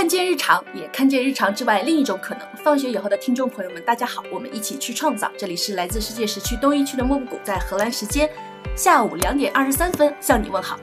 [0.00, 2.48] 看见日常，也看见日常之外另一种可能。
[2.64, 5.30] 放学以后的听众朋友们，大家好，我们一起去创造。
[5.36, 8.26] 这里是来自世界时区东一区的莫布谷，在荷兰时间
[8.74, 10.80] 下午两点二十三分向你问好。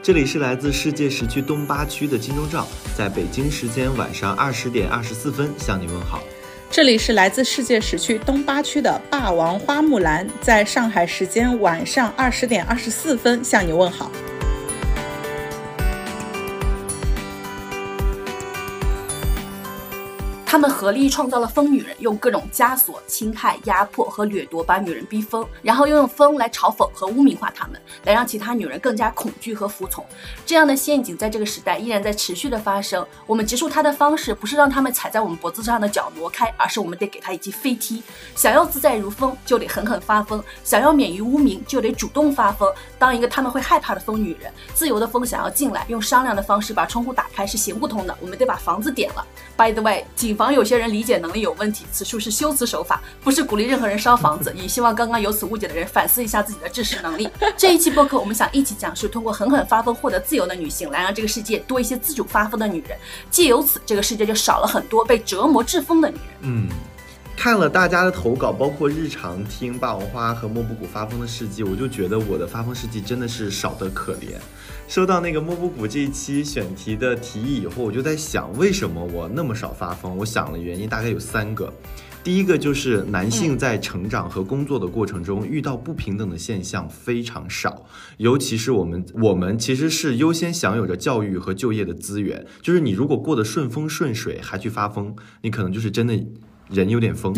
[0.00, 2.64] 这里是来自世界时区东八区的金钟罩，
[2.96, 6.22] 在北京时间晚上二十点二十四分向你问好。
[6.70, 14.12] 这里是来自世界时区东八区的霸王花木兰，在上海时间晚上二十点二十四分向你问好。
[20.50, 30.04] 他们合力创造了疯女人，用各种枷锁、侵害、压迫和掠夺把女人逼疯，然后又用疯来嘲讽和污名化她们，来让其他女人更加恐惧和服从。
[30.44, 33.06] 这样的陷阱在这个时代依然在持续的发生。
[33.28, 38.02] 我们结束它的方式不是让他们踩在我们脖子上的脚挪开，而是我们得给他一记飞踢。
[38.34, 42.68] 想要自在如风，就得狠狠发疯；想要免于污名，就得主动发疯。
[42.98, 48.18] 当一个他们会害怕的疯女人，自由的风想要进来，用商量的方式把窗户打开是行不通的。
[48.20, 49.24] 我们得把房子点了。
[49.56, 50.39] By the way，警。
[50.40, 57.28] 防有些人理解能力有问题，此处是修辞手法，不是鼓励任何人烧房子， 也希望刚刚有此误解的人反思一下自己的知识能力。
[57.58, 62.96] 这一期播客，我们想一起讲述通过狠狠发疯获得自由的女性，来让这个世界多一些自主发疯的女人，
[63.30, 66.24] 借由此，这个世界就少了很多被折磨致疯的女人。
[66.40, 66.68] 嗯。
[67.42, 74.36] 看了大家的投稿，包括日常听霸王花和莫布谷发疯的事迹，我就觉得我的发疯事迹真的是少得可怜。
[74.86, 80.18] 收到那个莫布谷这一期选题的提议以后，我就在想，为什么我那么少发疯？
[80.18, 81.72] 我想了原因，大概有三个。
[82.22, 87.86] 第一个就是男性在成长和工作的过程中遇到不平等的现象非常少，
[88.18, 92.44] 尤其是我们，我们其实是优先享有着教育和就业的资源。
[92.60, 96.22] 就是你如果过得顺风顺水还去发疯，你可能就是真的。
[96.72, 97.34] 人有点疯，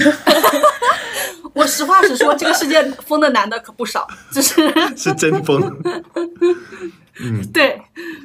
[1.55, 5.61] 我实话实说，这个世界疯的男的可不少，就是 是真疯。
[7.21, 7.81] 嗯，对。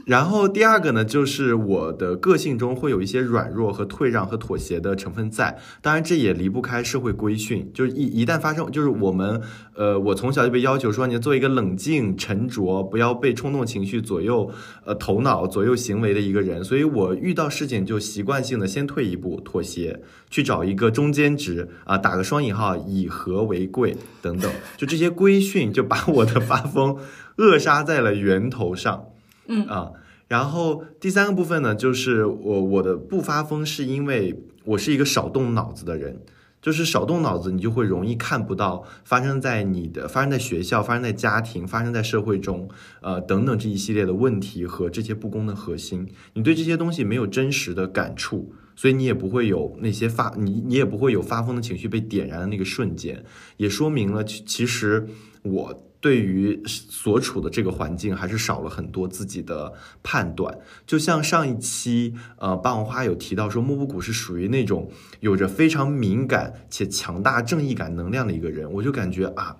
[0.05, 5.57] 然后第二个呢，就是我的个性中会有一些软弱和退让和妥协的成分在。
[5.81, 7.69] 当然，这也离不开社会规训。
[7.73, 9.41] 就是一一旦发生，就是我们，
[9.75, 14.49] 呃，我从小就被要求说，你要做一个冷静、沉着，不要被冲动情绪左右，
[14.85, 16.63] 呃，头脑左右行为的一个人。
[16.63, 24.49] 所以我遇到事情就习惯性的先退一步，妥协，去找一个中间值啊，打个双引号，以和为贵等等。
[24.77, 26.97] 就这些规训，就把我的发疯。
[27.37, 29.05] 扼杀在了源头上，
[29.47, 29.91] 嗯啊，
[30.27, 36.19] 然后第三个部分呢，就是我我的不发疯是因为我是一个少动脑子的人，
[36.61, 42.67] 就是少动脑子，你就会容易看不到发生在你的、发生在学校、发生在家庭、发生在社会中，
[43.01, 53.23] 呃等等这一系列的问题和这些不公的核心，你对这些东西没有真实的感触，所以你也不会有那些发你你也不会有发疯的情绪被点燃的那个瞬间，
[53.57, 55.07] 也说明了其其实
[55.43, 55.83] 我。
[55.99, 60.59] 对于所处的这个环境，还是少了很多自己的判断。
[60.85, 68.71] 就像上一期，呃，霸王花有提到说，木布谷是属于那种有着非常敏感且强大正义感能量的一个人。
[68.71, 69.57] 我就感觉啊，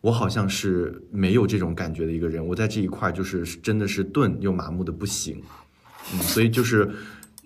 [0.00, 2.46] 我好像是没有这种感觉的一个人。
[2.46, 5.42] 我在这一块就是真的是钝又麻木的不行。
[6.12, 6.90] 嗯，所以就是。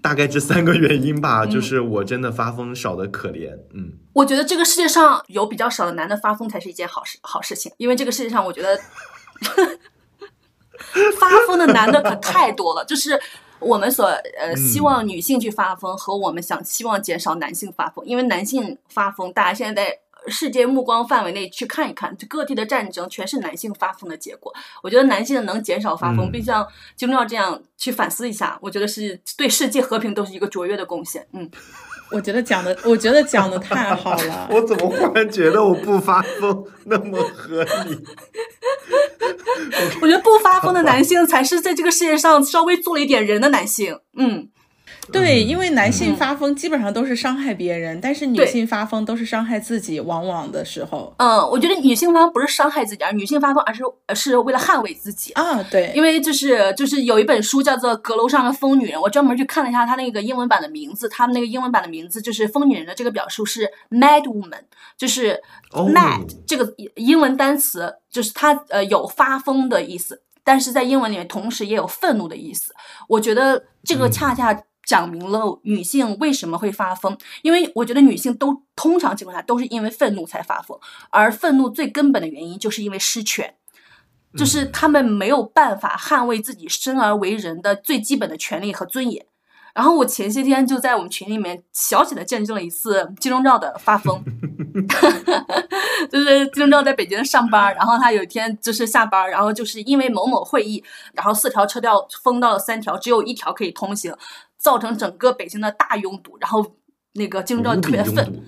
[0.02, 3.56] 大概这三个原因吧，就是我真的发疯少的可怜。
[3.74, 8.78] 嗯，我觉得这个世界上有比较少的男的发疯才是一件好事好事情，因为这个世界上我觉得
[11.18, 12.84] 发疯的男的可太多了。
[12.84, 13.20] 就是
[13.58, 19.98] 我们所呃希望女性去发疯，和我们想希望减少男性发疯，因为男性发疯，大家现在在。
[20.30, 24.52] 世界目光范围内去看一看，就各地的战争全是男性发疯的结果。
[24.82, 31.26] 我觉得男性能减少发疯，并像金钟罩这样去反思一下，我觉得是对世界和平都是一个卓越的贡献。
[31.32, 31.50] 嗯，
[32.12, 34.48] 我觉得讲的，我觉得讲的太好了。
[34.52, 37.98] 我怎么忽然觉得我不发疯那么合理？
[40.00, 43.98] 我觉得不发疯的男性才是在这个世界上稍微做了一点人的男性。
[44.16, 44.48] 嗯。
[45.12, 50.00] 对，因为男性发疯基本上都是伤害别人，但是女性发疯都是伤害自己。
[50.00, 53.82] 往往的时候，嗯，我觉得女性发疯不是伤害自己，而女性发疯而是
[54.14, 55.62] 是为了捍卫自己啊。
[55.64, 64.62] 对，因为就是就是有一本书叫做《阁楼上的疯女人》，我专门去看了一下它那个英文版的名字，他们那个英文版的名字就是疯女人的这个表述是 mad woman，
[64.96, 65.40] 就是
[65.72, 72.74] mad 这个英文单词就是它呃有发疯的意思，但是在英文里面同时也有愤怒的意思。
[73.08, 74.62] 我觉得这个恰恰。
[74.84, 80.78] 讲明了女性为什么会发疯，因为我觉得女性都通常情况下都是因为愤怒才发疯，
[81.10, 83.54] 而愤怒最根本的原因就是因为失权，
[84.36, 89.26] 就是他们没有办法捍卫自己生而为人的最基本的权利和尊严。
[89.72, 94.20] 然后我前些天就在我们群里面小小的见证了一次金钟罩的发疯，
[96.10, 100.82] 就是金钟罩在北京上班，然后他有一天就是下班，然后就是因为某某会议，
[101.12, 104.12] 然后四条车道封到了三条，只有一条可以通行。
[104.60, 106.76] 造成整个北京的大拥堵，然后
[107.14, 108.14] 那个金钟罩特别愤。
[108.16, 108.44] 无比拥堵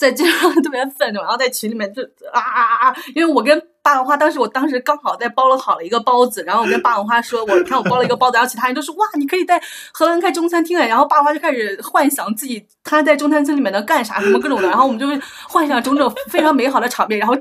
[0.00, 2.00] 在街上特别愤怒，然后在群里面就
[2.32, 2.96] 啊啊啊啊！
[3.14, 9.62] 因为我跟霸王花当时，我当时刚好在包了好了一个包子，然后我跟霸王花说，我看我包了一个包子，然后其他人都说哇，你可以在
[9.92, 17.36] 荷兰开中餐厅哎，然后霸王花就开始幻想自己他在中餐厅里面能干啥，什么各种的，然后我们就会幻想种种非常美好的场面，然后。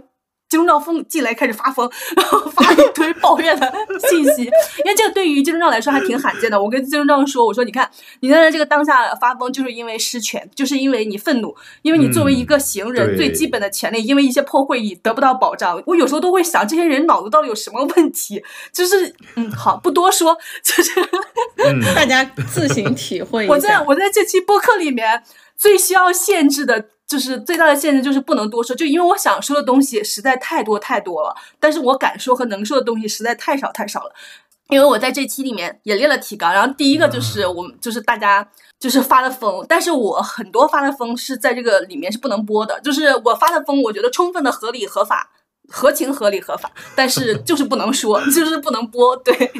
[0.49, 3.71] 金钟罩疯进来开始发疯，然后发一堆 抱怨的
[4.09, 6.61] 信息，因为这个对于金钟罩来说还挺罕见的。
[6.61, 7.89] 我跟金钟罩说：“我说你看，
[8.21, 15.81] 你在这个当下发疯，就是因为失权，就是因为你愤怒，因为你作为一个行人最基本的权利，因为一些破会议得不到保障。
[15.85, 18.41] 我有时候都会想，这些人脑子到底有什么问题？
[18.73, 20.91] 就是嗯，好，不多说，就是
[21.57, 23.79] 嗯，大家自行体会一我在。
[23.89, 25.23] 我在这期播客里面
[25.57, 34.13] 最需要限制的，就是最大的限制就是不能多说，就因为我想说的东西实在太多太多了，但是我敢说和能说的东西实在太少太少了。
[34.69, 38.47] 因为我在这期里面也列了提纲，然后第一个就是我们就是大家
[38.79, 45.31] 就是发的疯，但是我很多发的疯是在这个里面是不能播的，就是我发的疯，我觉得充分的合理合法。
[45.71, 49.51] 合情合理合法，但是就是不能说，就是不能播，对，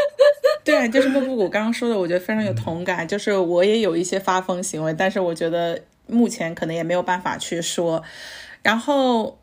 [0.64, 3.06] 对，就是莫布谷刚刚说的，我觉得非常有同感。
[3.06, 5.78] 就是我也有一些发疯行为，但是我觉得
[6.08, 8.02] 目前可能也没有办法去说。
[8.62, 9.38] 然后，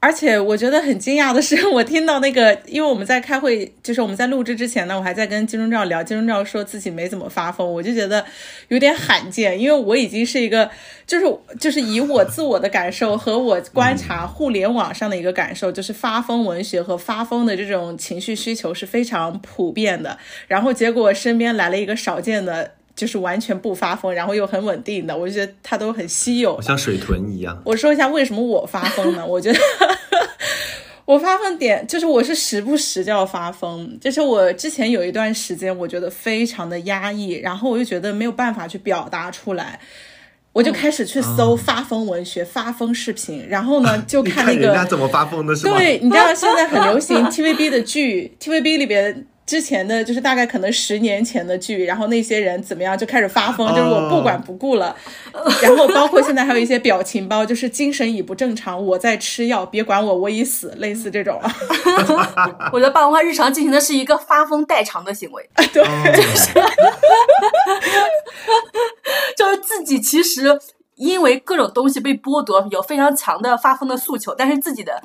[0.00, 8.24] 而且我觉得很惊讶的是，我听到那个，因为我们在开会，就是我们在录制之前呢，我还在跟金钟罩聊，金钟罩说自己没怎么发疯，我就觉得
[8.68, 10.70] 有点罕见，因为我已经是一个，
[11.06, 11.26] 就是
[11.58, 20.16] 就是以我自我的感受和我观察互联网上的一个感受，就是发疯文学和发疯的这种情绪需求是非常普遍的。
[20.48, 26.60] 然后结果身边来了一个少见的，就是完全不发疯，然后又很稳定的，我就觉得他都很稀有。
[26.60, 27.58] 像水豚一样。
[27.64, 29.24] 我说一下为什么我发疯呢？
[29.26, 29.58] 我觉得
[31.06, 39.80] 我发疯点就是我是时不时就要发疯，就是我之前有一段时间我觉得非常的压抑，然后我就觉得没有办法去表达出来。
[40.52, 45.78] 我就开始去搜发疯文学、发疯视频，然后呢 就看那个看人家怎么发疯的是吗？
[45.78, 54.94] 对，你知道现在很流行 TVB 的剧，TVB 里边之前的就是大概可能十年前的剧，然后那些人怎么样就开始发疯，就是我不管不顾了。
[55.60, 61.40] 然后包括现在还有一些表情包，就是精神已不正常，我在吃药，别管我，我已死，类似这种。
[62.72, 65.88] 我觉得霸王花日常进行的是一个发疯代偿的行为， 对，哦
[69.36, 70.56] 就是自己其实
[70.94, 75.02] 因为各种东西被剥夺，有非常强的发疯的诉求，但是自己的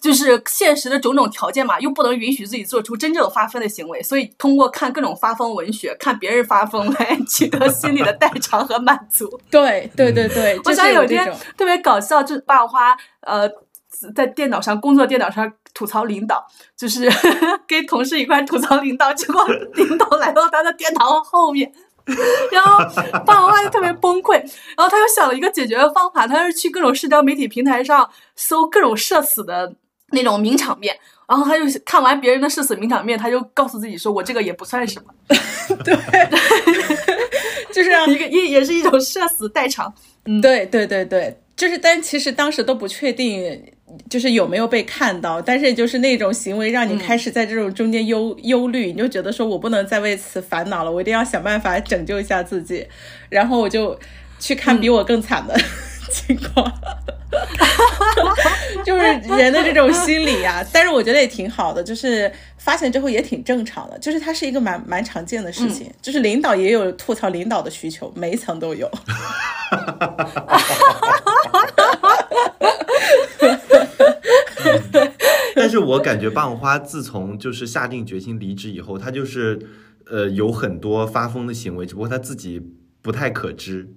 [0.00, 9.40] 就是现实的种种条件嘛，又不能允许自己做出真正发疯的行为，所以通过看各种发疯文学，看别人发疯来 取得心理的代偿和满足。
[9.50, 11.32] 对对对对，我就是想有一天。
[11.56, 13.48] 特别搞笑，就是霸王花呃。
[14.14, 16.46] 在电脑上工作，电脑上吐槽领导，
[16.76, 17.10] 就是
[17.66, 21.72] 跟同事一块吐槽领导，结果领导来到他的电脑后面，
[22.52, 22.78] 然后
[23.26, 24.34] 霸王花就特别崩溃，
[24.76, 29.74] 然后他又想了一个解决的方法，他是去各种社交媒体平台上搜各种社死的
[30.10, 30.96] 那种名场面，
[31.28, 35.12] 然后他就看完别人的社死名场面，他就告诉自己说：“我这个也不算什么，
[35.84, 35.96] 对。
[37.72, 39.92] 就是让一个也也是一种社死代偿。
[40.42, 43.62] 对对对对，就是，但其实当时都不确定，
[44.08, 52.86] 就是有没有被看到，但是就是那种行为让你开始在这种中间忧、忧虑，你就觉得说我不能再为此烦恼了，我一定要想办法拯救一下自己，
[53.28, 53.96] 然后我就
[54.40, 55.54] 去看比我更惨的
[56.08, 56.72] 情况。
[58.84, 59.02] 就是
[59.36, 68.90] 人的这种心理呀、 但是我觉得也挺好的，就是发现之后也挺正常的，就是它是一个蛮蛮常见的事情，就是领导也有吐槽领导的需求，每一层都有。
[75.54, 79.58] 但是我感觉霸王花自从就是下定决心离职以后，他就是
[80.10, 82.62] 呃有很多发疯的行为，只不过他自己
[83.02, 83.88] 不太可知。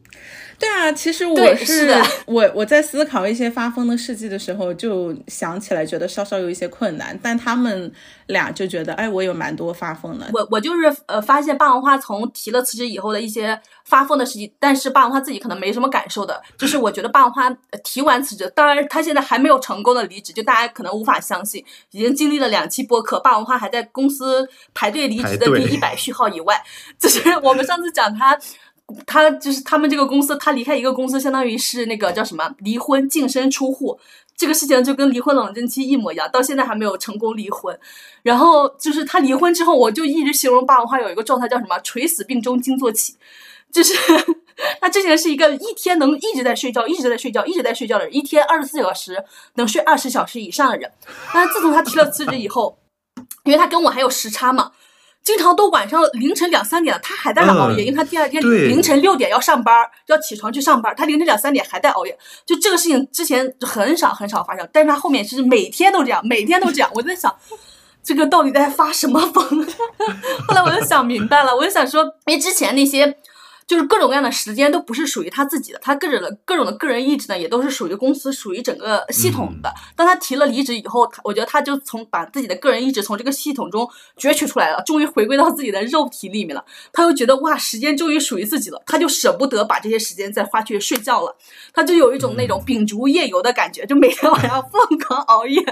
[0.62, 7.92] 对啊，其实我是是的 我我在思考一些发疯的事迹的时候，就想起来觉得稍稍有一些困难，但他们
[8.28, 10.30] 俩就觉得，哎，我有蛮多发疯的。
[10.32, 16.40] 我我就是呃，发现霸王花从提了辞职以后的一些发疯的事情，但是霸王花自己可能没什么感受的。
[16.60, 26.62] 就是我觉得霸王花呃提完辞职，当然他现在还没有成功的离职，就大家可能无法相信，已经经历了两期播客，霸王花还在公司排队离职的第一百序号以外。
[27.00, 28.38] 就是我们上次讲他。
[29.06, 34.00] 他就是他们这个公司，他离开一个公司，相当于是那个叫什么离婚净身出户，
[34.36, 37.78] 这个事情就跟离婚冷静期一模一样，到现在还没有成功离婚。
[38.24, 43.16] 然后就是他离婚之后，我就一直形容霸王花有一个状态叫什么“垂死病中惊坐起”，
[43.72, 43.94] 就是
[44.82, 49.24] 他之前是一个一天能一直在睡觉、一直在睡觉、一直在睡觉的人，一天二十四小时
[49.56, 50.92] 能睡二十小时以上的人。
[51.34, 52.78] 但是自从他提了辞职以后，
[53.44, 54.72] 因为他跟我还有时差嘛。
[55.24, 62.18] 经常都晚上凌晨两三点了，他还在那熬夜，因为他第二天凌晨六点要上班，要起床去上班，他凌晨两三点还在熬夜。
[62.46, 66.90] 就这个事情之前很少很少发生，但是他后面是每天都这样，每天都这样。
[66.94, 67.34] 我在想，
[68.04, 69.44] 这个到底在发什么疯？
[70.48, 73.18] 后来我就想明白了，我就想说，因为之前那些。
[73.72, 79.74] 就是各种各样的时间都不是属于他自己的，他各种的各种的个人意志呢，也都是属于公司、属于整个系统的。
[79.96, 86.66] 当他提了离职以后，他我觉得他就从把自己的个人意志从这个系统中攫取出来了，终于回归到自己的肉体里面了。
[86.92, 91.34] 他又觉得哇，时间终于属于自己了，他就舍不得把这些时间再花去睡觉了，
[91.74, 95.64] 他就有一种那种秉烛夜游的感觉，就每天晚上疯狂熬夜，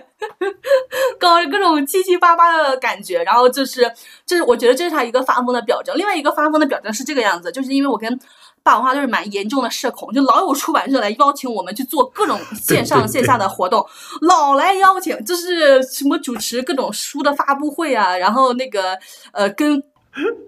[1.20, 3.22] 搞各种七七八八的感觉。
[3.24, 3.92] 然后就是，
[4.26, 5.98] 这是我觉得这是他一个发疯的表征。
[5.98, 7.89] 另外一个发疯的表征是这个样子，就是因为。
[7.90, 8.20] 我跟
[8.62, 13.86] 霸王花都是蛮严重的社恐，就老有出版社来邀请我们去做各种 线上线下的活动，
[14.22, 18.98] 老来邀请，就是什么主持各种书的发布会啊，然后那个
[19.32, 19.82] 呃跟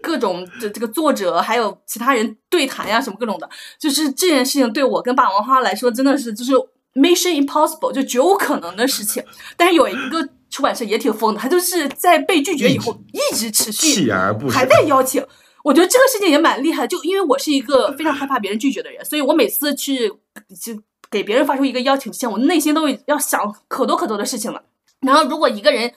[0.01, 6.51] 各种的这个作者还有其他人对谈呀，什么各种的，就是这件事情对我跟霸王花来说真的是就是
[6.95, 9.24] mission impossible，就绝无可能的事情。
[9.55, 14.12] 但是有一个出版社也挺疯的，他就是在被拒绝以后一直持续
[14.51, 15.25] 还在邀请。
[15.63, 24.63] 我觉得这个事情也蛮厉害，就因为我是一个非常害怕别人拒绝的人，所以我每次去就给别人发出一个邀请信，我内心都要想可多可多的事情了。
[25.01, 25.93] 然后如果一个人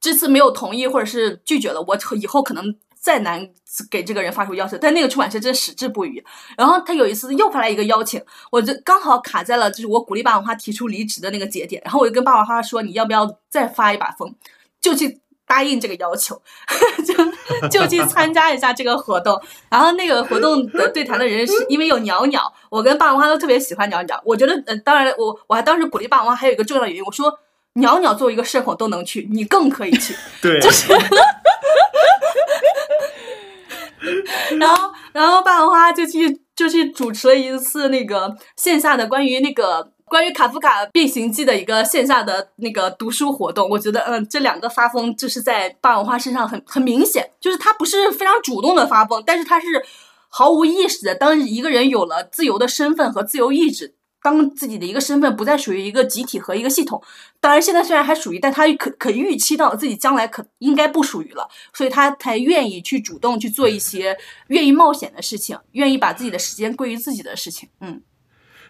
[0.00, 3.48] 这次没有同意或者是拒绝了，我以后可能再难
[3.90, 4.78] 给这个人发出邀请。
[4.80, 6.24] 但那个出版社真矢志不渝。
[6.56, 14.34] 然后他有一次又发来一个邀请，我就刚好卡在了就是我鼓励霸王花提出离职的那个节点，然后我就跟霸王花说，你要不要再发一把疯，
[14.80, 15.20] 就去。
[15.46, 16.40] 答应这个要求，
[17.04, 19.40] 就就去参加一下这个活动。
[19.68, 24.20] 然后那个活动的对谈的人是因为有鸟鸟，我跟霸王花都特别喜欢鸟鸟。
[24.24, 27.38] 我觉得，呃，当然，我我还当时鼓励霸王花还有一个重要的原因，我说
[27.74, 30.14] 鸟鸟作为一个社恐都能去，你更可以去。
[30.40, 30.92] 对，就是。
[34.58, 39.90] 然后，然后霸王花就去就去主持了一次那个线下的关于那个。
[40.14, 49.66] 关于卡夫卡《变形记》的一个线下的那个读书活动，我觉得，嗯，这两个发疯就是在霸王花身上很很明显，就是他不是非常主动的发疯，但是他是
[50.28, 51.16] 毫无意识的。
[51.16, 57.02] 当一个人有了自由的身份和自由意志，当自己的一个身份不再属于一个集体和一个系统，
[57.40, 64.16] 当然现在虽然还属于，但他可可预期到自己将来可应该不属于了，所以他才愿意去主动去做一些
[64.46, 68.00] 愿意冒险的事情，愿意把自己的时间归于自己的事情，嗯。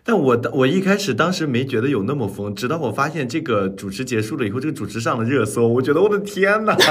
[0.06, 6.76] 但我我一开始当时没觉得有那么疯，直到我发现这个主持结束了以后，这个主持上了热搜，我觉得我的天呐！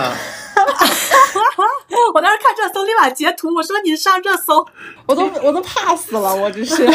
[2.14, 4.66] 我当时看热搜立马截图，我说你上热搜，
[5.06, 6.84] 我都我都怕死了，我这是，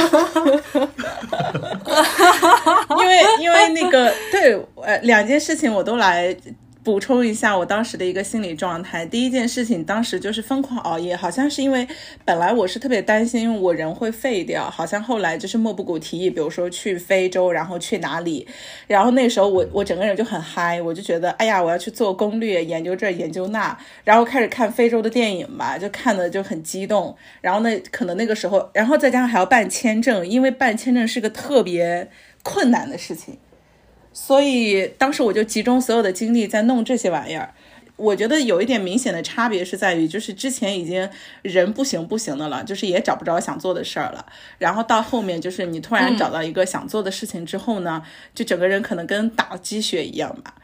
[2.98, 6.36] 因为因为那个对呃两件事情我都来。
[6.88, 9.04] 补充一下我当时的一个心理状态。
[9.04, 11.86] 第一件事情，当时就是疯狂熬夜，好像是因为
[12.24, 18.48] 本来我是特别担心我人会废掉，好像后来就是莫布谷提议，比如说去非洲，然后去哪里，
[18.86, 27.14] 然后那时候我我整个人就很嗨，我就觉得哎呀，我要去做攻略，研究这研究那，然后开始看非洲的电影吧，就看的就很激动。
[27.42, 32.08] 然后那，可能那个时候，然后再加上还要办签证，因为办签证是个特别
[32.42, 33.36] 困难的事情。
[34.20, 37.54] 所以当时我就集中所有的精力在弄这些玩意儿。
[37.94, 41.08] 我觉得有一点明显的差别是在于，就是之前已经
[41.42, 44.26] 人不行不行的了，就是也找不着想做的事儿了。
[44.58, 48.02] 然后到后面就是你突然找到一个想做的事情之后呢，
[48.34, 50.54] 就整个人可能跟打了鸡血一样吧。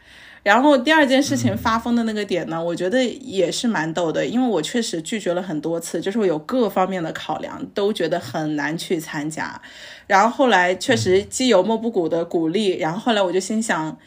[0.44, 9.60] 然后第二件事情发疯的那个点呢，我觉得也是蛮逗的，因为我确实拒绝了很多次，就是我有各方面的考量，都觉得很难去参加。
[10.06, 13.98] 然后后来确实基友莫布谷的鼓励，然后后来我就心想，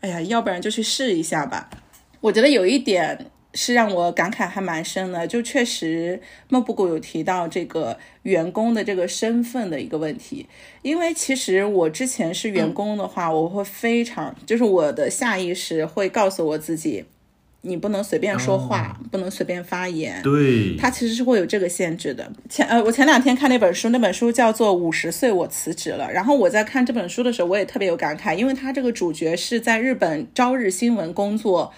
[0.00, 1.68] 哎呀，要不然就去试一下吧。
[2.20, 3.26] 我觉得有一点。
[3.52, 10.46] 是让我感慨还蛮深的，就确实孟布谷有提到这个员工的这个身份的一个问题，
[10.82, 17.04] 因为其实我之前是员工的话，我会非常就是我的下意识会告诉我自己，
[17.62, 20.22] 你不能随便说话，不能随便发言。
[20.22, 22.30] 对，他其实是会有这个限制的。
[22.48, 31.72] 前呃，我前两天看那本书，那本书叫做《五十岁我辞职了》，然后我在看这本书的时候，我也特别有感慨，因为他这个主角是在日本朝日新闻工作。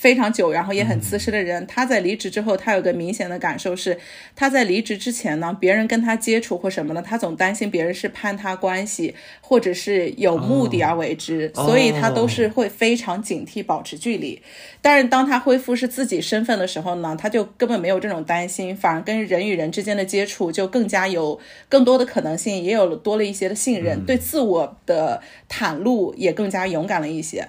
[0.00, 3.98] 非常久，然后也很资深的人，他在离职之后，他有个明显的感受是，
[4.34, 14.40] 他在离职之前呢，别人跟他接触或什么呢，他总担心别人是攀他关系，或者是有目的而为之，所以他都是会非常警惕，保持距离。
[14.80, 21.38] 但是当他恢复是自己身份的时候呢，他就根本没有这种担心，反而跟人与人之间的接触就更加有
[21.68, 27.46] 更多的可能性，也有了多了一些的信任，对自我的袒露也更加勇敢了一些。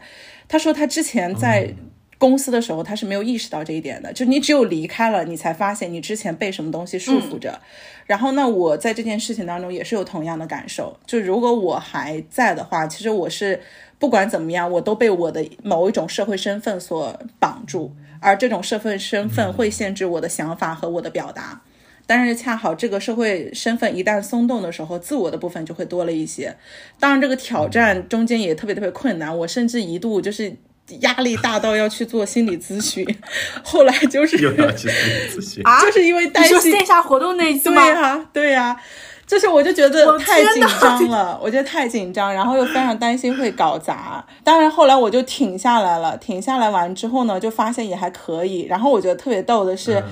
[0.49, 1.73] 他说他之前在。
[2.21, 4.13] 公司的时候，他是没有意识到这一点的。
[4.13, 7.59] 就你只有离开了，你才发现你之前被什么东西束缚着。
[8.05, 10.95] 然后呢，我在这件事情当中也是有同样的感受。
[11.07, 13.59] 就如果我还在的话，其实我是
[13.97, 21.59] 不管怎么样，我都被我的某一种社会身份所绑住，而这种社会身份会限制我的想法和我的表达。
[22.05, 26.55] 但是恰好这个社会身份一旦松动的时候，自我的部分就会多了一些。
[26.99, 30.53] 当然，这个挑战中间也特别特别困难，我甚至一度就是
[30.97, 33.05] 压力大到要去做心理咨询。
[33.63, 38.81] 后来就是又要去心理咨询， 就是因为担心线下活动那次对呀，对呀。
[39.25, 44.21] 就是我就觉得太紧张了，我觉得太紧张，然后又非常担心会搞砸。
[44.43, 48.63] 当然后来我就停下来了，停下来完之后呢，就发现也还可以。
[48.63, 50.03] 然后我觉得特别逗的是。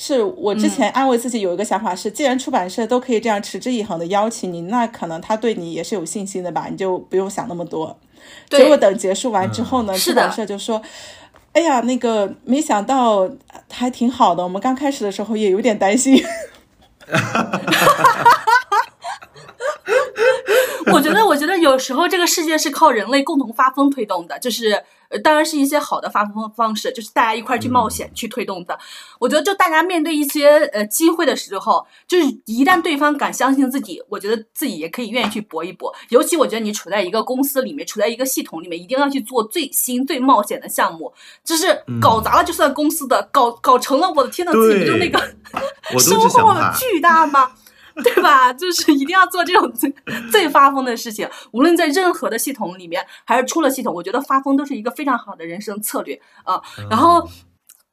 [0.00, 7.98] 是我之前安慰自己有一个想法是，既然出版社都可以这样持之以恒的邀请你，那可能他对你也是有信心的吧，你就不用想那么多。
[8.48, 10.80] 结果等结束完之后呢，出版社就说
[11.52, 13.28] ：“哎呀，那个没想到
[13.70, 16.22] 还挺好的，我们刚开始的时候也有点担心。”
[20.92, 28.78] 我觉得，我觉得有时候这个世界是靠人类共同发疯推动的，就是呃，当然是一些好的发疯方式，就是大家一块去冒险去推动的。
[29.18, 35.94] 我觉得，就大家面对一些呃机会的时候，就是一旦对方敢相信自己，我觉得自己也可以愿意去搏一搏。
[36.10, 41.12] 尤其我觉得你处在一个公司里面，处在一个系统里面，一定要去做最新最冒险的项目。
[41.44, 45.18] 就是搞砸了就算公司的，搞搞成了，我的天呐，自己不就那个
[45.98, 47.50] 收获 巨大吗？
[48.04, 48.52] 对吧？
[48.52, 49.92] 就是一定要做这种最
[50.30, 56.60] 最发疯的事情，无论在任何的系统里面，还是出了系统，我觉得发疯都是一个非常好的人生策略啊。
[56.88, 57.28] 然后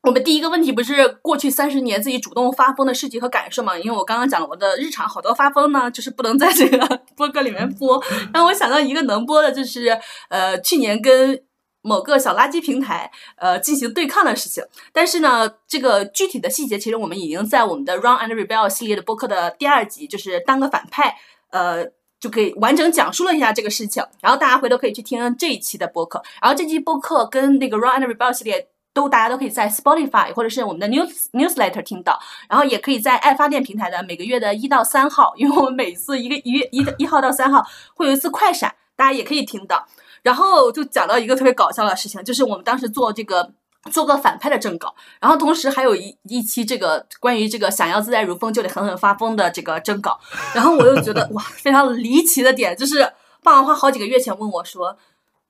[0.04, 3.78] 我们第一个问题不是过去三十年自己主动发疯的事情和感受嘛？
[3.78, 8.04] 因为我刚刚讲了我的日常好多发疯呢，就是不能在这个 播客里面播。
[8.34, 9.98] 让我想到一个能播的，就是
[10.30, 11.42] 呃，去年跟。
[11.86, 14.64] 某个小垃圾平台，呃，进行对抗的事情。
[14.92, 21.16] 但是呢，这个具体的细节，其实我们已经在我们的 Run and Rebel 系列的播客的第二集，就是当个反派，
[21.52, 21.86] 呃，
[22.20, 24.04] 就可以完整讲述了一下这个事情。
[24.20, 26.24] 然后大家回头可以去听这一期的播客。
[26.42, 32.20] 然后这期播客跟那个 Run and Rebel 系列都大家都可以在 Spotify 或者是我们的 News Newsletter 听到。
[32.50, 39.86] 然后也可以在爱发电平台的每个月的一到三号，因为我们每次一个一月一一号到三号会有一次快闪，大家也可以听到。
[40.26, 43.48] 然后就讲到一个特别搞笑的事情，就是我们当时做这个
[43.92, 50.20] 做个反派的征稿，然后同时还有一一期这个关于这个想要自在如风就得狠狠发疯的这个征稿，
[50.56, 53.08] 然后我又觉得 哇，非常离奇的点就是
[53.44, 54.98] 霸王花好几个月前问我说，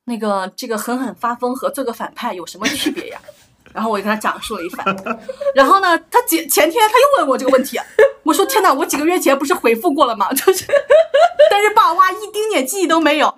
[0.04, 3.22] 那个这个狠狠发疯和做个反派有什么区别呀？
[3.74, 4.86] 然后我就跟他讲述了一番，
[5.56, 7.80] 然后呢，他前前天他又问我这个问题，
[8.26, 10.28] 我说天哪，我几个月前不是回复过了吗？
[10.34, 10.66] 就是，
[11.50, 13.34] 但是霸王花一丁点记忆都没有。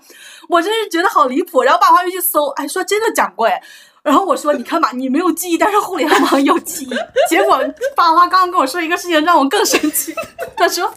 [0.49, 3.61] 我真是觉得好离谱，然后把话又去搜，哎，说真的讲过哎，
[4.01, 6.89] 然后我说你看吧，你没有记忆，但是互联网有记忆。
[7.29, 7.59] 结果
[7.95, 10.15] 爸花刚刚跟我说一个事情，让我更生气。
[10.55, 10.89] 他说，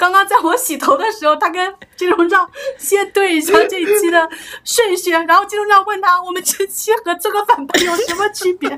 [0.00, 4.26] 刚刚在我洗头的时候，他跟金融账先对一下这一期的
[4.64, 8.70] 顺序，然后金融账问他，我们这期和这个反派有什么区别？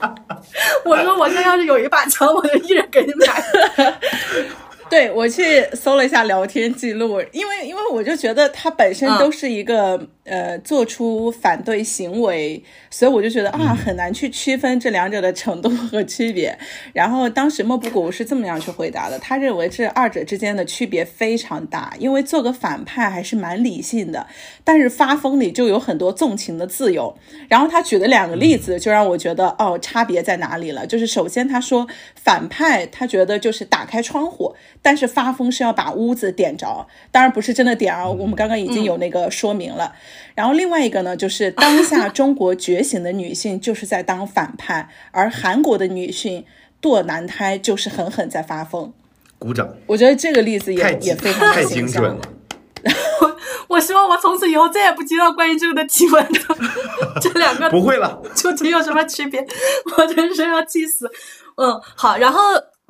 [0.84, 3.34] 我说我现在要是有一把枪，我就一人给你们俩。
[4.90, 10.08] 对我去搜了一下聊天记录，因为因为我就觉得他本身都是一个。
[10.24, 16.56] 呃，做出反对行为，所以我就觉得啊，很难去区分这两者的程度和区别。
[16.92, 24.24] 然后当时莫布谷是这么样去回答的，他认为这二者之间的区别非常大，因为做个反派还是蛮理性的，
[24.62, 27.12] 但是发疯里就有很多纵情的自由。
[27.48, 30.86] 然后他举了两个例子，就让我觉得哦，差别在哪里了？
[30.86, 39.94] 就是首先他说反派他觉得就是打开窗户，但是发疯是要把屋子点着，当然不是真的点啊，我们刚刚已经有那个说明了。
[40.34, 46.46] 然后另外一个呢，就是当下中国觉醒的女性就是在当反派， 而韩国的女性
[46.80, 48.92] 堕男胎就是狠狠在发疯。
[49.38, 49.68] 鼓掌！
[49.86, 52.18] 我觉得这个例子也也非常太精准了。
[53.20, 53.36] 我
[53.76, 56.30] 我希望我从此以后再也不接到关于这个的提问了。
[57.20, 59.46] 这两个不会了，究竟有什么区别？
[59.98, 61.06] 我真是要气死。
[61.56, 62.40] 嗯，好，然后。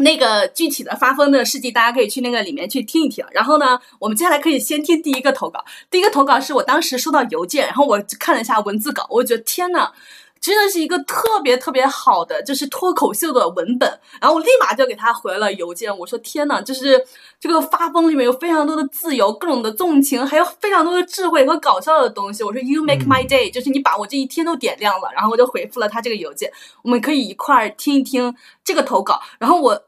[0.00, 3.24] 那个具体的发疯的事迹，大家可以去那个里面去听一听。
[3.32, 5.64] 然后呢，我们接下来可以先听第一个投稿。
[5.90, 9.90] 第一个投稿是我当时收到邮件，然后我看了一下文字稿，我觉得天呐，
[10.40, 14.00] 真的是一个特别特别好的，就是脱口秀的文本。
[14.20, 17.04] 然后我立马就给他回了邮件，我说天呐，就是
[17.38, 22.42] 这个发疯里面有非常多的自由，各种的纵情，还有非常多的智慧和搞笑的东西。
[22.42, 25.10] 我说 You make my day，就是你把我这一天都点亮了。
[25.14, 26.50] 然后我就回复了他这个邮件，
[26.82, 28.34] 我们可以一块儿听一听
[28.64, 29.20] 这个投稿。
[29.38, 29.82] 然后我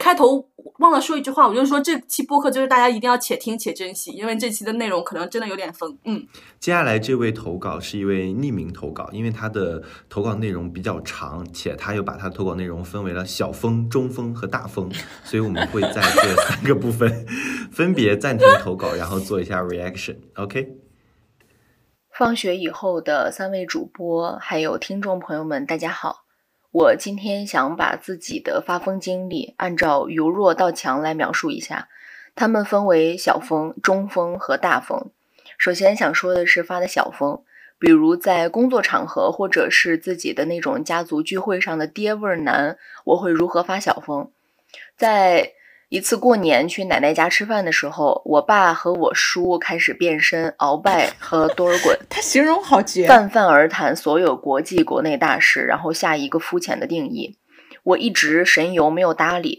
[0.00, 5.94] 开头忘了说一句话，我就是说这期播客就是大家一定要且听且珍惜，因为这期的内容可能真的有点疯。
[6.06, 6.26] 嗯，
[6.58, 14.90] 接下来这位投稿是一位匿名投稿，因为他的投稿内容比较长，且他又把他的投稿内容分为了小风、中风和大风，
[15.22, 17.26] 所以我们会在这三个部分
[17.70, 20.16] 分别暂停投稿，然后做一下 reaction。
[20.36, 20.78] OK。
[22.10, 26.24] 放学以后的三位主播还有听众朋友们，大家好。
[26.72, 31.88] 我今天想把自己的发疯经历按照由弱到强来描述一下，
[32.36, 35.10] 他们分为小疯、中疯和大疯。
[35.58, 37.42] 首先想说的是发的小疯，
[37.80, 44.30] 比如在工作场合或者是自己的那种家族聚会上的爹味儿男，我会如何发小疯？
[44.96, 45.54] 在
[45.90, 51.98] 一次过年去奶奶家吃饭的时候，我爸和我叔开始变身鳌拜和多尔衮。
[52.08, 57.36] 他形容好绝，泛泛而谈所有国际国内大事，然后下一个肤浅的定义。
[57.82, 59.58] 我一直神游没有搭理，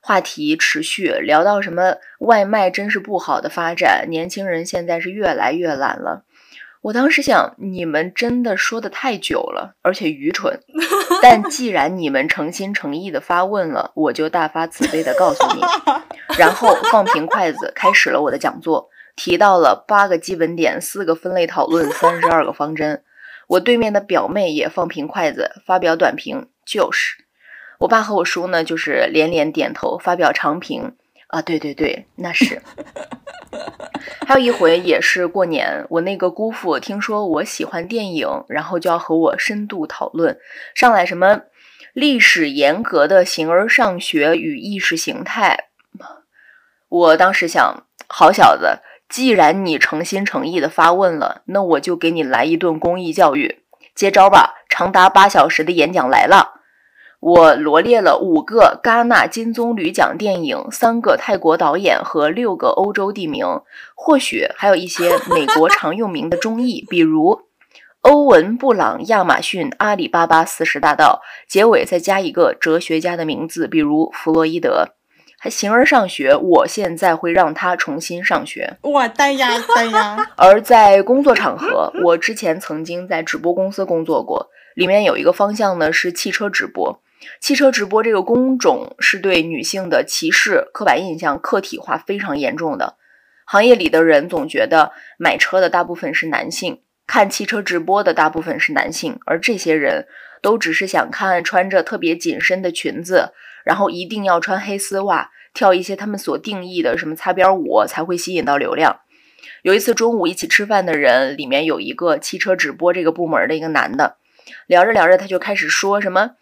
[0.00, 6.24] 话题持续聊到什么外卖真是不好的发展，年轻人现在是越来越懒了。
[6.82, 10.60] 我当时想，你们真的说的太久了，而且愚蠢。
[11.22, 15.62] 但既然你们诚心诚意的发问了，我就大发慈悲的告诉你，
[16.36, 23.04] 然后放平筷子，开始了我的讲座，提到了八个基本点，四个分类讨论，三十二个方针。
[23.46, 27.14] 我对面的表妹也放平筷子，发表短评，就是
[27.78, 30.96] 我爸和我叔呢，就是连连点头，发表长评。
[31.32, 32.60] 啊，对对对，那是。
[34.26, 40.38] 还有一回也是过年，我那个姑父听说我喜欢电影，然后就要和我深度讨论，
[40.74, 41.40] 上来什么
[41.94, 45.68] 历史严格的形而上学与意识形态。
[46.90, 53.62] 我当时想，好小子，既然你诚心诚意的发问了，那我就给你来一顿公益教育，
[53.94, 54.56] 接招吧！
[54.68, 56.60] 长达八小时的演讲来了。
[57.22, 63.46] 我罗列了五个戛纳金棕榈奖电影、三个泰国导演和六个欧洲地名，
[63.94, 67.42] 或许还有一些美国常用名的中译，比如
[68.00, 74.88] 欧文·布朗、亚马逊、阿里巴巴四十大盗，结尾再加一个哲学家的名字，比如弗洛伊德。
[75.38, 78.78] 还形而上学，我现在会让他重新上学。
[78.82, 80.16] 哇，单呀单呀！
[80.36, 87.00] 而在工作场合，我之前曾经在直播公司工作过，里面有一个方向呢是汽车直播。
[87.40, 92.96] 汽车直播这个工种是对女性的歧视、刻板印象客体化非常严重的。
[93.44, 100.06] 行业里的人总觉得买车的大部分是男性，看汽车直播的大部分是男性，而这些人
[100.40, 103.32] 都只是想看穿着特别紧身的裙子，
[103.64, 109.00] 然后一定要穿黑丝袜，跳一些他们所定义的什么擦边舞才会吸引到流量。
[109.62, 114.16] 有一次中午一起吃饭的人里面有一个汽车直播这个部门的一个男的，
[114.66, 116.32] 聊着聊着他就开始说什么。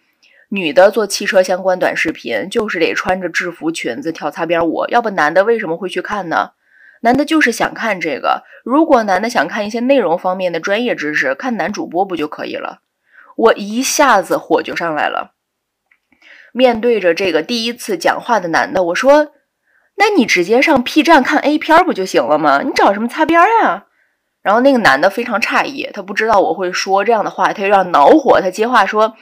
[0.52, 6.50] 女的做汽车相关短视频，就是得穿着制服裙子跳擦边舞，要不男的为什么会去看呢？
[7.02, 8.42] 男的就是想看这个。
[8.64, 12.80] 如果男的想看一些内容方面的专业知识，看男主播不就可以了？
[13.36, 15.34] 我一下子火就上来了。
[16.52, 19.32] 面对着这个第一次讲话的男的，我说
[19.96, 22.62] ：“那你直接上 P 站看 A 片不就行了吗？
[22.64, 23.86] 你找什么擦边呀？”
[24.42, 29.14] 然后那个男的非常诧异，他不知道我会说这样的话，他有点恼火，他接话说。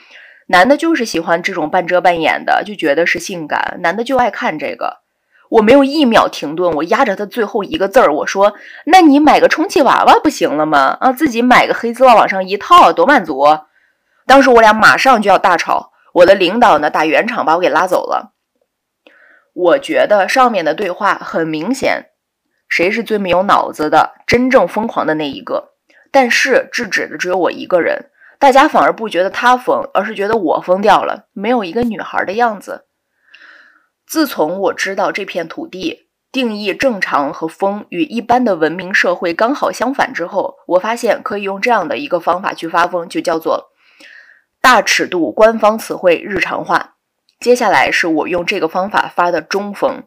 [0.48, 3.78] 男的就是喜欢这种半遮半掩的，就觉得是性感。
[3.80, 4.98] 男的就爱看这个。
[5.50, 10.98] 我没有一秒停顿，我压着他最后一个字儿，我说：“那你买个充气娃娃不行了吗？
[11.00, 13.46] 啊，自己买个黑丝袜往上一套，多满足。”
[14.26, 18.34] 当时我俩马上就要大吵，我的领导呢打圆场把我给拉走了。
[19.54, 22.10] 我觉得上面的对话很明显，
[22.68, 25.70] 谁是最没有脑子的，真正疯狂的那一个。
[26.10, 28.10] 但是制止的只有我一个人。
[28.38, 32.86] 大家反而不觉得他疯，而是觉得我疯掉了，没有一个女孩的样子。
[34.06, 43.70] 自从我知道这片土地定义正常和疯与一般的文明社会刚好相反之后，我发现可以用这样的一个方法去发疯，就叫做
[44.60, 46.94] 大尺度官方词汇日常化。
[47.40, 50.04] 接下来是我用这个方法发的中疯，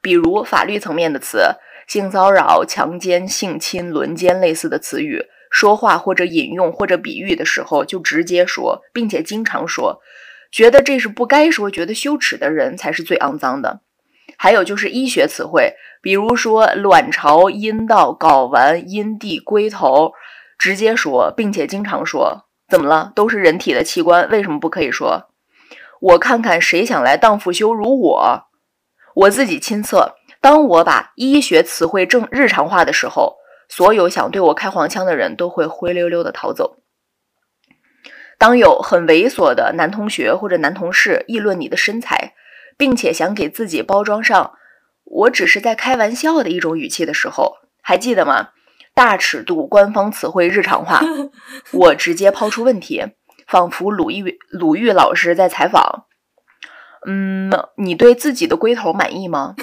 [0.00, 1.56] 比如法律层面的词，
[1.86, 5.26] 性骚扰、强奸、性侵、轮奸类似的词语。
[5.52, 10.00] 说话或者引用或者比喻的时候，就直接说，并且经常说，
[10.50, 13.80] 觉得这是不该说、觉得羞耻的人才是最肮脏的。
[14.38, 20.14] 还有就是医学词汇，比如说卵巢、阴道、睾丸、阴蒂、龟头，
[20.58, 22.46] 直接说，并且经常说。
[22.70, 23.12] 怎么了？
[23.14, 25.28] 都是人体的器官，为什么不可以说？
[26.00, 28.44] 我看看谁想来荡妇羞辱我？
[29.14, 33.36] 我自己亲测，当我把医学词汇正日常化的时候。
[33.74, 36.76] 所有想对我开黄腔的人都会灰溜溜的逃走。
[38.36, 42.34] 当有很猥琐的男同学或者男同事议论你的身材，
[42.76, 44.52] 并且想给自己包装上
[45.04, 48.50] 我只是在开玩笑的一种语气的时候，还记得吗？
[48.92, 51.00] 大尺度官方词汇日常化，
[51.72, 53.02] 我直接抛出问题，
[53.46, 56.04] 仿佛鲁豫鲁豫老师在采访。
[57.06, 59.54] 嗯，你对自己的龟头满意吗？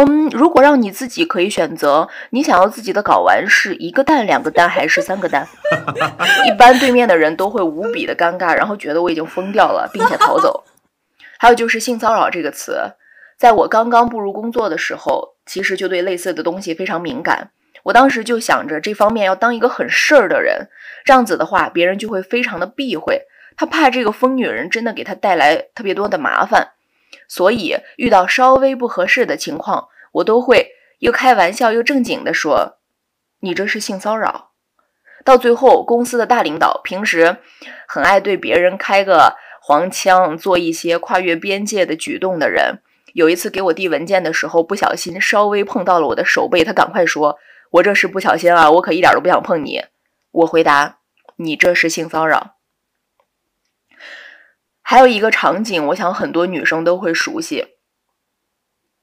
[0.00, 5.44] 嗯，如果让你自己可以选择，你想要自己的睾丸是一个蛋、两个蛋还是三个蛋？
[6.46, 10.62] 一般对面的人都会无比的尴尬，然后觉得我已经疯掉了，并且逃走。
[11.36, 12.92] 还有就是性骚扰这个词，
[13.36, 17.50] 在我刚刚步入工作的时候，其实就对类似的东西非常敏感。
[17.82, 20.68] 我当时就想着这方面要当一个很事儿的人，
[21.04, 23.22] 这样子的话，别人就会非常的避讳，
[23.56, 26.68] 他怕这个疯女人真的给他带来特别多的麻烦。
[27.26, 32.78] 所以遇到稍微不合适的情况，我都会又开玩笑又正经的说
[33.40, 34.50] ：“你这是性骚扰。”
[35.24, 37.36] 到最后，公司的大领导平时
[37.86, 42.80] 很爱对别人开个黄腔，做一些跨越边界的举动的人，
[43.12, 47.38] 有一次给我递文件的时候，不小心稍微碰到了我的手背，他赶快说
[47.72, 49.84] ：“我这是不小心啊，我可一点都不想碰你。”
[50.30, 50.98] 我回答
[51.36, 52.54] ：“你这是性骚扰。”
[54.90, 57.66] 还有一个场景，我想很多女生都会熟悉，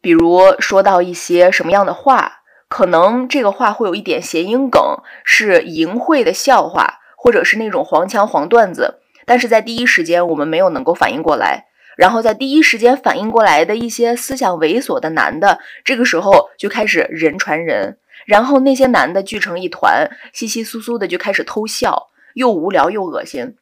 [0.01, 4.81] 比如说到一些什么样的话，可能这个话会有一点谐音梗，
[5.23, 23.57] 是淫秽的笑话，或者是那种黄腔黄段子，但是在第一时间我们没有能够反应过来，然后在第一时间反应过来的一些思想猥琐的男的，这个时候就开始人传人，然后那些男的聚成一团，稀稀疏疏的就开始偷笑，又无聊又恶心。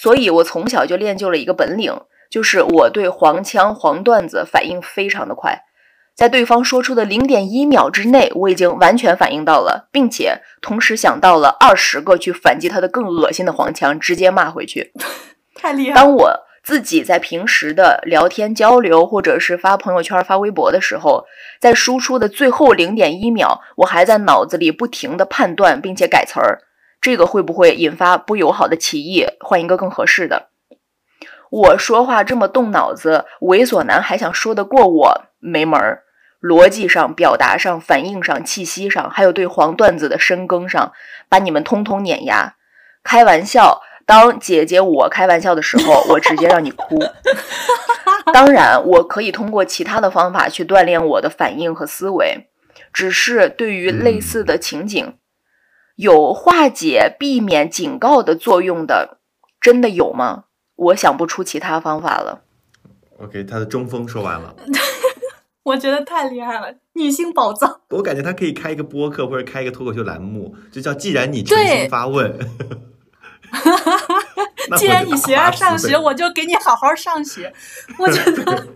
[0.00, 1.92] 所以，我从小就练就了一个本领，
[2.30, 5.64] 就是我对黄腔黄段子反应非常的快，
[6.14, 14.92] 在对方说出的零点一秒之内，我已经完全反应到了，并且同时想到了二十个去反击他的更恶心的黄腔，直接骂回去。
[15.56, 15.94] 太厉害！
[15.96, 16.32] 当我
[16.62, 21.24] 自己在平时的聊天交流，或者是发朋友圈、发微博的时候，
[21.60, 26.60] 在输出的最后零点一秒，我还在脑子里不停的判断，并且改词儿。
[27.00, 29.26] 这个会不会引发不友好的歧义？
[29.40, 30.48] 换一个更合适的。
[31.50, 35.22] 我说话这么动脑子，猥琐男还想说得过我？
[35.38, 36.02] 没门儿！
[36.40, 40.92] 逻辑上、表达上、反应上、气息上，还有对黄段子的深耕上，
[41.28, 42.54] 把你们通通碾压。
[43.02, 46.98] 开玩笑，当姐姐我开玩笑的时候，我直接让你哭。
[48.32, 52.48] 当然，我可以通过其他的方法去锻炼我的反应和思维，
[52.92, 55.17] 只是对于类似的情景。
[55.98, 59.18] 有化解、避免、警告的作用的，
[59.60, 60.44] 真的有吗？
[60.76, 62.42] 我想不出其他方法了。
[63.18, 64.54] OK，他的中锋说完了，
[65.64, 67.80] 我觉得太厉害了，女性宝藏。
[67.90, 72.38] 我感觉他可以开一个播客或者开一个脱口秀栏目，就叫“既然你诚心发问”。
[74.78, 77.52] 既然你学而上学，我就给你好好上学。
[77.98, 78.68] 我觉得。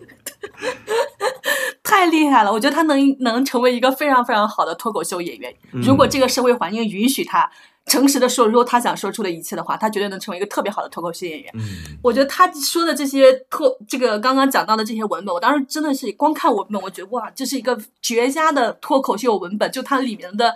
[1.83, 2.53] 太厉害了！
[2.53, 5.55] 我觉得他能能成为一个非常非常好的脱口秀演员。
[5.73, 7.51] 如果这个社会环境允许他
[7.87, 11.53] 诚实的说，如果他想说出的一切的话，他绝对能成为一个特别好的脱口秀演员。
[12.03, 19.71] 我觉得他说的这些特这个刚刚讲到的这些文本，我当时真的是光看文本，我觉得哇，这是一个绝佳的脱口秀文本。
[19.71, 20.55] 就它里面的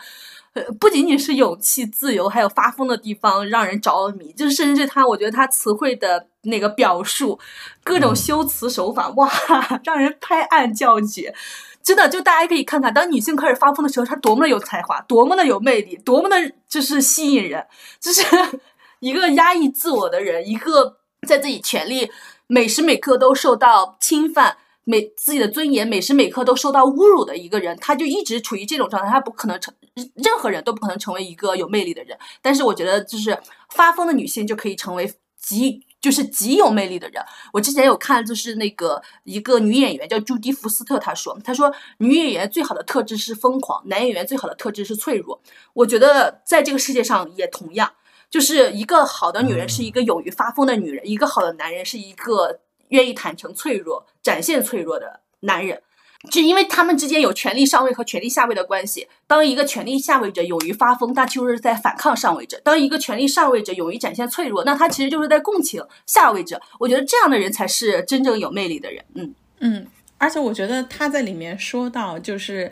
[0.55, 0.63] 呃。
[0.81, 4.33] 不仅仅是勇气、自由，还有发疯的地方让人着迷。
[4.33, 7.39] 就是甚至他，我觉得他词汇的那个表述，
[7.85, 9.31] 各种修辞手法，哇，
[9.85, 11.35] 让人拍案叫绝。
[11.83, 16.37] 真的，就大家可以看看，当女性开始发疯的时候，她多么的有才华，多么的有魅力，多么的
[16.69, 17.65] 就是吸引人。
[18.01, 18.23] 就是
[19.01, 20.97] 一个压抑自我的人，一个
[21.29, 22.11] 在自己权利
[22.47, 24.57] 每时每刻都受到侵犯。
[24.89, 32.17] 每自己的尊严每时每刻都受到侮辱的一个人，他就一直处于这种状态，他不可能成任何人都不可能成为一个有魅力的人。
[32.41, 33.37] 但是我觉得，就是
[33.71, 37.23] 发疯的女性就可以成为极就是极有魅力的人。
[37.53, 45.41] 我之前有看，就是那个一个女演员叫朱迪福斯特，她说，她说女演员最好的特质是疯狂，男演员最好的特质是脆弱。
[45.73, 47.93] 我觉得在这个世界上也同样，
[48.31, 52.61] 就是一个好的女人是一个勇于发疯的女人，一个好的男人是一个。
[52.91, 55.83] 愿意坦诚脆弱、展现脆弱的男人，
[56.31, 59.07] 就因为他们之间有权力上位和权力下位的关系。
[59.27, 66.61] 当一个权力下位者勇于发疯，他就是在反抗上位者；当一个权力上位者勇于展现脆弱，那他其实就是在共情下位者。
[66.79, 69.05] 我觉得这样的人才是真正有魅力的人。
[69.15, 69.87] 嗯嗯，
[70.19, 72.71] 而且我觉得他在里面说到，就是。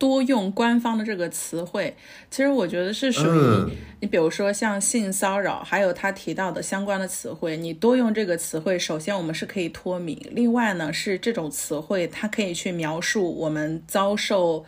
[0.00, 1.94] 多用官方的这个词汇，
[2.30, 14.64] 其实我觉得是属于你，比如说像性骚扰，还有他提到的相关的词汇，你多用这个词汇，首先我们是可以脱敏，另外呢是这种词汇它可以去描述我们遭受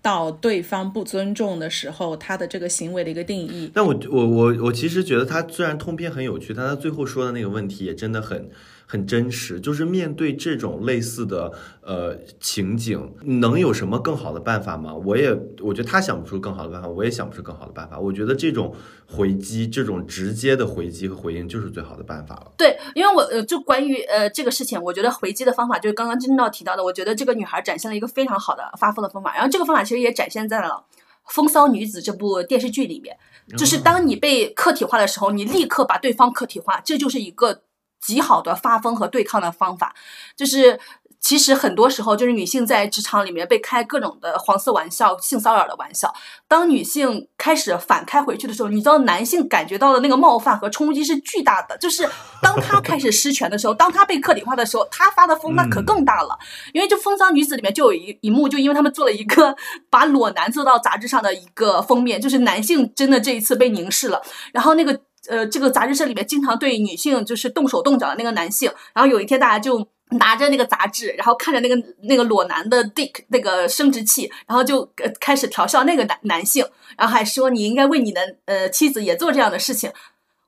[0.00, 3.68] 到对方不尊重的时候，他的这个行为的一个定义。
[3.74, 8.48] 但我我我我其实觉得他虽然通篇很有趣，但他最后说的那个问题也真的很
[8.92, 9.58] 很真实。
[9.58, 11.50] 就是面对这种类似的
[11.80, 14.94] 呃情景，能有什么更好的办法吗？
[14.94, 17.98] 我也我觉得他想不出更好的办法，我也想不出更好的办法。
[17.98, 18.74] 我觉得这种
[19.06, 22.52] 回击，这种直接的回击和回应就是最好的办法了。
[22.58, 30.68] 对，因为我呃，就关于呃这个事情，我觉得回击的方法就是刚刚金道提到的，我觉得这个女孩展现了一个非常好的发疯的方法，然后这个方法其实也展现在了
[31.32, 33.16] 《风骚女子》这部电视剧里面，
[33.56, 37.62] 就是当你被客体化的时候，你立刻把对方客体化，这就是一个
[38.02, 39.94] 极好的发疯和对抗的方法，
[40.36, 40.78] 就是。
[41.24, 46.12] 其实很多时候，就是女性在职场里面被开各种的黄色玩笑、性骚扰的玩笑。
[46.48, 51.78] 当女性开始反开回去的时候，你知道男性感觉到的那个冒犯和冲击是巨大的。
[51.78, 52.10] 就是
[52.42, 56.36] 当他开始失权的时候，当他被客体化的时候，他发的疯那可更大了。
[56.72, 59.54] 因为就《风骚女子》里面就有一一幕，就因为他们做了一个
[59.88, 64.20] 把裸男做到杂志上的一个封面，就是男性真的这一次被凝视了。
[64.52, 69.88] 然后那个呃，这个杂志社里面经常对女性就是动手动脚的那个男性，然后有一天大家就。
[70.18, 74.86] 拿着那个杂志，然后看着那个那个裸男的 dick 那个生殖器，然后就
[75.18, 76.62] 开始调笑那个男男性，
[76.98, 79.90] 然后还说你应该为你的呃妻子也做这样的事情。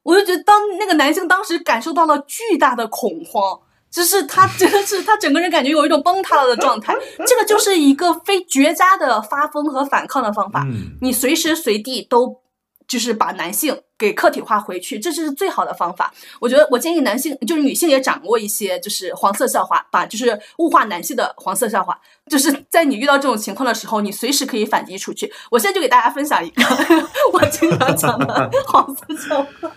[0.02, 3.58] 我就觉得当那个男性当时感受到了巨大的恐慌，
[3.90, 6.94] 就是他真的是他整个人感觉有一种崩塌了的状态。
[7.26, 10.66] 这个就是一个非绝佳的发疯和反抗的方法，
[11.00, 12.44] 你随时随地都。
[12.86, 16.12] 就是把男性给客体化回去，这是最好的方法。
[16.40, 21.98] 我觉得，我建议男性，就是女性也掌握一些，就是黄色笑话，把就是物化男性的黄色笑话。
[22.30, 25.32] 就是在你遇到这种情况的时候，你随时可以反击出去。
[25.50, 26.62] 我现在就给大家分享一个
[27.32, 29.72] 我经常讲的 黄色笑话，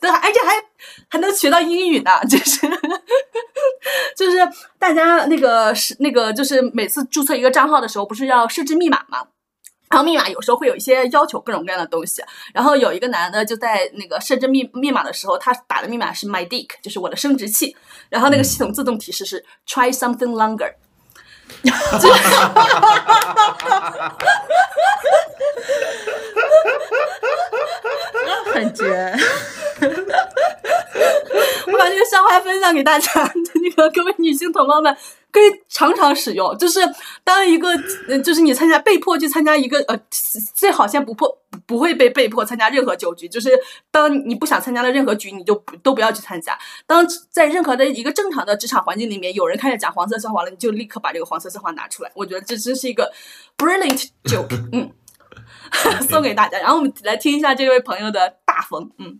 [0.00, 0.54] 对，而且还
[1.08, 2.10] 还能学到英语呢。
[2.28, 2.60] 就是
[4.16, 4.38] 就是
[4.78, 9.22] 大家那个是那个，就是每次注册一个账号的时候，不是要设置密码吗？
[9.94, 12.20] 然后密码有时候会有一些要求，各种各样的东西。
[12.52, 17.76] 然后有一个男的就在那个设置密密码的时候，他打的密码是 my dick，就是我的生殖器。
[18.08, 20.74] 然后那个系统自动提示是 try something longer。
[28.52, 28.84] 很绝。
[31.66, 33.12] 我把这个笑话分享给大家，
[33.62, 34.96] 那个各位女性同胞们。
[35.34, 36.78] 可以常常使用，就是
[37.24, 37.76] 当一个，
[38.22, 40.00] 就是你参加被迫去参加一个，呃，
[40.54, 41.28] 最好先不迫，
[41.66, 43.28] 不会被被迫参加任何酒局。
[43.28, 43.50] 就是
[43.90, 46.56] 当你不想参加的任何局，你就都不要去参加。
[46.86, 52.12] 当在任何的一个正常的职场环境里面，有人开始讲黄色笑话了，你就立刻把这个黄色笑话拿出来。
[52.14, 53.12] 我觉得这真是一个
[53.58, 54.88] brilliant joke，嗯，
[56.08, 56.60] 送给大家。
[56.60, 59.18] 然后我们来听一下这位朋友的大风，嗯，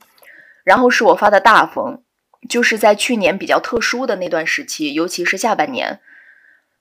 [0.63, 2.04] 然后是我发的大风。
[2.49, 6.01] 就是在去年比较特殊的那段时期，尤其是下半年，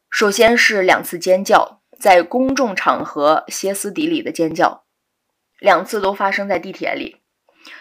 [0.10, 4.84] 首先是两次尖叫，在公众场合歇斯底里的尖叫，
[5.60, 7.22] 两次都发生在地铁里。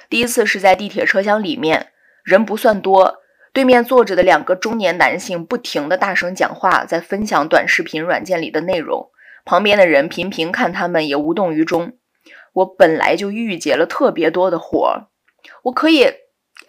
[0.09, 1.93] 第一次是在地铁车厢里面，
[2.23, 3.17] 人不算多，
[3.53, 9.11] 对面坐着的两个中年男性不停的大声讲话，在分享短视频软件里的内容，
[9.45, 11.99] 旁边的人频频看他们，也无动于衷。
[12.53, 15.09] 我本来就郁结了特别多的火，
[15.65, 16.22] 我可以。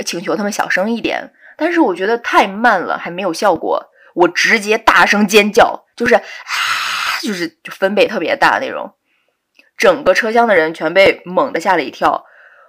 [0.05, 3.91] 请求他们小声一点，但是我觉得太慢了，还没有效果。
[4.13, 6.21] 我直接大声尖叫，就是啊，
[7.21, 8.93] 就是就分贝特别大那种，
[9.77, 12.25] 整个车厢的人全被猛地吓了一跳。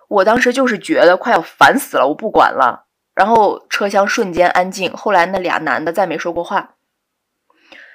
[0.09, 2.87] 我当时就是觉得快要烦死了，我不管了。
[3.15, 4.93] 然后车厢瞬间安静。
[4.93, 6.75] 后来那俩男的再没说过话。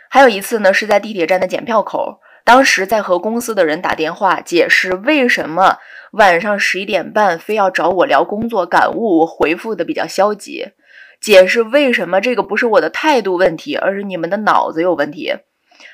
[0.10, 2.22] 还有一次呢，是在地铁站的检票口。
[2.44, 5.78] 当时在和公司的人打电话解释为什么
[6.12, 10.74] 晚上十一点半非要找我聊工作感悟，我回复的比较消极。
[11.22, 15.36] 解释为什么这个不是我的态度问题，而是你们的脑子有问题。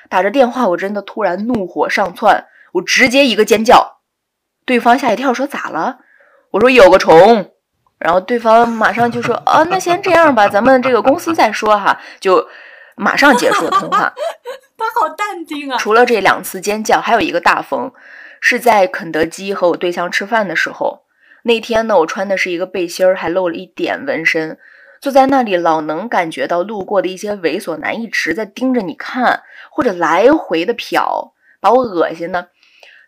[0.08, 3.98] 打着电话，我真的突然怒火上窜，我直接一个尖叫，
[4.64, 5.98] 对方吓一跳，说咋了？
[6.52, 7.50] 我说有个虫，
[7.98, 12.46] 然后对方马上就说啊，那先这样吧，咱们这个公司再说哈，就
[12.94, 14.14] 马上结束了通话。
[14.78, 15.78] 他好淡定啊！
[15.78, 17.92] 除了这两次尖叫，还有一个大风，
[18.48, 21.02] 是在肯德基和我对象吃饭的时候。
[21.42, 24.56] 那天呢，我穿的是一个背心儿，还露了一点纹身，
[25.00, 32.50] 坐在那里老能感觉到路过的一些猥琐男一直在盯着你看，或者来回的瞟，把我恶心的。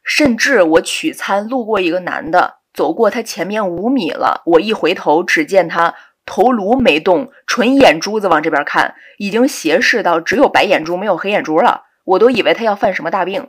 [0.02, 5.94] 甚至我取餐路过一个男的，走过他前面五米了，我一回头，只见他。
[6.26, 11.84] 头颅没动，纯眼珠子往这边看，已经斜视到只有白眼珠没有黑眼珠了。
[12.04, 13.48] 我都以为他要犯什么大病。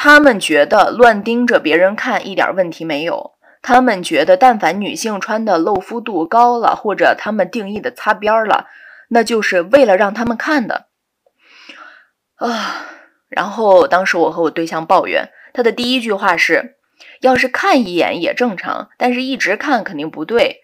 [0.00, 8.68] 他们觉得乱盯着别人看一点问题没有，他们觉得但凡女性穿的露肤度高了，或者他们定义的擦边了，
[9.08, 10.86] 那就是为了让他们看的。
[12.36, 12.86] 啊！
[13.28, 16.76] 然后当时我和我对象抱怨，他的第一句话是：
[17.22, 20.60] 要是看一眼也正常，但是一直看肯定不对。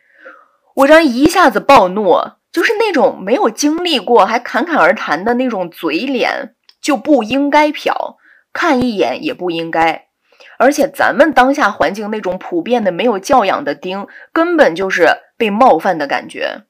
[0.77, 2.17] 我这一下子暴怒，
[2.53, 8.15] 就是那种没有经历过还侃侃而谈的那种嘴脸，就不应该瞟，
[8.55, 10.07] 看一眼也不应该。
[10.57, 16.63] 而且咱们当下环境那种普遍的没有教养的丁，根本就是被冒犯的感觉。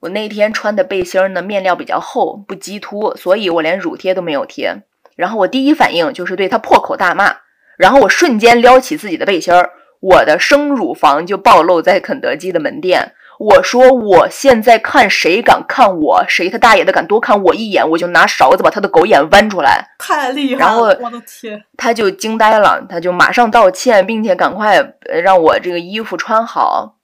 [0.00, 4.82] 我那天穿的背心呢，面料比较厚，不激凸，所以我连乳贴都没有贴。
[5.14, 7.36] 然后我第一反应就是对他破口大骂，
[7.76, 9.70] 然后我瞬间撩起自己的背心儿，
[10.00, 13.12] 我的生乳房就暴露在肯德基的门店。
[13.42, 19.88] 我说我现在看谁敢看我，谁他大爷的敢多看我一眼，我就拿勺子把他的狗眼剜出来。
[19.98, 20.96] 太厉害然后了！
[21.02, 26.98] 我的天，他就惊呆了，他就马上道歉，并且赶快呃让我这个衣服穿好。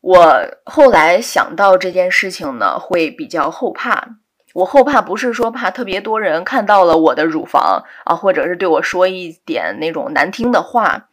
[0.00, 4.16] 我后来想到这件事情呢，会比较后怕。
[4.54, 11.06] 我后怕不是说怕特别多人看到了我的乳房啊，或者是对我说一点那种难听的话。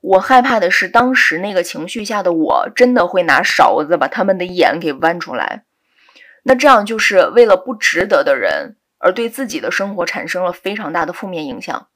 [0.00, 5.64] 我害怕的是当时那个情绪下的我，真的会拿勺子把他们的眼给剜出来。
[6.44, 11.88] 那这样就是为了不值得的人，而对自己的生活产生了非常大的负面影响。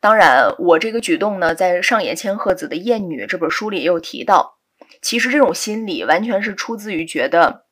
[0.00, 4.58] 当然，我这个举动呢，在上野千鹤子的《厌女》这本书里也有提到。
[5.02, 7.64] 其实这种心理完全是出自于觉得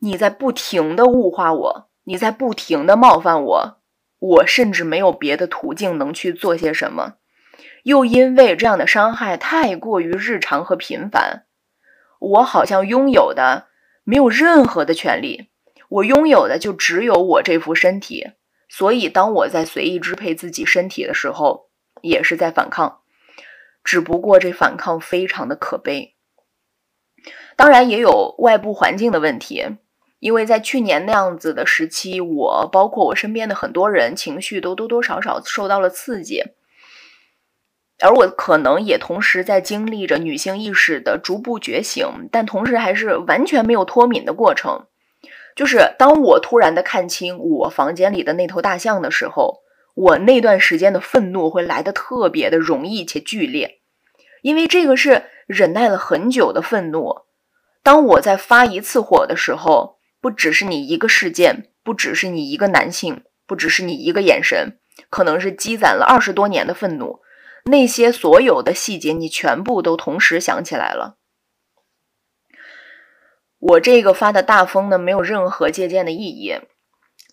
[0.00, 3.78] 你在不停的物化我，你在不停的冒犯我，
[4.18, 7.14] 我甚至没有别的途径能去做些什么。
[7.82, 11.44] 又因为这样的伤害太过于日常和频繁，
[12.18, 13.68] 我好像拥有的
[14.04, 15.48] 没有任何的权利，
[15.88, 18.32] 我拥有的就只有我这副身体。
[18.68, 21.70] 所以，当我在随意支配自己身体的时候，
[22.02, 23.00] 也是在反抗，
[23.82, 26.14] 只不过这反抗非常的可悲。
[27.56, 29.66] 当然，也有外部环境的问题，
[30.20, 36.44] 因为在去年那样子的时期，我包括我身边的很多人情绪都多多少少受到了刺激。
[38.02, 44.86] 而我可能也同时在经历着女性意识的逐步觉醒，但同时还是完全没有脱敏的过程。
[45.54, 49.58] 就是当我突然的看清我房间里的那头大象的时候，
[49.94, 53.80] 我那段时间的愤怒会来的特别的容易且剧烈，
[54.42, 57.22] 因为这个是忍耐了很久的愤怒。
[57.82, 64.78] 当我在发一次火的时候，不只是你一个事件，不只是你一个男性，不只是你一个眼神，
[65.10, 67.20] 可能是积攒了二十多年的愤怒。
[67.64, 71.16] 那些所有的细节，你全部都同时想起来了。
[73.58, 76.60] 我这个发的大疯呢，没有任何借鉴的意义。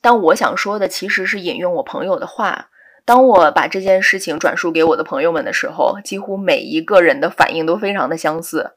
[0.01, 2.69] 但我想说的其实是引用我朋友的话。
[3.05, 8.73] 当我把这件事情转述给我的朋友们的时候，几乎每一个人的反应都非常的相似。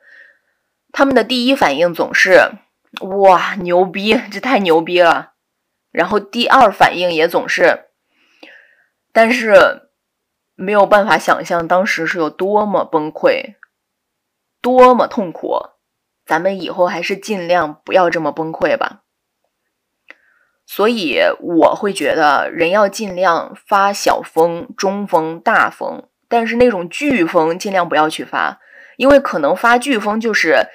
[0.92, 2.38] 他们的第一反应总是
[3.02, 5.32] “哇，牛逼，这太牛逼了”，
[5.90, 7.86] 然后第二反应也总是
[9.12, 9.88] “但是”。
[10.60, 13.54] 没有办法想象当时是有多么崩溃，
[14.60, 15.56] 多么痛苦。
[16.26, 19.00] 咱们以后还是尽量不要这么崩溃吧。
[20.66, 28.60] 所以我会觉得，人要尽量发小疯、中疯、大疯，但是那种飓风尽量不要去发，
[28.98, 30.66] 因为可能发飓风就是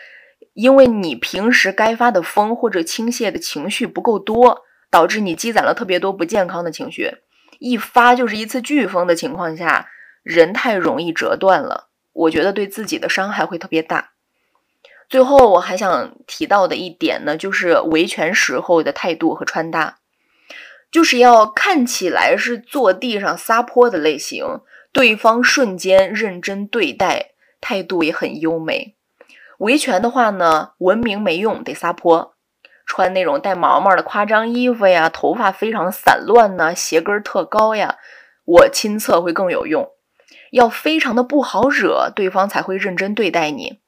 [0.56, 7.20] 因为你平时该发的疯或者倾泻的情绪不够多，导致你积攒了特别多不健康的情绪。
[7.60, 9.90] 一发就是一次飓风的情况下，
[10.24, 14.12] 人太容易折断了，我觉得对自己的伤害会特别大。
[15.08, 20.00] 最后我还想提到的一点呢，就是维权时候的态度和穿搭，
[20.92, 27.32] 就是要看起来是坐地上撒泼的类型，对方瞬间认真对待，
[27.62, 28.96] 态度也很优美。
[29.60, 32.35] 维权的话呢，文明没用，得撒泼。
[32.86, 37.98] 穿那种带毛毛的夸张衣服呀，头发非常散乱呢，鞋跟特高呀，
[38.46, 39.90] 我亲测会更有用。
[40.52, 43.80] 要非常的不好惹，对方才会认真对待你。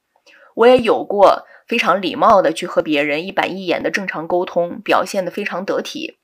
[0.56, 6.18] 我也有过非常礼貌的去和别人一板一眼的正常沟通，表现的非常得体。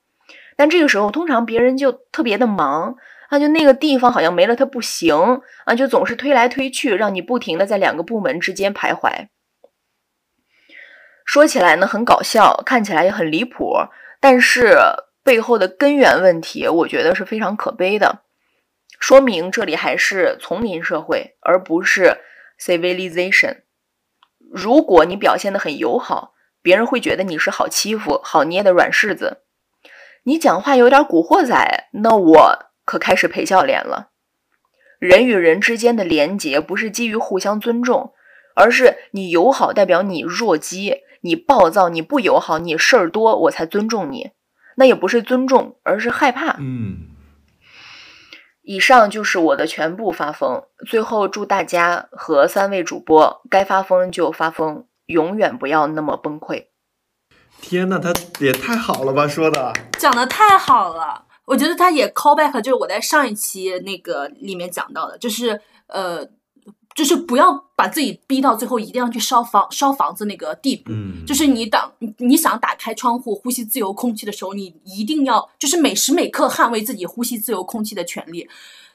[0.57, 2.97] 但这个时候，通常别人就特别的忙
[3.29, 9.29] 啊，就那个地方好像没了他不行啊，就总是推来推去，让你不停的在两个部门之间徘徊。
[11.25, 13.75] 说起来呢很搞笑，看起来也很离谱，
[14.21, 14.79] 但是
[15.23, 18.21] 背后的根源问题，我觉得是非常可悲的。
[19.01, 22.19] 说明这里还是丛林社会，而不是
[22.61, 23.63] civilization。
[24.39, 29.43] 如果你表现的很友好，别人会觉得你是好欺负、好捏的软柿子。
[30.23, 34.11] 你讲话有点古惑仔，那我可开始陪笑脸了。
[34.99, 38.15] 人与人之间的连结不是基于互相尊重，
[38.55, 41.03] 而是你友好代表你弱鸡。
[41.25, 44.31] 你暴躁，你不友好，你事儿多，我才尊重你。
[44.77, 46.57] 那也不是尊重，而是害怕。
[46.61, 47.09] 嗯，
[48.63, 50.63] 以上就是我的全部发疯。
[50.87, 56.67] 最后祝大家和三位主播该发疯就发疯，永远不要那么崩溃。
[57.63, 58.13] 天呐，他
[58.45, 61.25] 也太好了吧，说的讲的太好了。
[61.47, 66.27] 我觉得他也 call back，就是我在上一期那个里面讲到的，就是呃，
[66.95, 70.93] 就是不要把自己逼到最后一定要去烧房烧房子那个地步。
[70.93, 78.49] 嗯就是你打你你想打开窗户呼吸自由空气的时候，你一定要就是每时每刻捍卫自己呼吸自由空气的权利。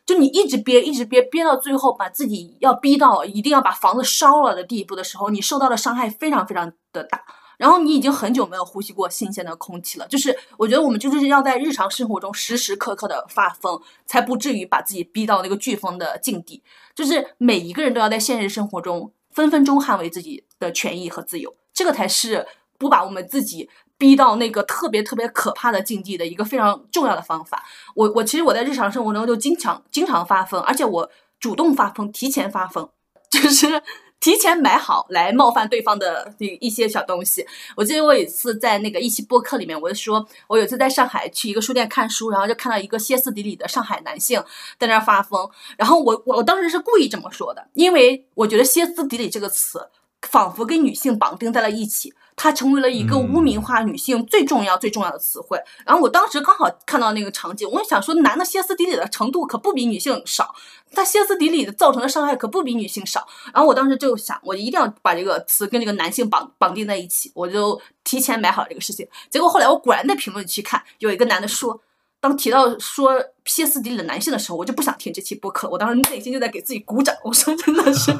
[0.06, 7.22] 就你一直憋，一直憋，憋到最后，把自己要逼到一定要把房子烧了的地步的时候，你受到的伤害非常非常的大。
[7.60, 16.64] 然后你已经很久没有呼吸过新鲜的空气了，就是我觉得我们就是要在日常生活中时时刻刻的发疯，才不至于把自己逼到那个飓风的境地。
[16.96, 22.48] 就是每一个人都要在现实生活中分分钟捍卫自己的权益和自由，这个才是
[22.78, 27.66] 不把我们自己逼到那个特别特别可怕的境地的一个非常重要的方法。
[27.94, 32.90] 我我其实我在日常生活中就经常经常发疯，而且我主动发疯，提前发疯，
[33.30, 33.84] 就是。
[34.20, 37.46] 提前买好来冒犯对方的那一些小东西。
[37.76, 44.44] 我记得我有一次在那个一期播客里面，我就说，我有一次在上海去一个书店看书，然后就看到一个歇斯底里的上海男性
[44.78, 45.50] 在那儿发疯。
[45.78, 49.90] 然后我我当时是故意这么说的，因为我觉得歇斯底里这个词
[50.22, 55.58] 仿佛跟女性绑定在了一起，它成为了一个污名化女性最重要最重要的词汇。
[55.86, 60.54] 然后我当时刚好看到那个场景，我就想说，男的歇斯底里的程度可不比女性少。
[60.92, 69.08] 他歇斯底里的造成的伤害可不比女性少，然后我当时就想，我一定要把这个词跟这个男性绑绑定在一起，我就提前买好这个事情。
[69.30, 71.80] 结果后来我果然在评论区看，有一个男的说，
[72.22, 73.14] 当提到说
[73.46, 78.12] 歇斯底里的男性的时候，我就不想听这期播客，我当时内心就在给自己鼓掌，我说真的是，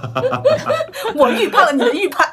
[1.16, 2.32] 我预判了你的预判，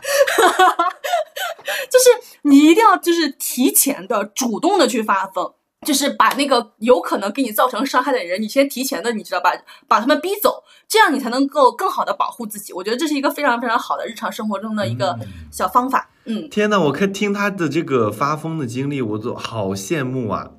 [1.91, 5.53] 就是你一定要就是提前的主动的去发疯。
[5.87, 9.53] 就是把那个有可能给你造成伤害的人，你先提前的，你知道吧？
[9.87, 12.73] 把他们逼走，这样你才能够更好的保护自己。
[12.73, 15.17] 我觉得这是一个非常非常好的日常生活中的一个
[15.53, 16.11] 小方法。
[16.25, 20.51] 嗯，天呐，我看听他的这个发疯的经历，我都好羡慕啊！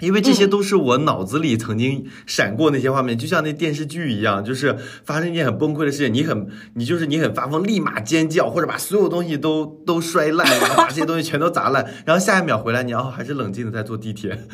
[0.00, 14.46] 因为这些都是我脑子里曾经闪过那些画面，就像那电视剧一样，就是发生一件很崩溃的事情，你很，你就是你很发疯，立马尖叫，或者把所有东西都都摔烂，然后把这些东西全都砸烂， 然后下一秒回来，你要还是冷静的在坐地铁。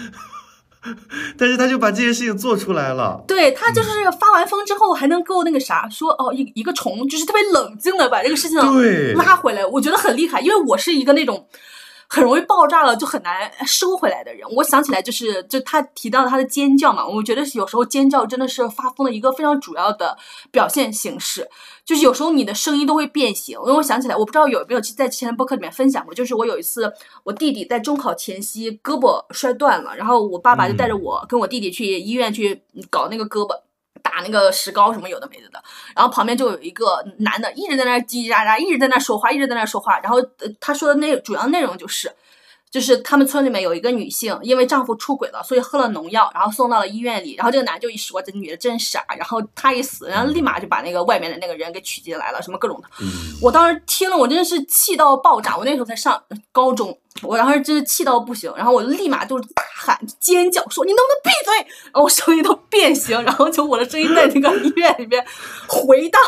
[1.37, 8.59] 但是他就把这些事情做出来了，对他就是发完疯之后还能够那个啥说哦一一个虫，就是特别冷静的把这个事情
[9.15, 11.47] 拉回来，我觉得很厉害，因为我是一个那种。
[12.13, 14.45] 很容易爆炸了，就很难收回来的人。
[14.57, 20.19] 我想起来，就是就他提到他的尖叫嘛，我觉得有时候尖叫真的是发疯的一个非常主要的
[20.51, 21.49] 表现形式。
[21.85, 23.57] 就是有时候你的声音都会变形。
[23.61, 26.93] 因为我想起来，我不知道有没有在之前的播客里面分享过，就是我有一次
[27.23, 33.55] 我弟弟在中考前夕胳膊摔断了，然后我爸爸就带着我跟我弟弟去医院去搞那个胳膊。
[34.03, 35.63] 打那个石膏什么有的没的的，
[35.95, 39.99] 然后旁边就有一个男的一直在那叽叽喳喳，一直在那说话，一直在那说话。
[40.01, 40.19] 然后
[40.61, 42.13] 他说的内主要内容就是，
[42.71, 47.35] 就是他们村里面有一个女性因为丈夫出轨了，所以喝了农药，然后送到了医院里。
[47.35, 52.89] 然后这个男就一说这女的真傻，然后他一死，然后立马就把那个外面的那个人给娶进来了，什么各种的。
[53.43, 55.57] 我当时听了，我真的是气到爆炸。
[55.57, 56.23] 我那时候才上
[56.53, 56.99] 高中。
[57.23, 65.23] 我当时真是气到不行，然后我就立马就大喊尖叫说：“你能不能闭嘴？”然后我声音都变形，然后就我的声音在那个医院里面
[65.67, 66.21] 回荡。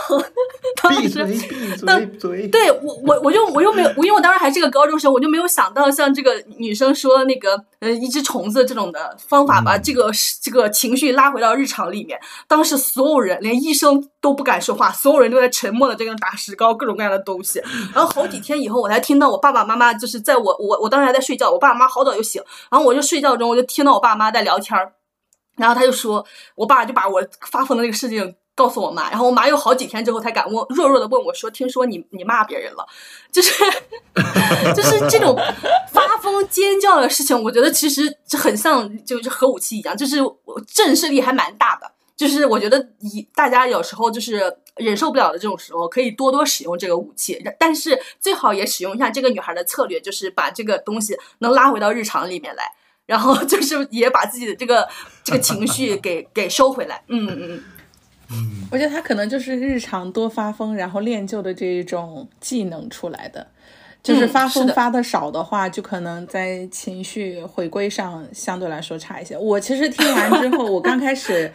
[0.90, 1.24] 闭嘴！
[1.24, 1.38] 闭
[1.76, 2.06] 嘴！
[2.18, 2.48] 嘴！
[2.48, 10.10] 对我，我我就我又没有，因为我当时还是个高中生，我就没有想到像这个女生说那个呃一只虫子这种的方法，把这个
[10.42, 12.18] 这个情绪拉回到日常里面。
[12.48, 17.60] 当时所有人连医生都不敢说话，所有人都在沉默的在那打石膏，各种各样的东西。
[17.92, 20.80] 然后好几天以后，我才听到我爸爸妈妈就是在我我。
[20.80, 24.92] 我当时还在睡觉，我爸妈好早就醒，然后我就睡觉中，我就听到我爸妈在聊天儿，
[25.56, 27.20] 然后他就说，我爸就把我
[27.50, 32.86] 发疯的那个事情告诉我妈，然后我妈又好几天之后才敢问，弱弱的问我说，听说你你骂别人了，
[33.32, 33.52] 就 是
[34.74, 35.36] 就是这种
[35.92, 40.18] 发疯尖叫的事情，我觉得其实就很像就是核武器一样，就是
[40.72, 41.91] 震慑力还蛮大的。
[42.16, 44.40] 就是我觉得，以大家有时候就是
[44.76, 52.64] 忍受不了的这种时候，可以多多使用这个武器，但是最好也使用一下这个女孩的策略，就是把这个东西能拉回到日常里面来，
[53.06, 54.88] 然后 就是也把自己的这个
[55.24, 57.02] 这个情绪给给收回来。
[57.08, 57.64] 嗯嗯
[58.30, 63.46] 嗯，我觉得她可能就是日常多发疯，然后练就的这一种技能出来的，
[64.02, 69.36] 就是发疯发的少的话，就可能在情绪回归上相对来说差一些。
[69.36, 71.52] 我其实听完之后，我刚开始。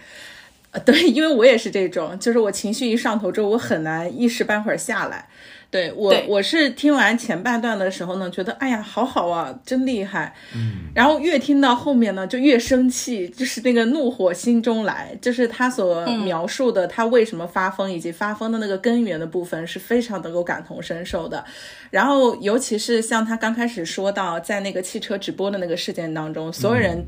[0.85, 5.27] 对，因为我也是这种，就是我情绪一上头之后，我很难一时半会儿下来。
[5.69, 10.33] 对我，我是听完前半段的时候呢，觉得哎呀，好好啊，真厉害。
[10.55, 21.43] 嗯，然后越听到后面呢，就越生气，就是那个怒火心中来，就是他所描述的他为什么发疯以及发疯的那个根源的部分，是非常能够感同身受的。
[21.89, 27.05] 然后，尤其是像他刚开始说到，在那个汽车直播的那个事件当中，所有人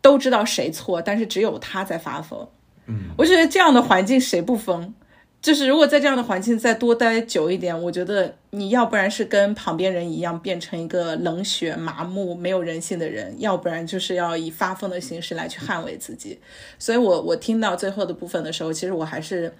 [0.00, 2.48] 都知道谁错，但是只有他在发疯。
[2.86, 4.94] 嗯，我觉得这样的环境谁不疯？
[5.42, 16.38] 就是如果在这样的环境再多待久一点，我觉得你要不然是跟旁边人一样变成一个冷血、麻木、没有人性的人，要不然就是要以发疯的形式来去捍卫自己。
[16.78, 19.54] 所以，我我听到最后的部分的时候，其实我还是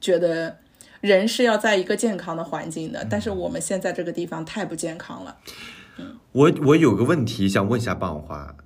[0.00, 0.56] 觉得
[1.02, 3.06] 人是要在一个健康的环境的。
[3.10, 5.36] 但是我们现在这个地方太不健康了。
[5.98, 8.56] 嗯，我我有个问题想问一下棒花，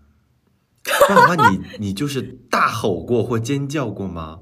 [1.08, 4.38] 棒花，你你就是大吼过或尖叫过吗？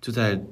[0.00, 0.42] 就在。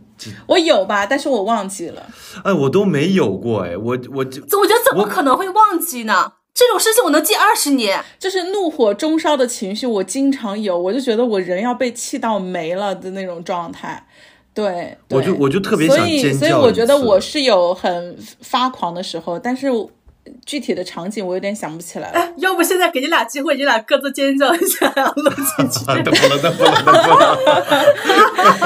[0.47, 2.07] 我有吧，但是我忘记了。
[2.43, 6.33] 哎，我都没有过哎，我我就我觉得怎么可能会忘记呢？
[6.55, 8.03] 这种事情我能记二十年。
[8.19, 14.07] 就是怒火中烧的情绪，我经常有，我就觉得我人要被气到没了的那种状态。
[14.55, 16.23] 对，我就我就特别想尖叫。
[16.23, 19.69] 所以所以我觉得我是有很发狂的时候，但是。
[20.45, 22.33] 具体的场景我有点想不起来了。
[22.37, 25.85] 要不现在给你俩机会，你俩各自尖叫一下，录进去。
[26.03, 27.39] 等 不了，等不了，等不了。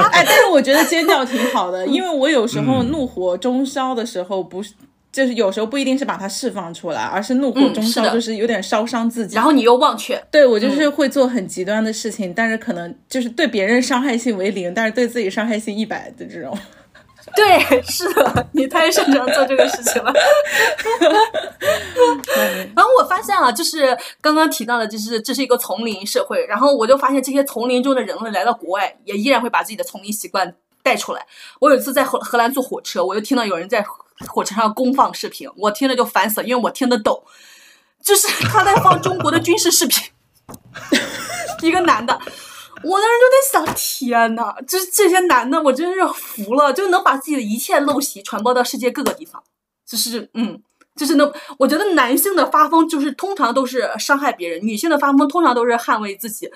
[0.12, 4.72] 哎，但是我觉得尖叫挺好的， 因为我有时候怒火中烧的时候，不是
[5.12, 9.34] 就是有时候不一定是把它释放出来，而是怒火中烧，就是有点烧伤自己。
[9.34, 10.22] 然后你又忘却。
[10.30, 16.56] 对我就是会做很极端的事情，但是可能就是对别人伤害性为零，但是对自己伤害性一百的这种。
[17.34, 20.12] 对，是的，你太擅长做这个事情了。
[22.74, 26.44] 然后我发现了，就是刚刚提到的，就是这是一个丛林社会。
[26.46, 31.26] 然后我就发现，这些丛林中的人类来到国外，也依然会把自己的丛林习惯带出来。
[31.60, 33.84] 我有一次在荷荷兰坐火车，我就听到有人在
[34.28, 37.22] 火车上公放视频，我听了就烦死了，因为我听得懂，
[38.02, 40.10] 就是他在放中国的军事视频，
[41.62, 42.18] 一个男的。
[42.82, 49.42] 我当时就在想，天呐，就是这些男的，我真是服了，就能把自己的一切陋习传播到世界各个地方，
[49.86, 50.62] 就是，嗯，
[50.96, 56.50] 就是那，我觉得男性的发疯就是通常都是伤害别人，女性的发疯通常都是捍卫自己。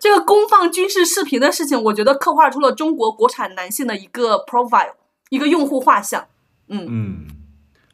[0.00, 4.92] 这个公放军事视频的事情，我觉得刻画出了中国国产男性的一个 profile，
[5.30, 6.26] 一个用户画像。
[6.68, 7.26] 嗯嗯，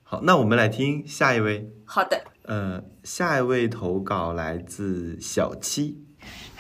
[0.03, 1.71] 好，那我们来听下一位。
[1.85, 6.08] 好的，呃，下一位投稿来自小七。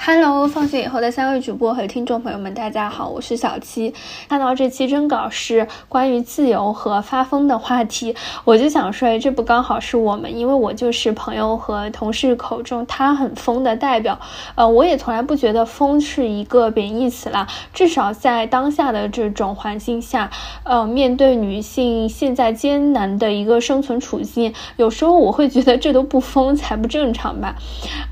[0.00, 3.92] Hello，放学以后的三位主播和听众朋友们，大家好，我是小七。
[4.28, 14.20] 看到这期征稿是关于自由和发疯的话题，我就想说，这不刚好是我们，因为我就是朋友和同事口中他很疯的代表。
[14.54, 20.30] 呃，我也从来不觉得疯是一个贬义词啦，至少在当下的这种环境下，
[20.62, 27.56] 呃，面对女性现在艰难的一个生存处境，有时候我会觉得这都不疯才不正常吧。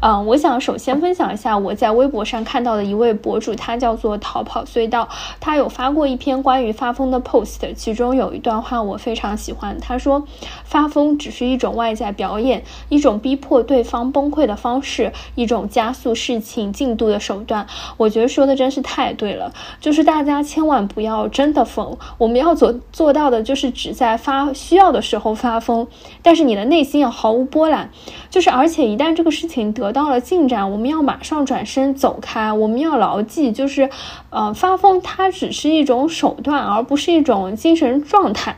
[0.03, 1.76] 嗯，我想首先分享一下我。
[1.77, 5.09] 在微博上看到的一位博主，他叫做逃跑隧道，
[5.39, 9.79] 他有发过一篇关于发疯的 post，其中有一段话我非常喜欢。
[9.81, 10.27] 他说
[10.65, 17.67] ：“发疯只是一种外在表演，一种逼迫对方崩溃的方式，一种加速事情进度的手段。”
[17.99, 25.87] 我觉得说的真是太对了，就是大家千万不要真的疯，我们要做做到的就是只在发需要的时候发疯，
[26.23, 27.91] 但是你的内心要毫无波澜。
[28.37, 31.65] 就是而且一旦这个事情得到了进展，我们要马上转。
[31.65, 33.89] 身走开，我们要牢记，就是，
[34.29, 38.57] 呃，发疯它只是一种手段，而不是一种精神状态。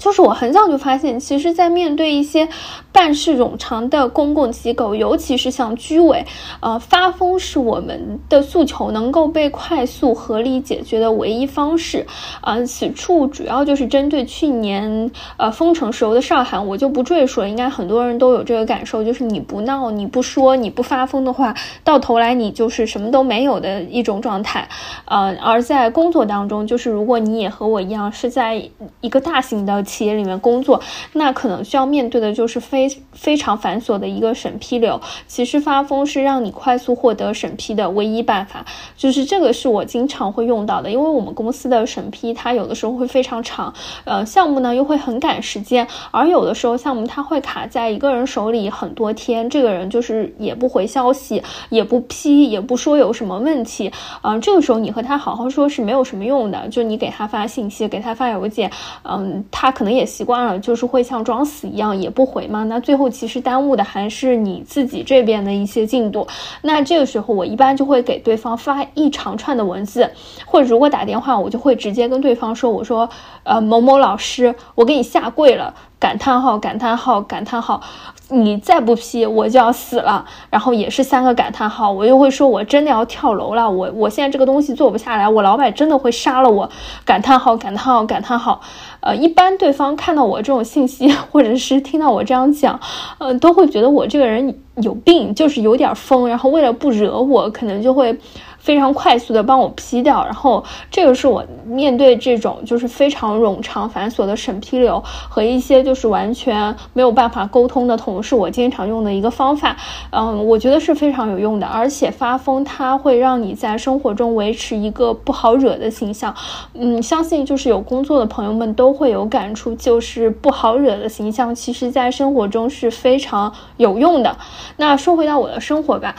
[0.00, 2.48] 就是我很早就发现，其实，在面对一些
[2.90, 6.24] 办事冗长的公共机构，尤其是像居委，
[6.60, 12.06] 呃，发疯是我们的诉求能够被快速合理解决的唯一方式。
[12.40, 17.48] 呃，此处主要就是针对去年呃封城时候的上海，我就不赘述了。
[17.50, 24.66] 应该很多人都有这个感受，就是你不闹、你不说、你不发疯的话，到头来你就是什么都没有的一种状态。
[25.04, 28.70] 呃，而在工作当中，就是如果你也和我一样是在
[29.02, 29.84] 一个大型的。
[29.90, 30.80] 企业里面工作，
[31.14, 35.00] 那可能需要面对的就是非非常繁琐的一个审批流。
[35.26, 38.64] 其实发疯是让你快速获得审批的唯一办法，
[38.96, 40.88] 就是这个是我经常会用到的。
[40.88, 43.74] 因为我们公司的审批它有的时候会非常长，
[44.04, 53.90] 呃，项目呢又会很赶时间，而有的时候项目它会卡在一个人手里很多天，这个人就是也不回消息，也不批，也不说有什么问题，
[54.22, 58.70] 嗯，这个时候你和他好好说是没有什么用的，就你给他发信息，给他发邮件，
[59.02, 59.74] 嗯，他。
[59.80, 62.64] 可能也习惯了，就是会像装死一样也不回嘛。
[62.64, 66.28] 那最后其实耽误的还是你自己这边的一些进度。
[66.60, 70.10] 那这个时候我一般就会给对方发一长串的文字，
[70.44, 73.08] 或者如果打电话，我就会直接跟对方说：“我说，
[73.44, 77.82] 呃，某某老师，我给你下跪了。”感叹号，感叹号，感叹号，
[78.30, 80.24] 你再不批我就要死了。
[80.48, 83.70] 然后也是三个感叹号，我就会说，我真的要跳楼了。
[83.70, 86.70] 我我现在这个东西做不下来，我老板真的会杀了我。
[87.04, 88.62] 感叹号，感叹号，感叹号。
[89.00, 92.78] 呃，一般对方看到我这种信息， 或者是听到我这样讲，
[93.18, 96.28] 呃，都会觉得我这个人有病，就是有点疯。
[96.28, 98.16] 然后为了不惹我，可能就会。
[98.60, 109.76] 非常快速的帮我批掉，然后这个是我面对这种就是非常冗长繁琐的审批流和一些就是完全没有办法沟通的同事，我经常用的一个方法。
[110.10, 116.34] 嗯，我觉得是非常有用的，而且发疯它会让你在生活中维持一个不好惹的形象。
[116.74, 124.36] 嗯，相信就是有工作的朋友们都会有感触，就是不好惹的形象，其实在生活中是非常有用的。
[124.76, 126.14] 那说回到我的生活吧。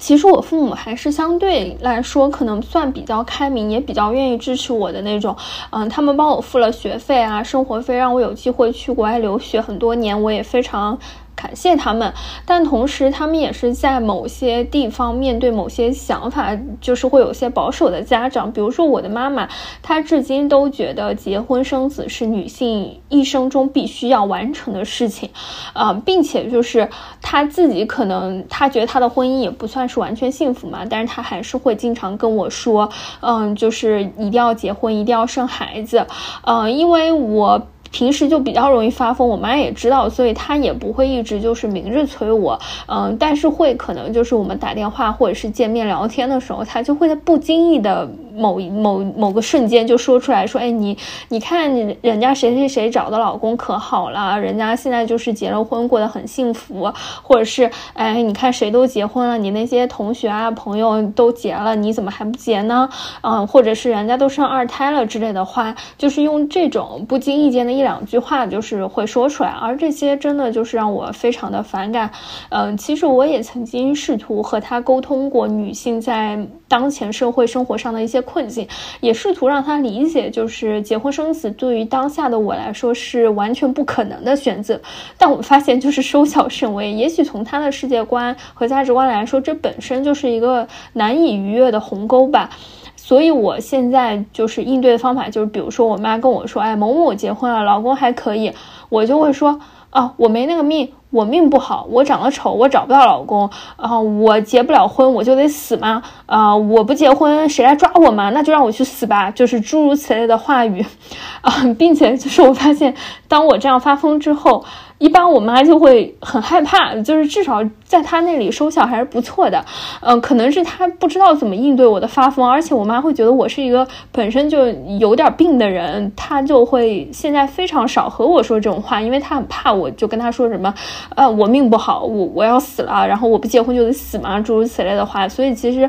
[0.00, 5.36] 其实我父母还是相对来说可能算比较开明，也比较愿意支持我的那种。
[5.70, 10.98] 嗯，他们帮我付了学费啊，生活费，让我有机会去国外留学很多年，我也非常。
[11.40, 12.12] 感谢他们，
[12.44, 18.52] 但同时他们也是在某些地方面对某些想法，就是会有些保守的家长。
[18.52, 19.48] 比如说我的妈妈，
[19.80, 25.30] 她至今都觉得结婚生子是女性一生中必须要完成的事情，
[25.72, 26.88] 啊，并且就是
[27.22, 36.06] 她自己可能她觉得她的婚姻也不算是完全幸福嘛，但是她还是会经常跟我说，嗯，就是一定要结婚，一定要生孩子，
[36.44, 37.66] 嗯，因为我。
[37.90, 50.96] 平时就比较容易发疯，我妈也知道，所以她也不会一直就是明着催我，嗯，但是会可能就是我们打电话或者是见面聊天的时候，她就会在不经意的某某某个瞬间就说出来说，哎，你
[51.28, 62.88] 你看你人家谁谁谁找的老公可好了，人家现在就是结了婚，过得很幸福，或者是哎，你看谁都结婚了，你那些同学啊朋友都结了，你怎么还不结呢？
[63.22, 67.70] 嗯，或者是人家都生二胎了之类的话，就是用这种不经意间的。
[67.70, 72.10] 一两句话就是会说出来，而这些真的就是让我非常的反感。
[72.50, 76.38] 嗯，其实我也曾经试图和他沟通过女性在
[76.70, 78.68] 当前社会生活上的一些困境，
[79.00, 84.80] 也试图让他理解，就是结婚生子对于当下的我来说是完全不可能的选择。
[85.18, 92.48] 但我发现就是 收效甚微，也许从他的世界观和价值观来说，这本身就是一个难以逾越的鸿沟吧。
[92.94, 98.52] 所以，我现在就是应对的方法，就是比如说，我妈跟我说，哎，某某结婚了，老公还可以，
[98.88, 99.58] 我就会说，
[99.90, 106.02] 啊，我没那个命，我命不好，我长得丑，我找不到老公，啊，我结不了婚，我就得死吗？
[106.26, 108.30] 啊，我不结婚，谁来抓我吗？
[108.30, 110.84] 那就让我去死吧，就是诸如此类的话语，
[111.42, 112.94] 啊，并且就是我发现，
[113.28, 114.64] 当我这样发疯之后。
[115.00, 119.64] 一般我妈就会很害怕，就是至少在她那里收效还是不错的，
[120.02, 130.74] 嗯，可能是她不知道怎么应对我的发疯，而且我妈会觉得我是一个本身就有点病的人，她就会现在非常少和我说这种话，因为她很怕我就跟她说什么，
[131.16, 135.88] 呃，我命不好，我我要死了，然后我不结婚就得死嘛，诸如此类的话，所以其实，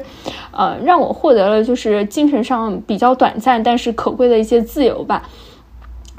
[0.51, 5.21] 呃，让我获得了就是精神上比较短暂但是可贵的一些自由吧。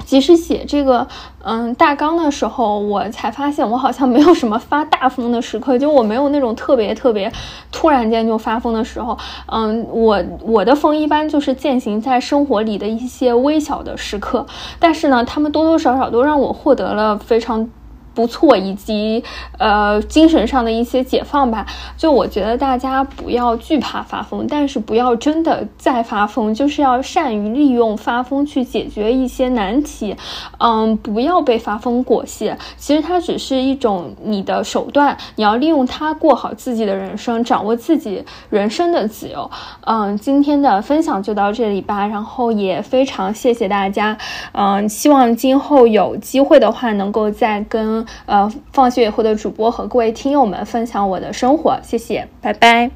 [0.05, 1.07] 即使写这个
[1.43, 7.31] 嗯大纲的时候，我才发现我好像没有什么发大疯的时刻，就我没有那种特别特别
[7.71, 9.17] 突然间就发疯的时候。
[9.47, 14.45] 嗯，我我的疯一般就是践行在生活里的一些微小的时刻，
[14.79, 17.69] 但是呢，他们多多少少都让我获得了非常。
[18.13, 19.23] 不错，以及
[19.57, 21.65] 呃精神上的一些解放吧。
[21.97, 30.15] 就我觉得大家不要惧怕发疯，但是不要真的再发疯，就是要善于利用发疯去解决一些难题。
[30.59, 32.57] 嗯，不要被发疯裹挟。
[32.77, 39.49] 其实它只是一种你的手段，你要利用它过好自己的人生，掌握自己人生的自由。
[39.85, 42.05] 嗯，今天的分享就到这里吧。
[42.05, 44.17] 然后也非常谢谢大家。
[44.51, 48.02] 嗯，希望今后有机会的话，能够再跟。
[48.25, 52.89] 呃，放学以后的主播和各位听友们分享我的生活，谢谢，拜拜。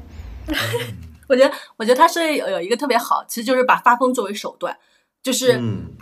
[1.28, 4.76] 我觉得，我觉得他是有有一个特别好，其实就是把发疯作为手段，
[5.22, 5.60] 就是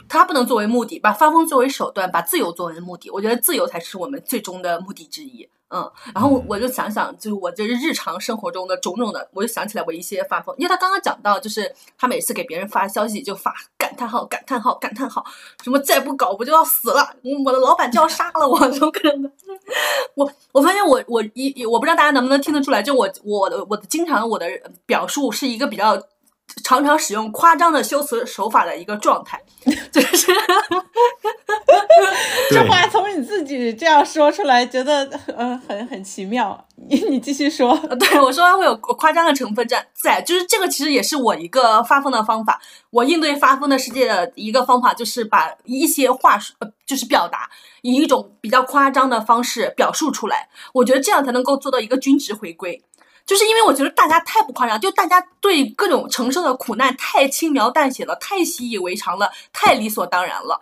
[0.08, 3.10] 他不能作为目的，把发疯作为手段，把自由作为目的。
[3.10, 5.48] 我觉得自由才是我们最终的目的之一。
[5.68, 13.52] 嗯，然后我我就想想，就是我这日常生活中的种种的，我就想起来我一些发疯，因为他刚刚讲到，就是他每次给别人发消息就发
[13.86, 15.24] 感叹号、感叹号、感叹号，
[15.62, 17.14] 什么再不搞我就要死了，
[17.44, 19.30] 我的老板就要杀了我， 怎么可能？
[20.14, 24.46] 我我发现我我一我不知道大家能不能听得出来，就我我的我的经常我的
[24.86, 25.96] 表述是一个比较
[26.64, 29.40] 常常使用夸张的修辞手法的一个状态，
[29.92, 30.32] 就是
[32.50, 36.66] 这话从你自己这样说出来，觉得呃很很奇妙。
[36.88, 42.60] 你你继续说，对我说会有夸张的成分在，在就是这个其实也是我一个发疯的方法。
[42.90, 47.50] 我应对发疯的世界的一个方法，就是把一些话术，呃，就是表达
[47.82, 50.48] 以一种比较夸张的方式表述出来。
[50.72, 52.82] 我觉得这样才能够做到一个均值回归。
[53.26, 60.60] 就是因为我觉得大家太不夸张，就大家对各种承受的苦难太轻描淡写了，太习以为常了，太理所当然了。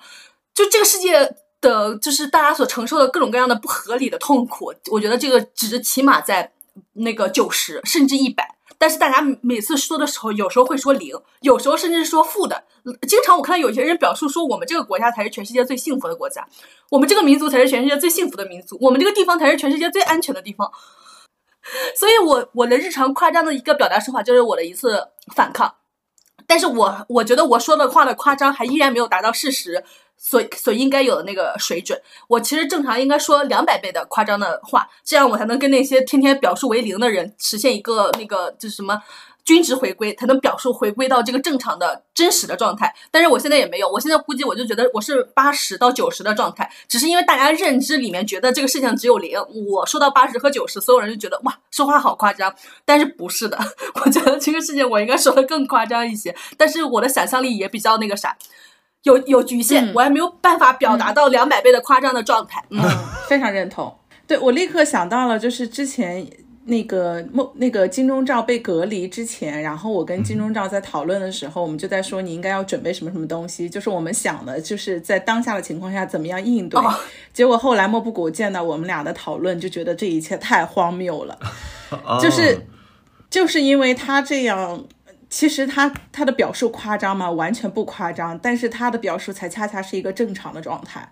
[0.55, 6.53] 就这个世界的，就是大家所承受的各种各样的不合理的痛苦，我觉得这个值起码在
[6.95, 8.57] 那个九十甚至一百。
[8.77, 12.65] 但是大家每次说的时候，有时候会说零，有时候甚至说负的。
[13.09, 16.47] 经常我看到有些人表述说，我们这个国家才是全世界最幸福的国家，
[16.91, 20.71] 我们这个民族才是全世界最幸福的民族，我们这个地方才是全世界最安全的地方。
[21.97, 25.75] 所以，我我的日常夸张的一个表达手法就是我的一次反抗，
[26.47, 29.85] 但是我我觉得我说的话的夸张还依然没有达到事实
[30.17, 32.01] 所所应该有的那个水准。
[32.29, 39.03] 我其实正常应该说两百倍的夸张的话，这样我才能跟那些天天表述为零的人实现一个那个就是什么。
[39.45, 49.39] 均值回归才能表述回归到这个正常的真实的状态，但是我现在也没有，我现在估计我就觉得我是八十到九十的状态，只是因为大家认知里面觉得这个事情只有零，
[49.71, 52.55] 我说到八十和九十，所有人就觉得哇说话好夸张，
[52.87, 53.59] 但是不是的，
[54.03, 58.35] 我觉得这个事情我应该说的更夸张一些，但是我的想象力也比较那个啥，
[59.03, 62.83] 有有局限，我还没有办法表达到两百倍的夸张的状态，嗯，
[63.29, 63.95] 非常认同，
[64.27, 66.27] 对我立刻想到了就是之前。
[66.67, 76.81] 那个梦，那个金钟罩被隔离之前，然后我跟金钟罩在讨论的时候，我们就在说你应该要准备什么什么东西，就是我们想的，就是在当下的情况下怎么样应对。
[77.35, 81.39] 结果后来莫布谷见到我们俩的讨论，就觉得这一切太荒谬了，
[82.19, 82.59] 就是
[83.29, 84.87] 就是因为他这样，
[85.29, 87.31] 其实他他的表述夸张吗？
[87.31, 91.07] 完全不夸张，但是他的表述才恰恰是一个正常的状态。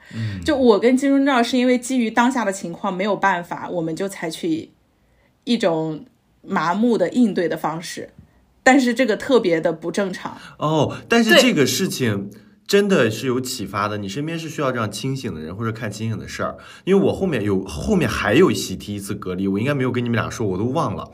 [0.47, 4.73] 就我跟金钟罩是因为基于当下的情况没有办法，我们就采取。
[5.45, 6.05] 一种
[6.43, 8.11] 麻木的应对的方式，
[8.63, 10.97] 但是这个特别的不正常哦。
[11.09, 12.31] 但是这个事情
[12.67, 16.57] 真的是有启发的，你身边是需要这样清醒的人或者看清醒的事儿。
[16.85, 21.11] 因为我后面有后面还有喜提一次隔离，我应该没有跟你们俩说，我都忘了。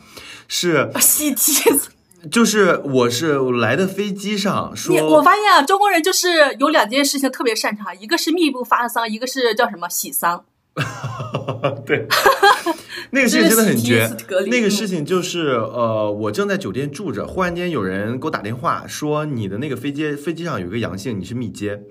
[0.46, 1.52] 是习题，
[2.30, 10.44] 就是我是来的飞机上说，我发现啊，中国人就是有两件事情特别擅长，一个是密不发丧，一个是叫什么喜丧。
[11.84, 12.06] 对，
[13.10, 14.10] 那个事情真的很绝。
[14.48, 21.82] 那个事情就是，呃，我正在酒店住着，忽然间有人给我打电话说，你的那个飞机飞机上有一个阳性，你是密接。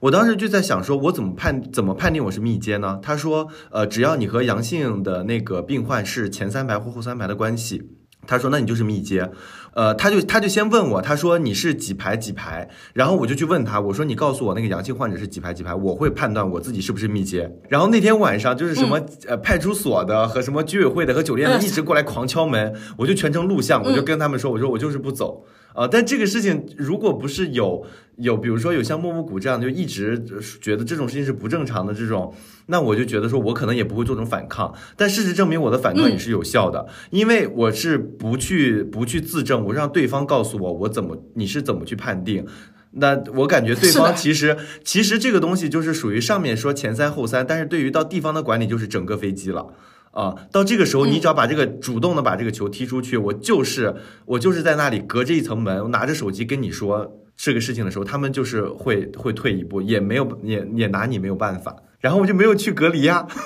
[0.00, 2.98] 我当时就在想，说我怎么判怎么判定我是密接呢？
[3.02, 7.90] 他说，呃，只要你和阳性的那个病患是前三排或后三排的关系。
[8.26, 9.30] 他说：“那你就是密接，
[9.74, 17.50] 呃，他就他就先问我，他说你是几排几排，然后我就去问他，我说你告诉我那个阳性患者是几排几排，我会判断我自己是不是密接。
[17.68, 25.44] 然后那天晚上就是什么呃派出所的和什么居委会的和酒店的一直过来狂敲门，我就全程录像，我就跟他们说，我说我就是不走。”
[25.74, 27.84] 啊，但这个事情如果不是有
[28.16, 30.24] 有，比如说有像莫木谷这样，就一直
[30.62, 32.32] 觉得这种事情是不正常的这种，
[32.66, 34.72] 那我就觉得说我可能也不会做这种反抗。
[34.96, 42.46] 但事实证明，我的反抗也是有效的，因为我是不去不去自证，我让对方告诉我我怎么你是怎么去判定。
[42.92, 49.74] 那我感觉对方其实其实这个东西就是属于上面说前三后三，但是对于到地方的管理就是整个飞机了。
[50.14, 53.96] 啊，到这个时候，你只要把这个主动的把这个球踢出去，我就是
[54.26, 63.26] 我就是在那里隔着一层门，我拿着手机跟你说这个事情的时候，他们就是会会退一步，也没有也也拿你没有办法，然后我就没有去隔离呀。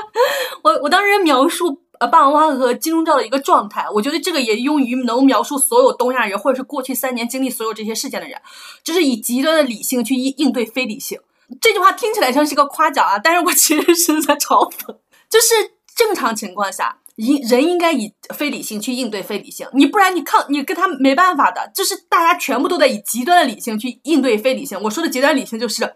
[0.64, 8.40] 我我当时描述呃霸王花和金钟罩的一个状态，我觉得这个也用于能描述所有东亚人或者是过去三年经历所有这些事件的人，
[8.82, 11.20] 就是以极端的理性去应应对非理性。
[11.60, 14.96] 这句话听起来像是个夸奖啊，但是我其实是在嘲讽。
[15.36, 21.70] 就是正常情况下，应人应该以非理性去应对非理性，你不然你抗你跟他没办法的。
[21.74, 24.80] 就是大家全部都在以极端的理性去应对非理性。
[24.82, 25.94] 我说的极端理性就是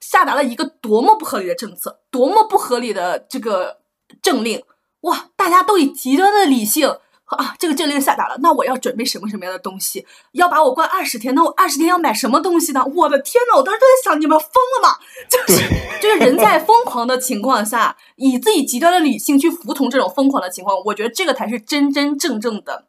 [0.00, 3.78] 下达了一个多么不合理的政策，多么不合理的这个
[4.20, 4.60] 政令，
[5.02, 5.30] 哇！
[5.36, 6.96] 大家都以极端的理性。
[7.26, 10.06] 啊，这个政令下达了，那我要准备什么什么样的东西？
[10.32, 12.84] 要把我关二十天，那我二十天要买什么东西呢？
[12.94, 14.98] 我的天呐，我当时都在想，你们疯了吗？
[15.28, 15.62] 就是
[16.00, 22.84] 就是人在疯狂的情况下，以自己极端的理性去服从这种疯狂的情况，我觉得这个才是真真正正的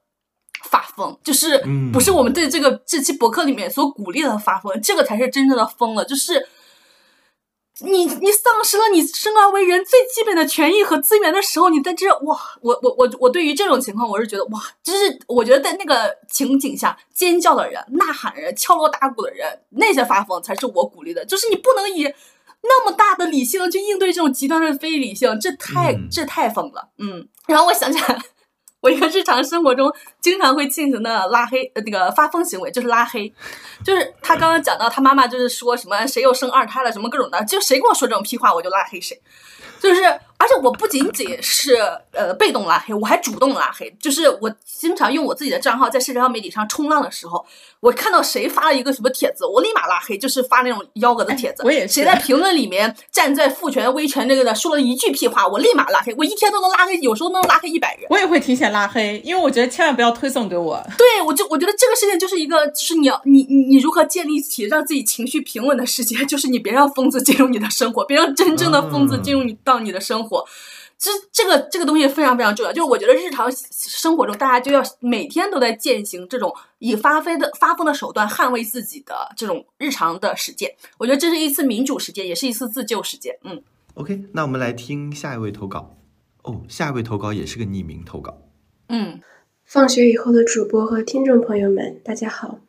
[0.70, 1.64] 发疯，就是
[1.94, 6.48] 不是我们对这个这期博客里面所鼓励的发疯，这个才是真正的疯了，就是。
[7.82, 21.26] 你你丧失了你生而为人最基本的权益和资源的时候，你在这哇，我我我我对于这种情况，我是觉得哇，就是我觉得在那个情景下，尖叫的人、呐喊人、敲锣打鼓的人，那些发疯才是我鼓励的。
[21.26, 22.04] 就是你不能以
[22.62, 26.90] 那么大的理性去应对这种极端的非理性，这太这太疯了。
[26.98, 28.22] 嗯，然后我想起来。
[28.86, 33.34] 我一个日常生活中经常会进行的拉黑呃那个发疯行为就是拉黑，
[33.84, 39.20] 就是他刚刚讲到他妈妈就是说什么谁又生二胎了什么各种的，就谁跟我说这种屁话我就拉黑谁，
[39.80, 40.02] 就是。
[40.38, 41.76] 而且我不仅仅是
[42.12, 43.90] 呃被动拉黑，我还主动拉黑。
[44.00, 47.46] 就是我经常用我自己的账号在社交媒体上冲浪的时候，
[47.80, 51.64] 我看到谁发了一个什么帖子，我立马拉黑，就是发那种幺蛾子帖子。
[51.64, 56.14] 我也谁在评论里面站在父权威权那个的说了一句屁话，我立马拉黑。
[56.18, 58.06] 我一天都能拉黑，有时候能拉黑一百人。
[58.10, 60.84] 我也会提前拉黑，因为我觉得千万不要推送给我。
[60.98, 70.35] 对，我就我觉得这个事情就是一个，就是你要你你你如何建立起让自己情绪平稳的世界，就是你别让疯子进入你的生活，别让真正的疯子进入你到你的生活。
[70.98, 80.74] 这这个这个东西非常非常重要，就是我觉得日常生活中大家就要每天都在践行这种以发飞的发疯的手段捍卫自己的这种日常的实践。
[80.98, 83.38] 我觉得这是一次民主实践，也是一次自救实践。
[83.44, 83.62] 嗯
[83.96, 85.96] ，OK，那我们来听下一位投稿。
[86.44, 88.38] 哦，下一位投稿也是个匿名投稿。
[88.88, 89.20] 嗯，
[89.66, 92.60] 放学以后的主播和听众朋友们，大家好。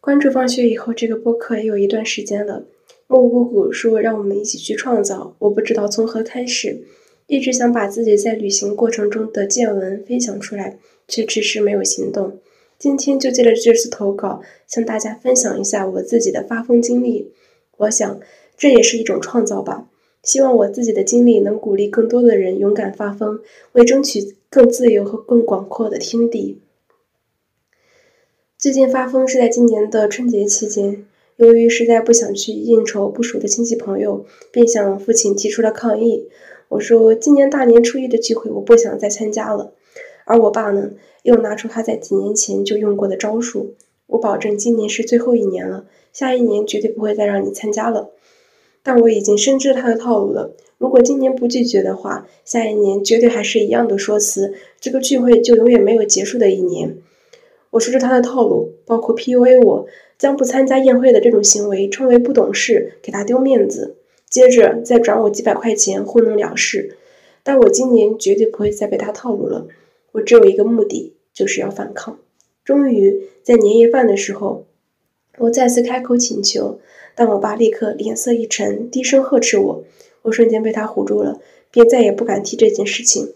[0.00, 2.64] 关注放学以后这个播客也有一段时间了。
[3.08, 6.86] 木姑姑说让我们一起去创造，我不知道从何开始。
[7.26, 12.38] 一直想把自己在旅行过程中的见闻分享出来，却迟迟没有行动。
[12.78, 17.32] 今天就借着这次投稿，向大家分享一下我自己的发疯经历。
[17.76, 18.20] 我想，
[18.56, 19.88] 这也是一种创造吧。
[20.22, 23.40] 希望我自己的经历能鼓励更多的人勇敢发疯，
[23.72, 26.60] 为争取更自由和更广阔的天地。
[28.58, 31.04] 最近发疯是在今年的春节期间，
[31.36, 36.28] 由于实在不想去应酬不熟的亲戚朋友，便向父亲提出了抗议。
[36.72, 39.74] 我说今年大年初一的聚会我不想再参加了，
[40.24, 40.92] 而我爸呢，
[41.22, 43.74] 又拿出他在几年前就用过的招数。
[44.06, 48.08] 我保证今年是最后一年了，下一年绝对不会再让你参加了。
[48.82, 56.96] 但我已经深知他的套路了，如果今年不拒绝的话，下一年绝对还是一样的说辞，这个聚会就永远没有结束的一年。
[57.68, 63.96] 我说出他的套路，包括 PUA 我，将不参加宴会的这种行为称为不懂事，给他丢面子。
[64.32, 66.96] 接着再转我几百块钱糊弄了事，
[67.42, 69.66] 但我今年绝对不会再被他套路了。
[70.12, 72.18] 我只有一个目的，就是要反抗。
[72.64, 74.64] 终于在年夜饭的时候，
[75.36, 76.80] 我再次开口请求，
[77.14, 79.84] 但我爸立刻脸色一沉，低声呵斥我。
[80.22, 81.38] 我瞬间被他唬住了，
[81.70, 83.34] 便再也不敢提这件事情。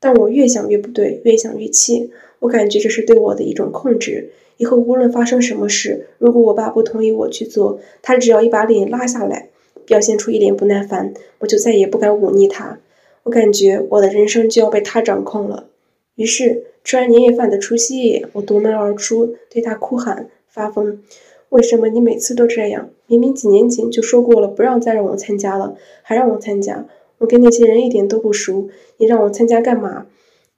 [0.00, 2.10] 但我越想越不对，越想越气。
[2.38, 4.30] 我感觉这是对我的一种控制。
[4.56, 9.50] 以后无论发生什么事，如果我爸不同意我去做，他只要一把脸拉下来。
[9.86, 12.78] 表现出一脸不耐烦，我就再也不敢忤逆他。
[13.24, 15.68] 我感觉我的人生就要被他掌控了。
[16.14, 21.02] 于是吃完年夜饭的除夕夜，我夺门而出，对他哭喊发疯
[21.50, 22.90] ：“为什么你每次都这样？
[23.06, 26.86] 明明几年前就说过了，不让再让我参加了，还让我参加。
[27.18, 28.68] 我跟那些人一点都不熟，
[28.98, 30.06] 你让我参加干嘛？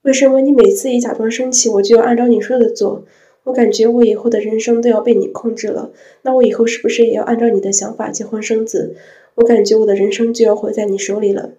[0.02, 3.04] 为什么你每次一假装生气，我就要按照你说的做？”
[3.46, 5.92] 我感觉我以后的人生都要被你控制了，
[6.22, 8.96] 那我以后是不是也要按照你的想法结婚生子？
[9.36, 11.52] 我感觉我的人生就要毁在你手里了。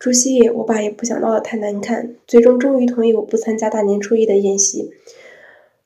[0.00, 4.90] 除夕夜，我爸也不想闹得太难看，最终终于同意我不参加大年初一的宴席。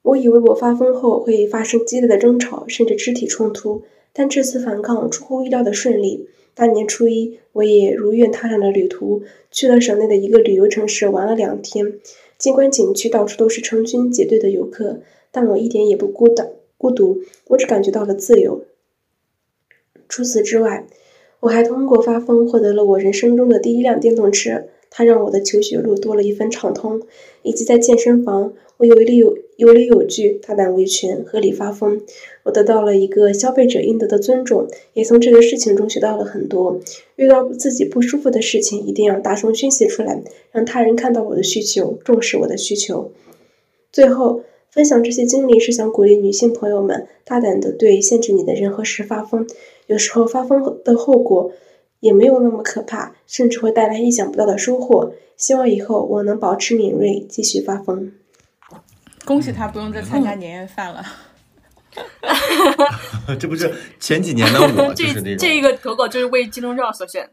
[0.01, 3.83] 我以为我发疯后会发生激烈的争吵，甚至肢体冲突，
[4.15, 6.31] 但这次反抗出乎意料的顺利。
[6.55, 11.99] 大年初一，我也如愿踏上了旅途，去了省内的一个旅游城市玩了两天。
[12.39, 18.64] 尽管景区到处都是成群结队的游客，但我一点也不孤单孤独，我只感觉到了自由。
[20.09, 20.87] 除此之外，
[21.41, 24.64] 我还通过发疯获得了我人生中的第一辆电动车。
[24.89, 27.03] 它让我的求学路多了一份畅通，
[27.43, 32.03] 以及在健身房，我有理有有理有据，大胆维权，合理发疯。
[32.43, 36.81] 我得到了一个消费者应得的尊重，也从这个事情中学到了很多。
[37.16, 40.22] 遇到自己不舒服的事情，一定要大声宣泄出来，
[40.53, 43.11] 让他人看到我的需求，重视我的需求。
[43.91, 49.47] 最后，分享这些经历是想鼓励女性朋友们大胆的对限制你的人和事发疯。
[49.87, 51.53] 有时候发疯的后果。
[52.01, 55.12] 也没有那么可怕，甚至会带来意想不到的收获。
[55.37, 58.12] 希望以后我能保持敏锐，继续发疯。
[59.27, 61.05] 恭喜他不用再参加年夜饭了。
[63.39, 67.29] 这不是前几年的我， 就是这这这个狗狗就是为金钟罩所选。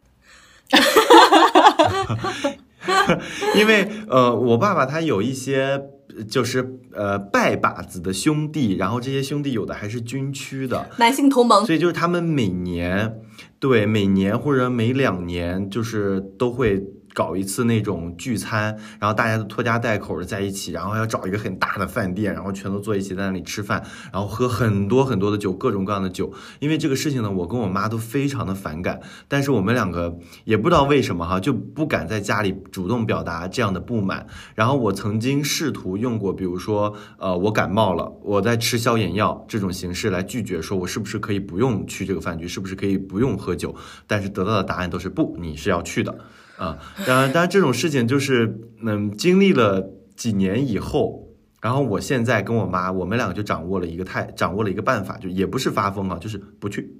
[3.55, 5.83] 因为呃，我爸爸他有一些
[6.27, 13.19] 就是呃拜把子的兄弟，然后这些兄弟有的还是军区的男性同盟，所以就是他们每年。
[13.59, 16.83] 对，每年或者每两年就是都会。
[17.13, 26.33] 搞一次那种聚餐，然后大家都拖家带口的在一起，然后要找一个很大的饭店，然后全都坐一起在那里吃饭，然后喝很多很多的酒，各种各样的酒。
[26.59, 34.25] 因为这个事情呢，我跟我妈都非常的反感，但是我们两个也不知道为什么哈，就不敢在家里主动表达这样的不满。
[34.55, 43.75] 然后我曾经试图用过，比如说，呃，我感冒了，我在吃消炎药这种形式来拒绝，说我是不是可以不用去这个饭局，是不是可以不用喝酒？
[44.07, 46.17] 但是得到的答案都是不，你是要去的。
[46.57, 51.27] 啊，当然，当然，这种事情就是，嗯，经历了几年以后，
[51.61, 56.95] 然后我现在跟我妈，我们两个就掌握了一个态，掌握了一个办法，就也不是发疯啊，就是不去，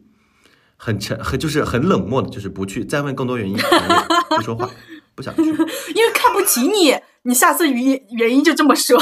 [0.76, 2.84] 很沉，很就是很冷漠的，就是不去。
[2.84, 3.56] 再问更多原因，
[4.30, 4.70] 不说话，
[5.14, 5.44] 不想去，
[5.96, 9.00] 因为看不起你，你下次原原因就这么说，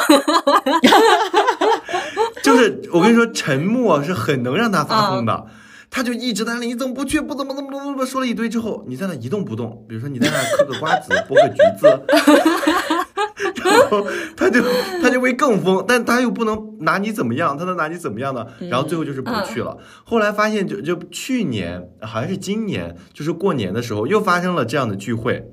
[2.43, 5.47] 就是我跟你说，沉默是很能让他发疯的。
[5.93, 7.19] 他就一直在那里，你怎么不去？
[7.19, 9.85] 不怎么怎么怎么怎么说了一堆之后，你在那一动不动。
[9.89, 11.85] 比如说你在那嗑个瓜子，剥个橘子，
[13.63, 14.63] 然后他就
[15.01, 18.47] 他就会更疯，但他又不能拿你怎么样，他能拿你怎么样呢？
[18.69, 19.77] 然后最后就是不去了。
[20.05, 25.43] 后来发现，就就去年好像是今年，就是过年的时候又发生了这样的聚会，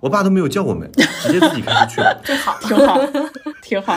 [0.00, 0.90] 我爸都没有叫我们，
[1.22, 3.00] 直接自己开车去了， 真好，挺好，
[3.62, 3.96] 挺好。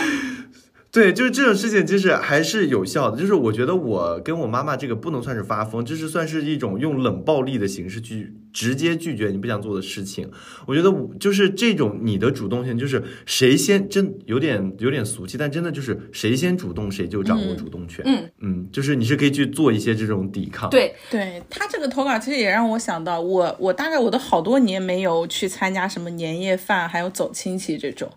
[0.92, 3.20] 对，就是这种事情，就是还是有效的。
[3.20, 10.28] 就是我觉得我跟我妈妈这个不能算是发疯，就是算是一种用冷暴力的形式去直接拒绝你不想做的事情。
[10.66, 18.04] 我觉得就是这种你的主动性，就是谁先真有点有点俗气，但真的就是谁先主动谁就掌握主动权。
[18.08, 20.72] 嗯嗯，就是你是可以去做一些这种抵抗。
[20.72, 28.10] 对，对他这个投稿其实也让我想到，我我大概我都好多年没有去参加什么年夜饭，还有走亲戚这种，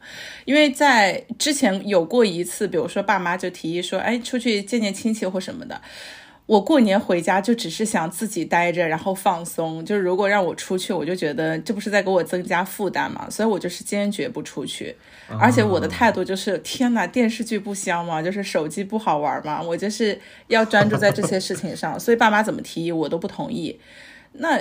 [0.47, 2.71] 因为在之前有过一次。
[2.71, 5.81] 比如说，爸妈就提议说：“哎，出去见见亲戚或什么的。”
[6.51, 9.85] 我过年回家就只是想自己待着，然后放松。
[9.85, 14.93] 就是如果让我出去，我就觉得这不是在给我增加负担嘛，所以我就是坚决不出去。
[15.39, 18.21] 而且我的态度就是：天哪，电视剧不香吗？
[18.21, 19.63] 就是手机不好玩吗？
[19.63, 21.95] 我就是要专注在这些事情上。
[22.01, 23.79] 所以爸妈怎么提议，我都不同意。
[24.33, 24.61] 那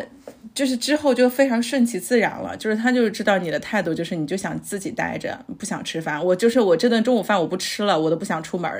[0.53, 6.23] 就是之后就非常顺其自然了，就是他就是知道你的态度，就是你就想自己待着，不想吃饭。
[6.23, 8.71] 我就是我这顿中午饭我不吃了，我都不想出门。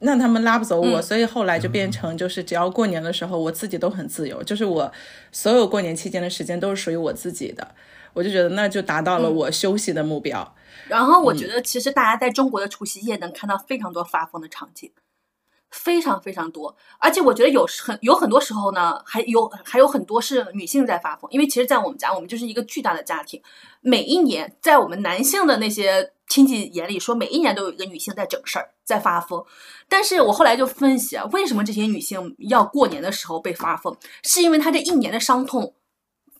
[0.00, 4.92] 那他们拉不走我，所以后来就变成就是只要过年的时候，我自己都很自由，就是我
[5.30, 7.74] 所有过年期间的时间都是属于我自己的。
[8.12, 10.54] 我就觉得那就达到了我休息的目标。
[10.88, 14.90] 然后我觉得其实大家在中国的除夕夜能看到非常多发疯的场景。
[15.70, 23.40] 非常非常多，而且我觉得有很有很多时候呢，还有还有很多是女性在发疯，因为其实，在我们家，我们就是一个巨大的家庭，
[23.80, 29.44] 每一年，在我们男性的那些亲戚眼里，说每一年都有一个女性在整事儿，在发疯。
[29.90, 35.74] 但是我后来就分析啊，为什么这些女性要过年的时候被发疯，是因为她这一年的伤痛，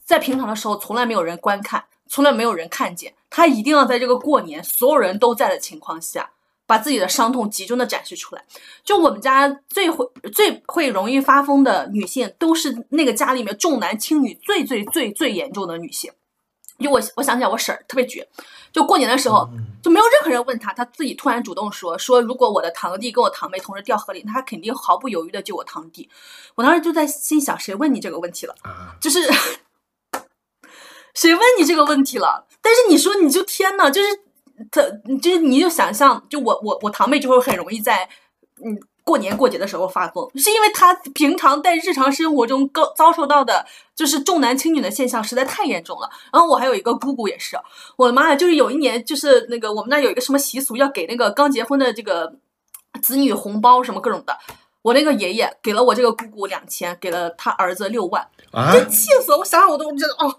[0.03, 6.30] 在平常的时候从来没有人观看，从来没有人看见，她一定要在这个过年所有人都在的情况下。
[6.66, 8.44] 把自己的伤痛集中的展示出来，
[8.84, 16.12] 就我们家最会最会容易发疯的女性，都是那个家里面重男轻女最最最最严重的女性。
[16.78, 18.28] 就我我想起来，我婶儿特别绝，
[18.72, 19.48] 就过年的时候
[19.82, 26.08] 就没有任何人问他，他自己突然主动说说，如果我的堂弟跟我堂妹同时掉河里，他肯定毫不犹豫的救我堂弟。
[26.54, 28.54] 我当时就在心想，谁问你这个问题了？
[29.00, 29.20] 就是
[31.14, 32.46] 谁问你这个问题了？
[32.60, 34.08] 但是你说你就天呐，就是。
[34.70, 34.82] 他
[35.22, 38.06] 就是你就想象，就我我我堂妹就会很容易在
[38.62, 38.78] 嗯
[39.11, 46.08] 过年过节的时候发疯，是因为他平常在日常生活中遭遭受到的就是重男轻女的现象实在太严重了。
[46.32, 47.58] 然后我还有一个姑姑也是，
[47.96, 52.32] 我的妈呀，就是有一年就是那个我们那有一个什么习俗，要给那个刚结婚的这个
[53.02, 54.38] 子女红包什么各种的，
[54.82, 58.24] 我那个爷爷给了我这个姑姑两千，给了他儿子六万，
[58.72, 59.44] 真气死我！
[59.44, 60.38] 想想我都觉得哦，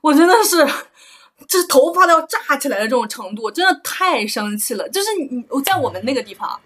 [0.00, 0.66] 我真的是。
[1.46, 4.88] 这头发都要炸起来的这种程度，真的太生气了。
[4.88, 6.58] 就是你我在我们那个地方，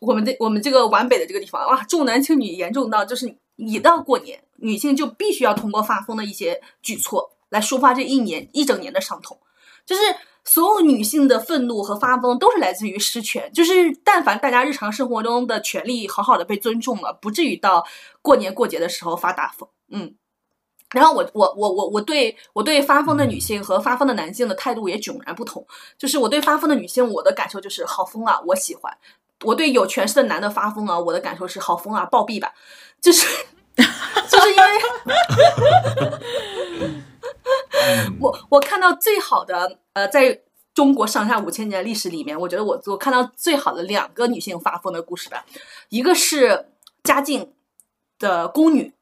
[0.00, 9.38] 我们这我们这个皖北的这个地方，哇，重男轻女严重到就是一到过年，女性就必须要通过发疯的一些举措来抒发这一年一整年的伤痛。
[9.84, 10.02] 就是
[10.44, 13.50] 所有女性的愤怒和发疯都是来自于失权。
[13.52, 17.84] 就是但凡大家日常生活中的权利好好的被尊重了，不至于到
[18.22, 19.68] 过年过节的时候发大疯。
[19.90, 20.14] 嗯。
[20.92, 25.64] 然后我我我我我对我对发疯的女性和发疯的男性的态度也迥然不同。
[25.96, 28.92] 就是我对发疯的女性，我的感受就是好疯啊，我喜欢；
[29.44, 32.52] 我对有权势的男的发疯啊，我的感受是好疯啊，暴毙吧！
[33.00, 33.26] 就是
[33.76, 34.62] 就是因为，
[38.20, 40.40] 我我看到最好的呃，在
[40.74, 45.44] 中国上下五千年的历史里面，我觉得我我看到最好的两个女性发疯的故事吧，
[45.88, 46.72] 一个是
[47.02, 47.52] 嘉靖
[48.18, 48.94] 的宫女。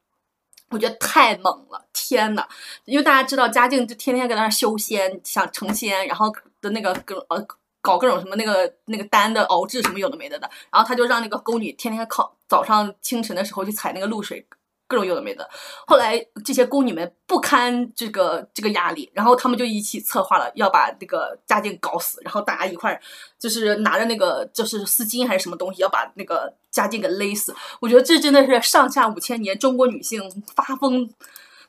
[0.70, 2.46] 我觉得太猛了，天呐！
[2.84, 6.92] 因为大家知道嘉靖就天天搁那儿修仙，想成仙，然后的那个
[7.30, 7.42] 呃
[7.88, 14.46] 搞各种什么那个那个丹的熬制什么有的没的的，然后他就让那个宫女天天靠早上清晨的时候去采那个露水。
[14.90, 15.46] 各种有的没的，
[15.86, 22.98] 后来这些宫女们不堪这个这个压力，然后他们就一起策划了要把那个嘉靖搞死，然后大家一块儿
[23.38, 27.54] 就是拿着那个就是丝巾还是什么东西要把那个嘉靖给勒死。
[27.80, 30.22] 我觉得这真的是上下五千年中国女性
[30.56, 31.06] 发疯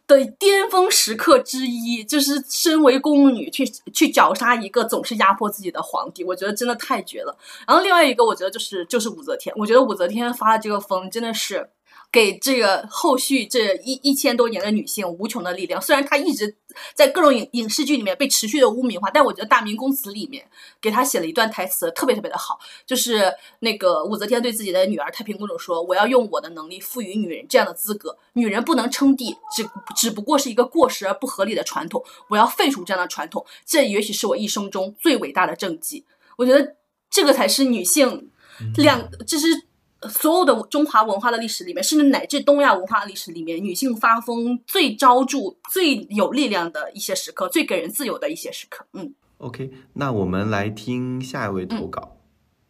[0.09, 7.37] 的巅峰时刻之一，就是身为宫女去去绞杀一个总是压迫自己的皇帝，我觉得真的太绝了。
[7.65, 11.69] 然后另外一个我觉得就是就是武则天，我觉得武则天发的这个疯真的是。
[12.11, 15.79] 给这个后续这一一千多年的女性无穷的力量。
[15.79, 16.55] 虽然她一直
[16.95, 20.43] 在各种影影视剧里面被持续的污名化，但我觉得《大明宫词》里面
[20.81, 32.03] 给她写了一段台词，特别特别的好，就是那个武则天对自己的女儿太平公主说：“我要用我的能力赋予女人这样的资格，女人不能称帝，只只不过是一个过时而不合理的传统。
[32.29, 36.03] 我要废除这样的传统，这也许是我一生中最伟大的政绩。”
[36.37, 36.75] 我觉得
[37.09, 38.31] 这个才是女性
[38.77, 39.68] 两，这是。
[40.07, 45.37] 所有的中华文化的历史里面，甚至乃至东亚文化历史里面，女性发疯最招著、
[45.69, 48.85] 最有力量的一些时刻，最给人自由的一些时刻。
[48.93, 52.15] 嗯，OK，那我们来听下一位投稿，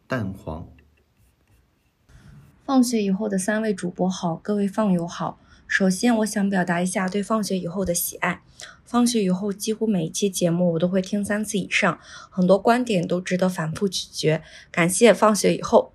[0.08, 0.66] 蛋黄。
[2.64, 5.38] 放学以后的三位主播好，各位放友好。
[5.68, 8.42] 首先，我想表达一下对放学以后的喜爱。
[8.84, 14.42] 放学以后，几乎每一期节目我都会听三次以上，很多观点都值得反复咀嚼。
[14.72, 15.92] 感谢放学以后。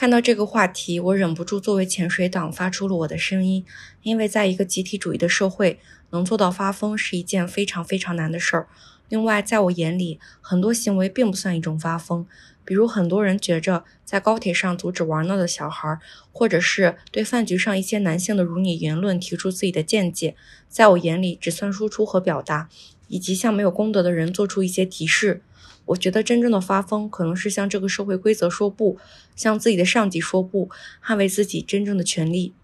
[0.00, 3.66] 看到这个话题，我忍不住作为潜水党发出了我的声音。
[4.02, 5.78] 因为在一个集体主义的社会，
[6.08, 8.66] 能做到发疯是一件非常非常难的事儿。
[9.10, 12.26] 另外，在我眼里，很多行为并不算一种发疯。
[12.64, 15.98] 比如，很多人觉着在高铁上阻止玩闹的小孩，
[16.32, 20.34] 或者是对饭局上一些男性的辱你言论提出自己的见解，
[20.70, 22.70] 在我眼里只算输出和表达，
[23.08, 25.42] 以及向没有公德的人做出一些提示。
[25.90, 28.98] 我觉得真正的发疯，可能是向这个社会规则说不，
[29.34, 30.70] 向自己的上级说不，
[31.04, 32.54] 捍卫自己真正的权利。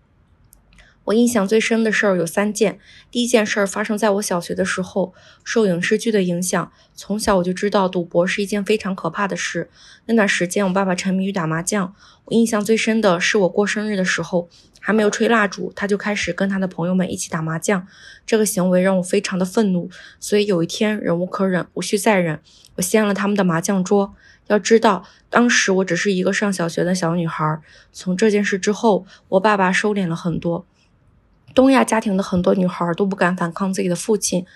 [1.05, 2.81] 我印象最深的事儿有三件。
[3.12, 9.70] 第一件事儿发生在我小学的时候，受影视剧的影响，从小我就知道赌博是一件非常可怕的事。
[10.07, 11.94] 那段时间，我爸爸沉迷于打麻将。
[12.24, 14.48] 我印象最深的是我过生日的时候，
[14.81, 17.86] 还没有吹蜡烛，他就开始跟他的朋友们一起打麻将。
[18.24, 19.89] 这个行为让我非常的愤怒，
[20.19, 22.40] 所以有一天忍无可忍，无需再忍，
[22.77, 24.15] 我掀了他们的麻将桌。
[24.47, 27.61] 要知道，当时我只是一个上小学的小女孩。
[27.93, 30.65] 从这件事之后，我爸爸收敛了很多。
[31.53, 34.47] 东亚家庭的很多女孩都不敢反抗自己的父亲，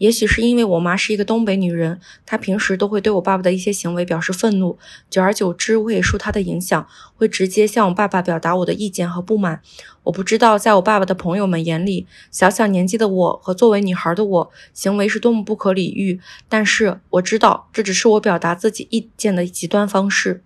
[0.00, 4.78] 也许是因为我妈是一个东北女人，她平时都会对我爸爸的一些行为表示愤怒，
[5.10, 9.60] 久而久之，我也受她的影响，会直接向我爸爸表达我的意见和不满。
[10.04, 16.18] 我不知道，在我爸爸的朋友们眼里，小小年纪的我和作为女孩的我行为是多么不可理喻，
[16.48, 20.42] 但是我知道，这只是我表达自己意见的极端方式。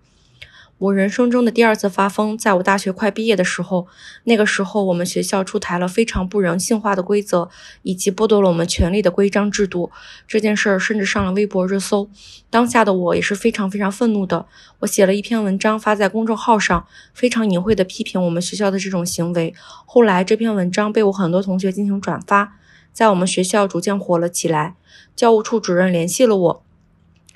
[0.77, 3.87] 我人生中的第二次发疯，在我大学快毕业的时候。
[4.25, 7.49] 那个时候，我们学校出台了非常不人性化的规则，
[7.83, 9.89] 以及剥夺了我们权利的规章制度。
[10.27, 12.09] 这件事儿甚至上了微博热搜。
[12.49, 14.47] 当下的我也是非常非常愤怒的。
[14.79, 19.53] 我写了一篇文章发在公众号上，非常隐晦的批评我们学校的这种行为。
[19.85, 22.57] 后来，这篇文章被我很多同学进行转发，
[22.91, 24.75] 在我们学校逐渐火了起来。
[25.15, 26.64] 教务处主任联系了我。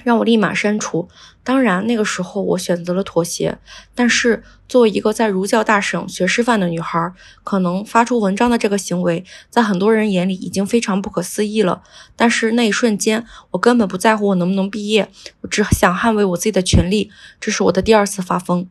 [0.04, 1.08] 让我立马删除。
[1.44, 3.58] 当然，那个时候我选择了妥协。
[3.96, 7.12] 但是，作为一个在儒教大省学师范的女孩，
[7.44, 11.82] 可能发出文章的这个行为，在很多人眼里已经非常不可思议了。
[12.16, 15.10] 但是那一瞬间，我根本不在乎我能不能毕业，
[15.42, 17.10] 我只想捍卫我自己的权利。
[17.40, 18.68] 这是我的第二次发疯。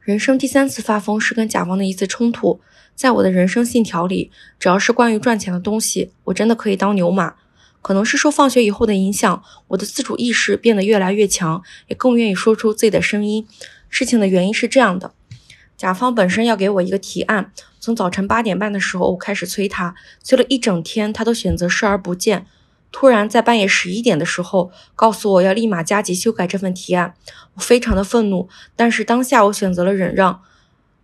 [0.00, 2.60] 人生第三次发疯是跟甲方的一次冲突。
[2.94, 7.34] 在我的人生信条里，只要是关于赚钱的东西，我真的可以当牛马。
[7.82, 13.46] 可能是受放学以后的影响，我的自主意识变得越来越强，也更愿意说出自己的声音。
[13.88, 15.12] 事情的原因是这样的：
[15.76, 22.46] 甲方本身要给我一个提案，从早晨八点半的时候我开始催他，催了一整天，他都选择视而不见。
[22.92, 27.14] 突然在半夜十一点的时候，告诉我要立马加急修改这份提案，
[27.54, 30.42] 我非常的愤怒，但是当下我选择了忍让。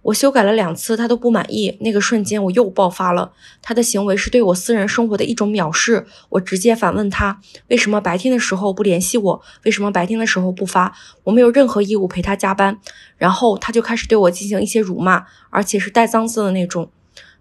[0.06, 1.76] 我修改了两次，他都不满意。
[1.80, 3.32] 那个瞬间，我又爆发了。
[3.60, 6.06] 他的行为是对我私人生活的一种藐视。
[6.28, 9.42] 我直接反问他：为什么白天的时候不联系我？
[9.64, 10.96] 为什么白天的时候不发？
[11.24, 12.78] 我没有任何义务陪他加班。
[13.16, 16.88] 然后他就开始对我进行一些辱骂，而且是带脏字的那种。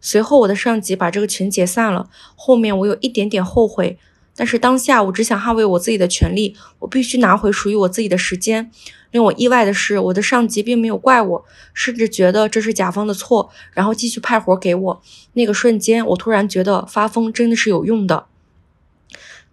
[0.02, 2.10] 随后，我的上级把这个群解散了。
[2.36, 4.00] 后面我有一点点后悔。
[4.36, 8.70] 但是当下我只想捍卫我自己的权利，我必须拿回属于我自己的时间。
[9.12, 15.02] 令我意外的是，我的上级并没有怪我，甚至觉得这是甲方的错，然后继续派活给我。
[15.34, 18.26] 那个瞬间，我突然觉得发疯真的是有用的。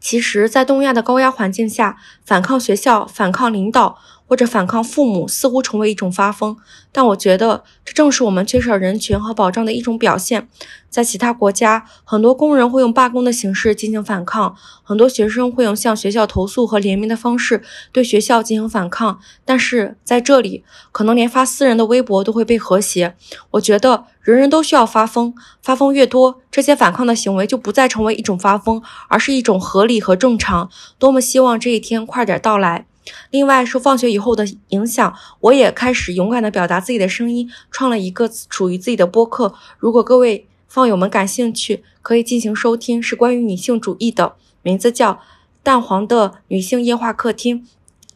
[0.00, 4.00] 其实，在东亚的高压环境下，反抗学校、反抗领导
[4.32, 6.56] 或者反抗父母，似乎成为一种发疯。
[6.90, 10.48] 但我觉得，这正是我们缺少人权和保障的一种表现。
[10.88, 19.20] 在其他国家，很多工人会用罢工的形式进行反抗，很多学生会用向学校投诉和联名的方式对学校进行反抗。
[19.44, 23.14] 但是在这里，可能连发私人的微博都会被和谐。
[23.50, 30.70] 我觉得人人都需要发疯，发疯越多，这些反抗的行为就不再成为一种发疯，而是一种合理和正常。
[30.98, 32.86] 多么希望这一天快点到来！
[33.30, 39.54] 另外，受放学以后的影响，我也开始勇敢地表达自己的声音，创了一个属于自己的播客。
[39.78, 45.14] 如果各位放友们感兴趣，可以进行收听，是关于女性主义的，名字叫
[45.62, 47.62] 《蛋黄的女性夜话客厅》。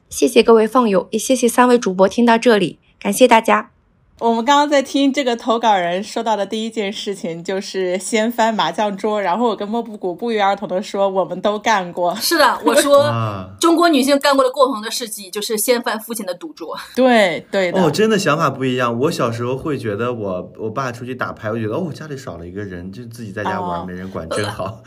[0.08, 3.76] 谢谢各位放友，也谢谢三位主播听到这里，感谢大家。
[4.18, 9.20] 我们刚刚在听这个投稿人说到的第一件事情，就是掀翻麻将桌。
[9.20, 12.14] 然后我跟莫布谷不约而同的说，我们都干过。
[12.16, 13.12] 是的，我说
[13.60, 16.74] 中国女性干过的共同的事迹就是掀翻父亲的赌桌。
[16.94, 17.82] 对对的。
[17.82, 18.98] 哦，真的想法不一样。
[19.01, 24.82] 我小时候会觉得我我爸出去打牌，我觉得哦家里少了一个人，就自己在家玩，没人管，真好。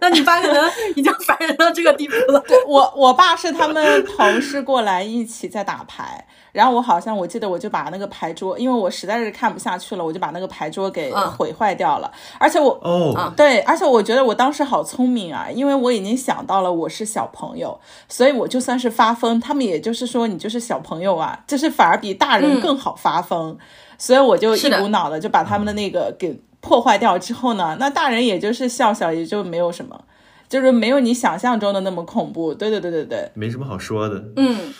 [0.00, 2.40] 那你爸可能已经烦人到这个地步了。
[2.46, 12.10] 对 我，我爸是他们同事过来一起在打牌，然后我好像我记得我就把那个牌桌，因为我实在是看不下去了，我就把那个牌桌给毁坏掉了。
[12.38, 17.78] 而且我哦，对，而且我觉得我当时好聪明啊，因为我已经想到了我是小朋友，
[18.08, 23.56] 所以我就算是发疯，他们也就是说你就是小朋友啊，就是反而比大人更好发疯，
[23.98, 26.40] 所以我就一股脑的就把他们的那个给。
[26.60, 30.04] 破坏掉之后呢，那大人也就是笑笑，也就没有什么，
[30.48, 32.52] 就是没有你想象中的那么恐怖。
[32.54, 34.22] 对对对对对，没什么好说的。
[34.36, 34.74] 嗯，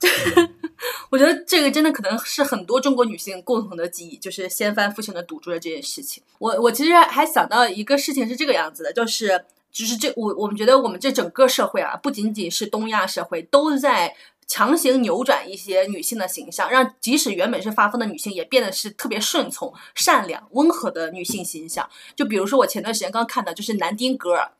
[1.10, 6.22] 我觉得这个真的可能是很多中国女性共同的记忆，就是掀翻父亲的赌注的这件事情。
[6.38, 14.14] 我我其实还想到一个事情是这个样子的，就是就是这我我们觉得我们这整个社会啊，不仅仅是东亚社会，都在。
[14.52, 21.88] 强行扭转一些女性的形象，让即使原本是发疯的女性也变得是特别顺从、善良、温和的女性形象。
[22.14, 24.52] 就比如说我前段时间刚看的，就是南丁格尔，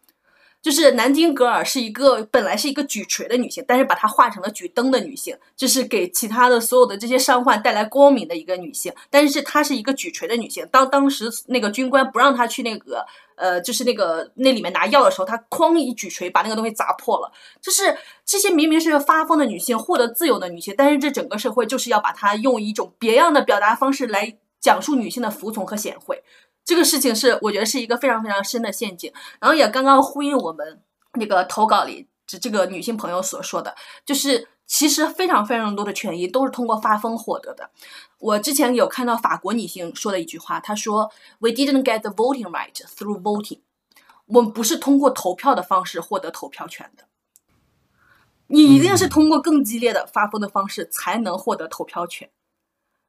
[0.62, 8.90] 就是南丁格尔是一个本来是一个举锤的女性，但是把她画成了举灯的女性，就是给其他的所有的这些伤患带来光明的一个女性。
[9.10, 13.04] 但是她是一个举锤的女性，当当时那个军官不让她去那个。
[13.42, 17.32] 呃，就是那个那里面拿药的时候，他哐一举锤把那个东西砸破了。
[17.60, 26.22] 就是这些明明是发疯的女性，获得自由的女性，但是这整个社会就是要把它用一种别样的表达方式来讲述女性的服从和贤惠。
[26.64, 29.12] 这个事情是我觉得是一个非常非常深的陷阱。
[29.40, 30.80] 然后也刚刚呼应我们
[31.14, 33.74] 那个投稿里这这个女性朋友所说的，
[34.06, 37.70] 就是其实非常非常多的权益都是通过发疯获得的。
[38.16, 43.60] 我之前有看到法国女性说的一句话，她说：“We didn't get the voting right through voting。”
[44.24, 47.04] 我们不是通过投票的方式获得投票权的。
[48.46, 52.30] 你一定是通过更激烈的发疯的方式才能获得投票权。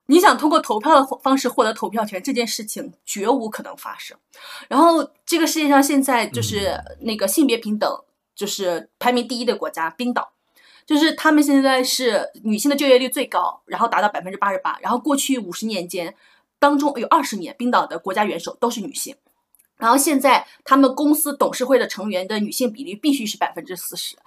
[0.07, 4.18] 你想通过投票的方式获得投票权，这件事情绝无可能发生。
[4.68, 7.90] 然后，这个世界上现在就是那个性别平等
[8.35, 10.34] 就是排名第一的国家——冰岛。
[10.85, 14.77] 就是他们现在是女性的就业率最高，然后达到百分之八十八。
[14.81, 16.14] 然后过去五十年间
[16.60, 19.15] 当中有二十年，冰岛的国家元首都是女性。
[19.77, 24.18] 然后现在他们公司董事会的成员的女性比例必须是百分之四十。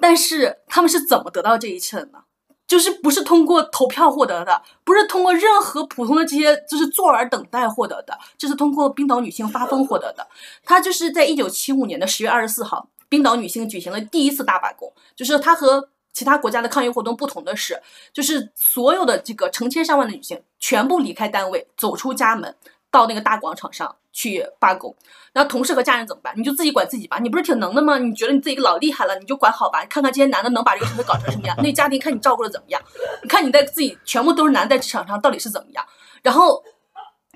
[0.00, 2.20] 但是他们是怎么得到这一切的呢？
[2.66, 10.26] 就是不是通过投票获得的，不是通过任何普通的这些就是坐而等待获得的，这是通过冰岛女性发疯获得的。
[10.64, 15.90] 她就是在一九七五年的十月二十四号，冰岛女性举行了第一次大罢工，就是她和。
[16.14, 17.82] 其他国家的抗议活动不同的是，
[18.12, 22.54] 就是所有的这个成千上万的女性全部离开单位，走出家门，
[22.90, 24.94] 到那个大广场上去罢工。
[25.32, 26.32] 那同事和家人怎么办？
[26.36, 27.18] 你就自己管自己吧。
[27.18, 27.98] 你不是挺能的吗？
[27.98, 29.84] 你觉得你自己老厉害了，你就管好吧。
[29.86, 32.80] 看看这些男的能把这个社会搞成什么样，那家庭看你照顾的怎么样。
[33.20, 35.84] 你看你在自己全部都是男在职场上到底是怎么样。
[36.22, 36.62] 然后，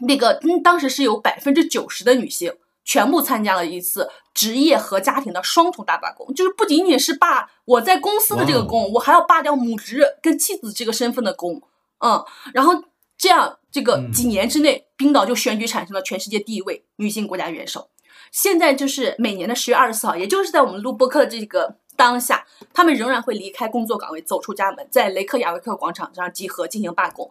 [0.02, 2.54] 那个嗯，当时是有百分之九十的女性。
[2.88, 11.60] 全部参加了一次职业和家庭的双重大罢工，就是不仅仅是罢我在公司的这个工，我还要罢掉母职跟妻子这个身份的工，
[11.98, 12.24] 嗯，
[12.54, 12.72] 然后
[13.18, 17.90] 这样这个几年之内，冰岛就选举产生了全世界第一位女性国家元首。
[18.32, 27.28] 现在就是每年的十月二十四号，也就是在我们录播客的这个当下，他们仍然会离开工作岗位，走出家门，在雷克雅未克广场上集合进行罢工。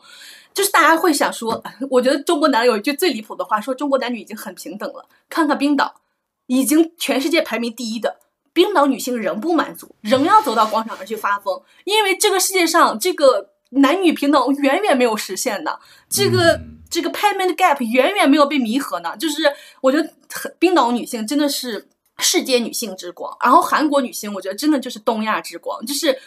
[0.54, 5.08] 就是大家会想说， 我觉得中国男有一句最离谱的话，说中国男女已经很平等了。
[5.30, 6.02] 看看冰岛，
[6.48, 8.20] 已经全世界排名第一的
[8.52, 15.80] 冰岛女性仍不满足，仍要走到广场上去发疯，因为这个世界上这个男女平等远远没有实现的，
[16.10, 19.16] 这个这个 payment gap 远远没有被弥合呢。
[19.16, 19.44] 就是
[19.80, 20.14] 我觉得
[20.60, 21.88] 冰岛女性真的是
[22.20, 26.20] 世界女性之光，然后韩国女性我觉得真的就是东亚之光，就是。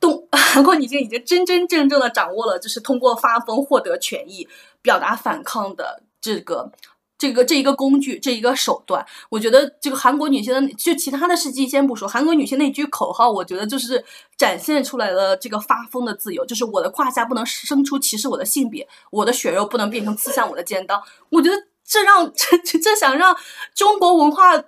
[0.00, 4.46] 东 韩国女性已经真真正正的掌握了，就是通过发疯获得权益、
[4.80, 6.70] 表达反抗的这个、
[7.18, 9.04] 这个、这一个工具、这一个手段。
[9.28, 14.04] 我觉得这个韩国女性的，就其他的事迹先不说，韩国女性那句口号，我觉得就是
[14.36, 21.02] 展现出来了这个发疯的自由，就是我的胯下不能生出歧视我的性别，我的血肉不能变成刺向我的尖刀。
[21.30, 23.36] 我觉得这让 这这想让
[23.74, 24.62] 中国文化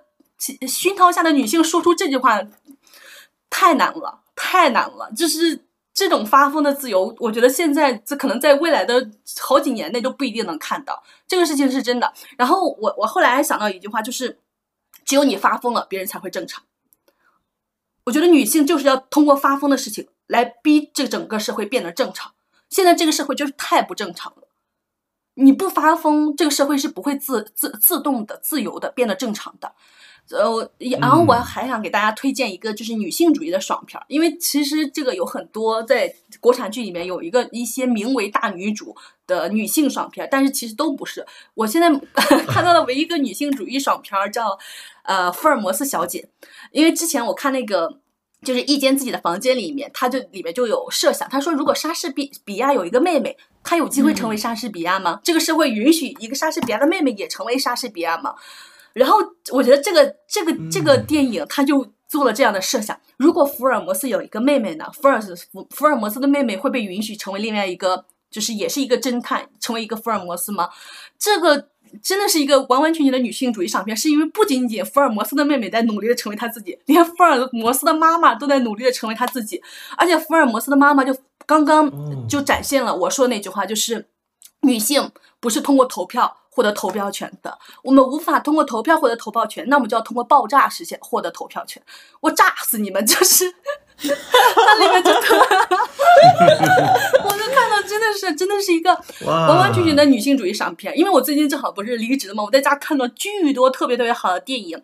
[0.66, 2.40] 熏陶下的女性说出这句话，
[3.48, 4.22] 太难了。
[4.42, 11.04] 太难了，就是这种发疯的自由，我觉得现在这可能在未来的好几年内都不一定能看到。
[11.28, 12.10] 这个事情是真的。
[12.38, 14.38] 然后我我后来还想到一句话，就是
[15.04, 16.64] 只有你发疯了，别人才会正常。
[18.04, 22.32] 我觉得女性就是要通过发疯的事情来逼这整个社会变得正常。
[22.70, 24.48] 现在这个社会就是太不正常了，
[25.34, 29.74] 你不发疯，这个社会是不会自自自动的、自由的变得正常的。
[30.30, 30.70] 呃，
[31.00, 38.94] 然后我还想给大家推荐一个就是女性主义的爽片儿，因为其实这个有很多在国产剧里面有一个一些名为大女主
[39.26, 41.26] 的女性爽片儿，但是其实都不是。
[41.54, 41.90] 我现在
[42.46, 44.58] 看到的唯一一个女性主义爽片儿叫
[45.02, 46.28] 呃福尔摩斯小姐，
[46.72, 47.98] 因为之前我看那个
[48.42, 55.20] 就是一间自己的房间里面，他就里面就有设想，他说如果莎士比比亚有一个妹妹，她有机会成为莎士比亚吗？
[55.22, 58.34] 这个社会允许一个莎士比亚的妹妹也成为莎士比亚吗？
[58.92, 59.18] 然后
[59.52, 64.86] 我觉得这个这个这个电影他就做了这样的设想：如果福尔摩斯有一个妹妹呢？
[64.92, 70.70] 福尔福福尔摩斯的妹妹会被允许成为另外一个，就是也是一个侦探，成为一个福尔摩斯吗？
[71.18, 71.68] 这个
[72.02, 79.62] 真的是一个完完全全的女性主义上片，是因为不仅仅福尔摩斯的妹妹在努力的成为她自己，连福尔摩斯的妈妈都在努力的成为她自己，
[79.96, 84.08] 而且福尔摩斯的妈妈就刚刚就展现了我说的那句话，就是
[84.62, 86.38] 女性不是通过投票。
[86.50, 91.82] 获得投票权的，我们无法通过投票获得投票权，那我们就要通过爆炸实现获得投票权。
[92.20, 93.06] 我炸死你们！
[93.06, 93.54] 就是，
[94.54, 95.20] 它里面真的，
[97.24, 98.90] 我就看到真的是真的是一个
[99.26, 100.96] 完完全全的女性主义赏片。
[100.96, 104.80] 因为我最近正好不是离职了嘛，我在家看到巨多特别特别好的电影。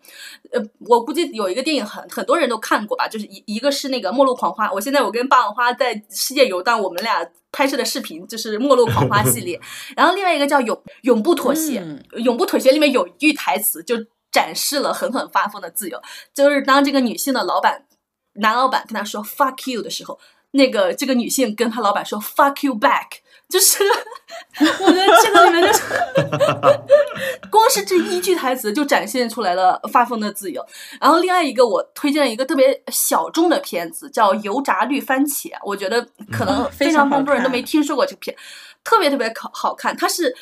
[0.51, 4.67] 呃，我估计有一个电影很很多人都看过吧，就是一一个是那个《末路狂花》。
[4.73, 7.27] 我现在我跟霸王花在世界游荡，我们俩。
[7.49, 9.59] 拍摄的视频就是《末路狂花》系列，
[9.95, 11.79] 然后另外一个叫《永永不妥协》，
[12.19, 13.95] 《永不妥协》里面有一句台词就
[14.31, 15.99] 展示了狠狠发疯的自由，
[16.35, 17.81] 就是当这个女性的老板
[18.37, 20.19] 男老板跟他说 “fuck you” 的时候，
[20.51, 23.19] 那个这个女性跟他老板说 “fuck you back”。
[23.49, 23.81] 就是，
[24.59, 25.83] 我觉得这个里面就是，
[27.49, 30.61] 光是这一句台词就展现出来了发疯的自由。
[30.99, 38.35] 然后另外一个我推荐了一个特别小众的片子，叫《油炸绿番茄》，我觉得可能非常多人都没听说过这个片，
[38.83, 39.95] 特别特别好好看。
[39.95, 40.35] 它是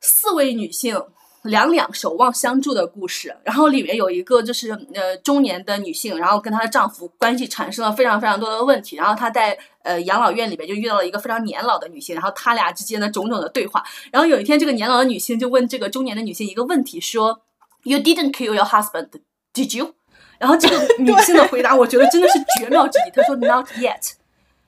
[0.00, 1.02] 四位女性。
[1.42, 17.40] 两两守望相助的故事，然后里面有一个就是呃中年的女性，然后跟她的丈夫关系产生了非常非常多的问题，然后她在呃养老院里面就遇到了一个非常年老的女性，然后他俩之间的种种的对话，然后有一天这个年老的女性就问这个中年的女性一个问题，说
[17.84, 19.08] You didn't kill your husband,
[19.54, 19.94] did you？
[20.38, 24.12] 然后这个女性的回答我觉得真的是绝妙之极，她说 Not yet，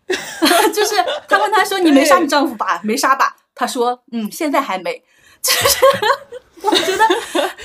[0.73, 0.95] 就是
[1.29, 2.81] 她问她说 你没杀你丈夫吧？
[2.83, 3.37] 没杀吧？
[3.55, 5.03] 她说嗯现在还没，
[5.43, 5.79] 就是。
[6.63, 7.05] 我觉得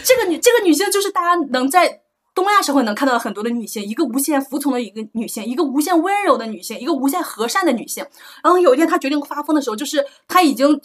[0.03, 2.01] 这个女这个女性就是大家能在
[2.33, 8.05] 东亚社会能看到的很多的女性，一个无限服从的一个女性，一个无限温柔的女性，一个无限和善的女性。
[8.43, 10.79] 然后有一天她决定发疯的时候，就是她已经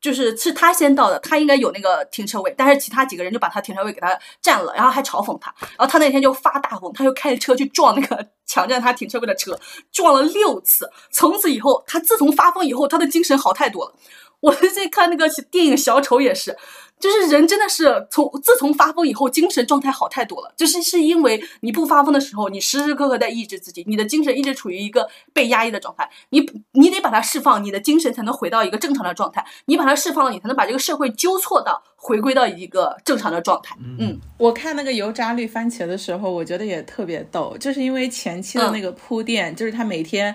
[0.00, 5.52] 就是是她先到的，她应该有那个停车位，但是其他几个人就把她停车位给她占了，然后还嘲讽她。
[5.60, 9.58] 然后她那天就发大疯，她就开着车去撞那个抢占她停车位的车，
[9.90, 10.88] 撞了六次。
[11.10, 13.94] 从此以后，她自从发疯以后，她的精神好太多了。
[14.38, 16.56] 我最近看那个电影《小丑》也是。
[17.04, 20.50] 就是人真的是从自从发疯以后，精神状态好太多了。
[20.56, 26.08] 就是是因为你不发疯的时候，你时时刻刻在抑制自己，你的精神一直处于一个被压抑的状态。
[26.30, 26.40] 你
[26.72, 29.44] 你得把它释放，你的精神才能回到一个正常的状态。
[29.66, 33.76] 你把它释放了，你才能把这个社会纠错到回归到一个正常的状态。
[33.98, 40.34] 嗯，我看那个油炸绿番茄的时候，我觉得也特别逗，就是因为前期的那个铺垫，就是他每天。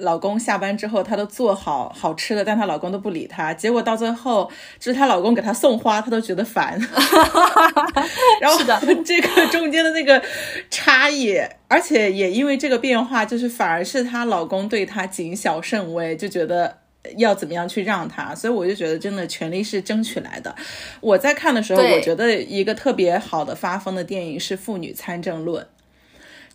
[0.00, 3.54] 老公下班之后，她都做好好吃的，但她老公都不理她。
[3.54, 6.78] 结果到最后，就是她老公给她送花，她都觉得烦。
[8.40, 8.58] 然后
[9.04, 10.22] 这个中间的那个
[10.70, 16.78] 差异，而且也因为这个变化，就是反而是她老公对她谨小慎微，就觉得。
[17.16, 18.34] 要怎么样去让她？
[18.34, 20.54] 所以我就觉得，真的权利是争取来的。
[21.00, 25.64] 我在看的时候，我觉得一个特别好的发疯的电影是《妇女参政论》。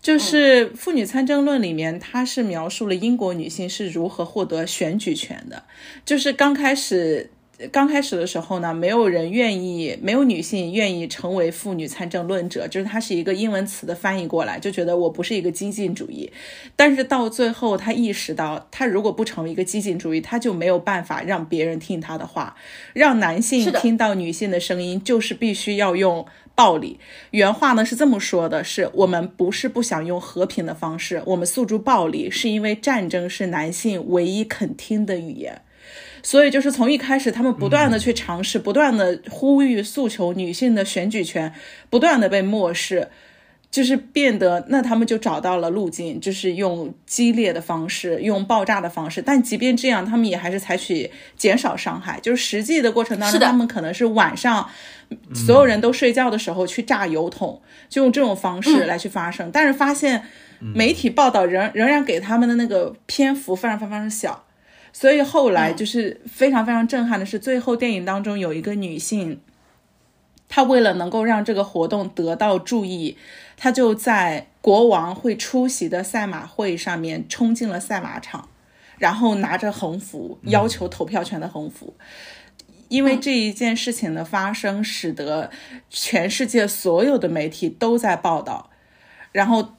[0.05, 5.63] 就是《妇女参政论》里面，它是描述了英国女性是如何获得选举权的。
[6.05, 7.31] 就是刚开始，
[7.71, 16.31] 刚开始的时候呢，没有人愿意，没有女性愿意成为妇女参政论者，就是它是一个英文词的翻译过来，就觉得我不是一个激进主义。
[16.75, 22.55] 但是到最后，他意识到，他如果不成为一个激进主义，他就没有办法让别人听他的话，
[22.93, 26.99] 让男性听到女性的声音，就是必须要用暴力。
[27.31, 35.61] 原话呢是这么说的：是我们不是不想用和平的方式，我们诉诸暴力，是因为战争是男性唯一肯听的语言。
[36.23, 41.53] 所以就是从一开始，他们不断的去尝试，不断的呼吁诉求女性的选举权，
[41.91, 43.09] 不断的被漠视，
[43.75, 49.21] 就是变得那他们就找到了路径，就是用激烈的方式，用爆炸的方式。
[49.21, 54.69] 但即便这样，他们也还是采取减少伤害，就是实际的过程当中，他们可能是晚上
[55.33, 59.51] 所有人都睡觉的时候去炸油桶，就用这种方式来去发生。
[59.51, 60.23] 但是发现
[60.61, 64.45] 媒体报道仍仍然给他们的那个篇幅非常非常小。
[64.93, 69.41] 所以后来就是非常非常震撼的是，最后电影当中有一个女性，
[70.47, 73.17] 她为了能够让这个活动得到注意，
[73.57, 78.49] 她就在国王会出席的赛马会上面冲进了赛马场，
[78.97, 81.95] 然后拿着横幅要求投票权的横幅。
[82.87, 85.49] 因为这一件事情的发生，使得
[85.89, 88.69] 全世界所有的媒体都在报道，
[89.31, 89.75] 然后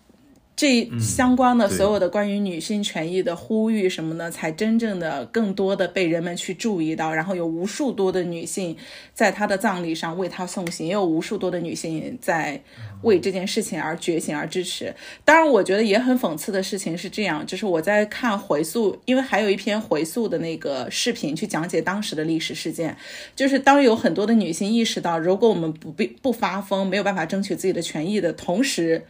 [0.56, 7.12] 这相关的所有的关于女性权益的呼吁什么的，才真正的更多的被人们去注意到。
[7.12, 8.74] 然后有无数多的女性
[9.12, 12.58] 在她的葬礼上为她送行，也有无数多的女性在
[13.02, 14.94] 为这件事情而觉醒而支持。
[15.26, 22.96] 当然，我觉得也很讽刺的事情是这样，就是我在看回溯，因为还有一篇回溯的那个视频去讲解当时的历史事件，
[23.34, 29.04] 就是当有很多的女性意识到，如果我们不必不发疯，没有办法争取自己的权益的同时，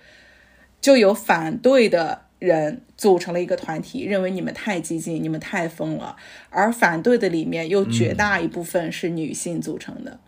[0.81, 6.17] 就有反对的人组成了一个团体，认为你们太激进，你们太疯了。
[6.51, 10.19] 而反对的里面又绝大一部分是女性组成的，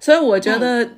[0.00, 0.88] 所以我觉得，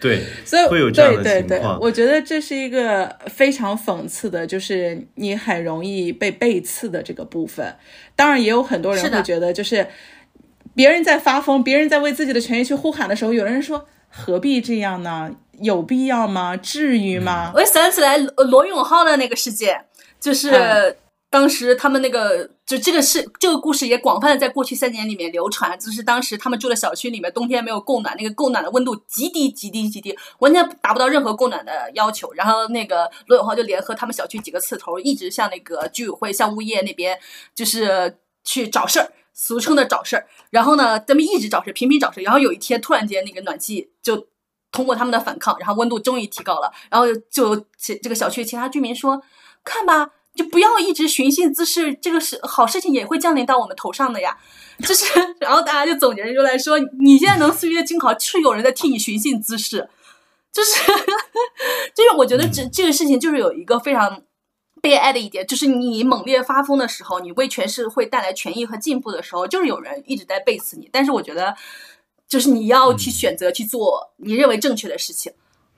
[0.00, 7.76] 对， 所以会有这样的对对对情况，我觉得这是一个非常讽刺的，就是你很容易被背刺的这个部分。
[8.16, 9.86] 当然，也有很多人会觉得，就是
[10.74, 15.30] 别人在发疯，别人在为自己的权益去呼喊的时候，有人说何必这样呢？
[15.60, 16.56] 有必要吗？
[16.56, 17.52] 至于吗？
[17.54, 19.86] 我也想起来罗罗永浩的那个事件，
[20.18, 20.96] 就是嗯
[21.28, 32.32] 当时他们那个，就这个事这个故事也广泛的在过去三年里面流传，就是当时他们住的小区里面冬天没有供暖，那个供暖的温度极低极低极低，完全达不到任何供暖的要求。
[32.32, 37.16] 然后那个罗永浩就联合他们小区几个刺头，一直向那个居委会、向物业那边
[37.54, 39.12] 就是去找事儿。
[39.32, 44.26] 俗称的找事儿，然后呢，他们一直找事，频频找事，然后有一天突然间那个暖气就
[44.72, 49.22] 通过他们的反抗，然后温度终于提高了，然后就其这个小区其他居民说，
[49.64, 54.36] 看吧，就不要一直寻衅滋事，这个是好事情也会降临到我们头上的呀。
[54.80, 55.06] 就是，
[55.40, 59.88] 然后大家就总结出来说，你现在能岁月静好，是有人在替你寻衅滋事。
[60.52, 60.80] 就是，
[61.94, 64.22] 就是我觉得这这个事情就是有一个非常
[64.80, 70.88] 悲哀的一点，就是你猛烈发疯的时候，你为全社会带来权益和进步的时候，就是有人一直在背刺你。
[70.90, 71.54] 但是我觉得，
[72.26, 75.32] 就是你要去选择去做你认为正确的事情。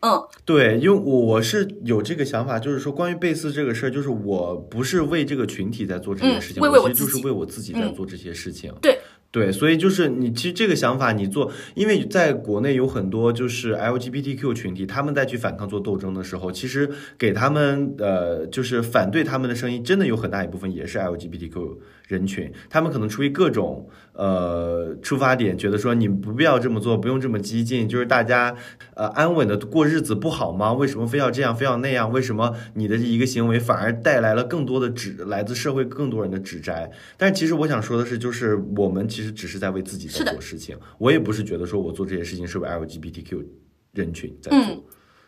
[0.05, 8.75] 嗯，对，因为我我是有这个想法，就是说关于贝斯这个事儿，就是我不是为这个群体在做这件事情，嗯为为我其实就是为我自己在嗯做这些事情。
[8.83, 8.99] 对。
[9.33, 21.79] 对，所以就是你其实这个想法你做，因为在国内有很多就是 LGBTQ 群体，他们在去反抗做斗争的时候，其实给他们呃就是反对他们的声音，真的有很大一部分也是 LGBTQ
[22.13, 28.55] 人群，他们可能出于各种呃出发点，觉得说你不必要这么做，不用这么激进，就是大家
[28.95, 30.75] 呃安稳的过日子不好吗？
[30.75, 32.13] 为什么非要这样，非要那样？
[32.13, 36.91] 为什么你的一个行为反而带来了更多的指来自社会更多人的指摘？
[37.17, 43.45] 但其实我想说的是，就是我们其实只是在为自己在做事情，我也不是觉得说我做这些事情是为 LGBTQ
[43.93, 44.61] 人群在做。
[44.61, 44.83] 嗯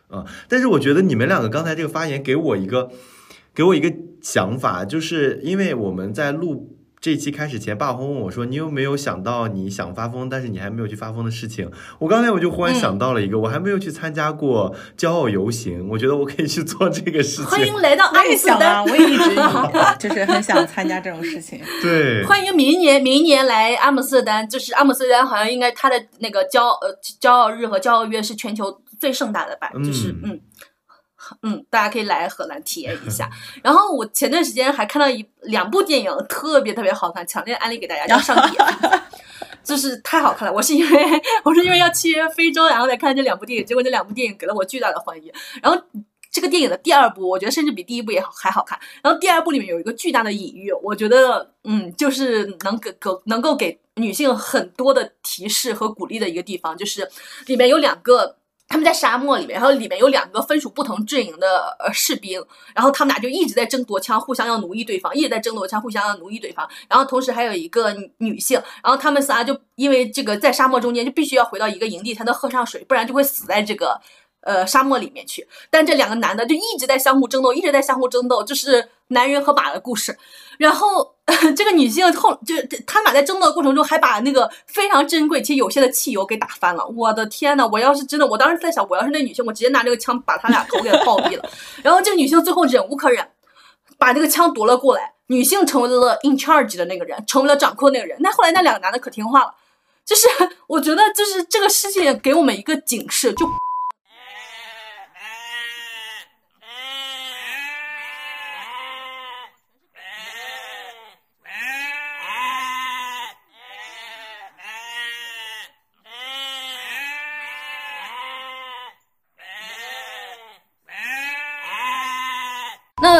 [0.06, 2.90] 啊、但是我觉得你们两个刚才这个发言给我一个，
[3.52, 6.73] 给我一个想法，就是因为我们在录
[7.04, 11.70] 这一期开始前，爸问我说：“你有没有想到你想发疯，但是你还没有去发疯的事情？”
[12.00, 17.44] 我刚才我就忽然想到了一个，我还没有去参加过骄傲游行，我觉得我可以去做这个事情。
[17.44, 19.36] 欢迎来到阿姆斯特丹，我也一直
[20.00, 21.60] 就是很想参加这种事情。
[21.82, 30.30] 对， 欢迎明年明年来阿姆斯特丹，就是阿姆斯特丹好像应该它的那个骄呃骄傲日和骄傲月是全球最盛大的吧，就是嗯。
[30.30, 30.40] 嗯，
[31.42, 33.28] 嗯大家可以来荷兰体验一下。
[33.62, 38.56] 然后我前段时间还看到一两部电影，特别特别好看，强烈安利给大家，叫《上帝》，
[39.62, 40.52] 就是太好看了。
[40.52, 45.32] 我是因为我是因为要去非洲，然后再看这两部电影，结果这两部电影给了我巨大的欢愉。
[45.62, 45.80] 然后
[46.30, 48.78] 这个电影的第二部，我觉得甚至比第一部也好还好看。
[49.02, 57.08] 然后第二部里面有一个巨大的隐喻，我觉得嗯，就是能给给能够给女性很多的提示和鼓励的一个地方，就是
[57.46, 58.36] 里面有两个。
[58.74, 62.44] 他们在沙漠里面，然后里面有两个分属不同阵营的呃士兵，
[62.74, 66.68] 然后他们俩就一直在争夺枪，互相要奴役对方，一直在争夺枪，互相要奴役对方。
[66.88, 74.00] 然后同时还有一个女性，然后他们仨就因为这个在沙漠中间就必须要回到一个营地才能喝上水，不然就会死在这个
[74.44, 75.46] 呃沙漠里面去。
[75.70, 80.16] 但这两个男的就一直在相互争斗，一直在相互争斗，就是男人和马的故事。
[80.56, 81.14] 然后
[81.56, 82.54] 这个女性后就
[82.86, 86.86] 他们俩在争斗的过程中，还把那个非常珍贵且有限的汽油给打翻了。
[86.86, 91.50] 我的天呐，我要是真的，我当时在想，我要是那女性，我直接拿这个枪把他俩头给暴毙了。
[91.82, 93.26] 然后这个女性最后忍无可忍，
[93.98, 95.12] 把这个枪夺了过来。
[95.26, 98.16] 女性成为了 in charge 的那个人，成为了掌控那个人。
[98.20, 99.54] 那后来那两个男的可听话了。
[100.04, 100.28] 就是
[100.66, 103.46] 我觉得，就是这个事情给我们一个警示，就。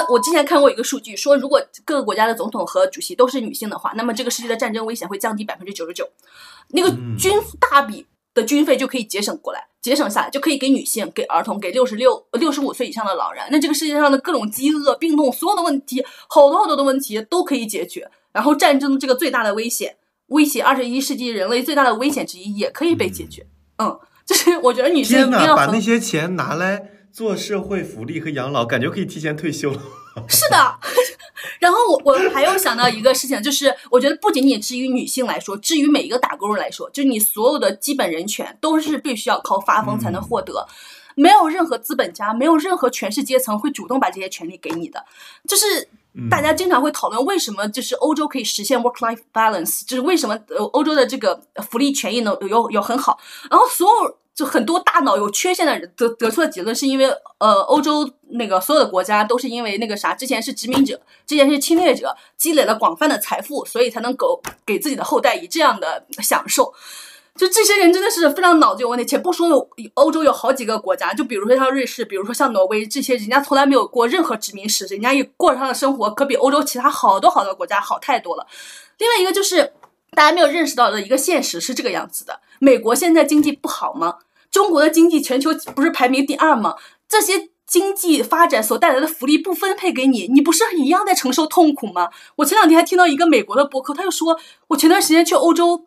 [0.05, 6.09] 那我之前看过一个数据，说如果各个国家的总统和主席都是女性的话，那么这个世界的战争危险会降低百分之九十九，
[6.69, 13.45] 那个军大笔的军费就可以节省过来，节省下来就可以给女性、给儿童、给六十六、六十五岁以上的老人。
[13.51, 18.11] 那这个世界上的各种饥饿、病痛，所有的问题，好多好多的问题都可以解决。
[18.33, 23.47] 然后战争这个最大的危险，威胁二十一世纪人类最大的危险之一，也可以被解决。
[23.79, 26.91] 嗯，就是我觉得女性一定要把那些钱拿来。
[27.15, 29.81] 做社会福利和养老，感觉可以提前退休了。
[30.29, 30.79] 是的，
[31.61, 40.67] 然后我我还有想到一个事情，就是我觉得不仅仅至于女性来说，至于每一个打工人来说，就是你所有的基本人权都是必须要靠发疯才能获得，
[41.15, 45.05] 没有任何资本家，没有任何权势阶层会主动把这些权利给你的。
[45.47, 45.89] 就是
[46.29, 54.19] 大家经常会讨论为什么就是欧洲可以实现 work life balance，就是为什么呃欧洲的这个福利权益呢有有很好，然后所有。
[54.35, 57.07] 就很多大脑有缺陷的人得得出的结论，是因为
[57.39, 66.75] 呃，欧洲那个所有的国家都是因为那个啥，之前是殖民者，之前是侵略者，积累了广泛的财富，所以才能够给自己的后代以这样的享受。
[67.37, 78.47] 就这些人真的是非常脑子有问题，且不说有欧洲有好几个国家，就比如说像瑞士，比如说像挪威这些，人家从来没有过任何殖民史，人家也过上的生活可比欧洲其他好多好多国家好太多了。
[78.99, 79.73] 另外一个就是
[80.15, 84.19] 大家没有认识到的一个现实是这个样子的：美国现在经济不好吗？
[84.51, 86.77] 中国的经济全球不是排名第二吗？
[87.09, 92.09] 这些经济发展所带来的福利不分配给你，你不是一样在承受痛苦吗？
[92.37, 94.39] 我前两天还听到一个美国的博客，他就说，
[94.69, 95.87] 我前段时间去欧洲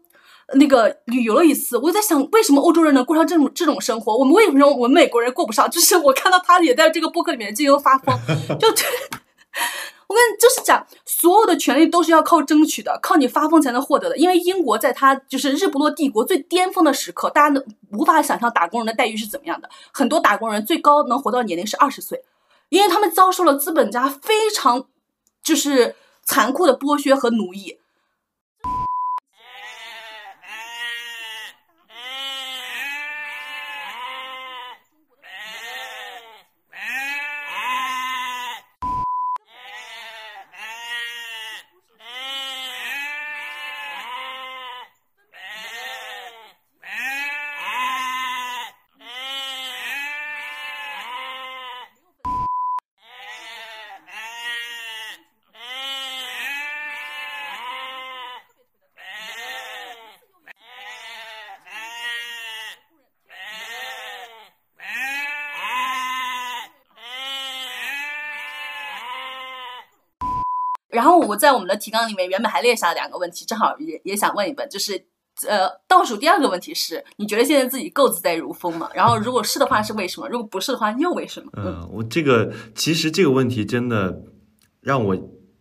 [0.55, 5.69] 那个旅游了一次，我在想，为什么欧洲人能过上这种这种生活，我们为什么我们美国人过不上？
[5.69, 8.17] 就是我看到他也在这个博客里面进行发疯，
[8.59, 8.67] 就。
[10.07, 14.17] 我跟你就是讲，所有的权利都是要靠争取的，靠你发疯才能获得的。
[14.17, 19.69] 因为英国在它就是日不落帝国最巅峰的时刻，大家能无法想象打工人的待遇是怎么样的。
[19.91, 22.23] 很多打工人最高能活到年龄是二十岁，
[22.69, 24.85] 因为他们遭受了资本家非常
[25.43, 27.77] 就是残酷的剥削和奴役。
[71.27, 74.93] 我在我们的提纲里面原本还列下了两个问题，正好也也想问一问，就是
[75.47, 78.89] 呃倒数第二个问题是，你觉得现在自己够自在如风吗？
[78.95, 80.27] 然后如果是的话是为什么？
[80.29, 81.51] 如果不是的话又为什么？
[81.57, 84.21] 嗯，我这个其实这个问题真的
[84.81, 85.15] 让我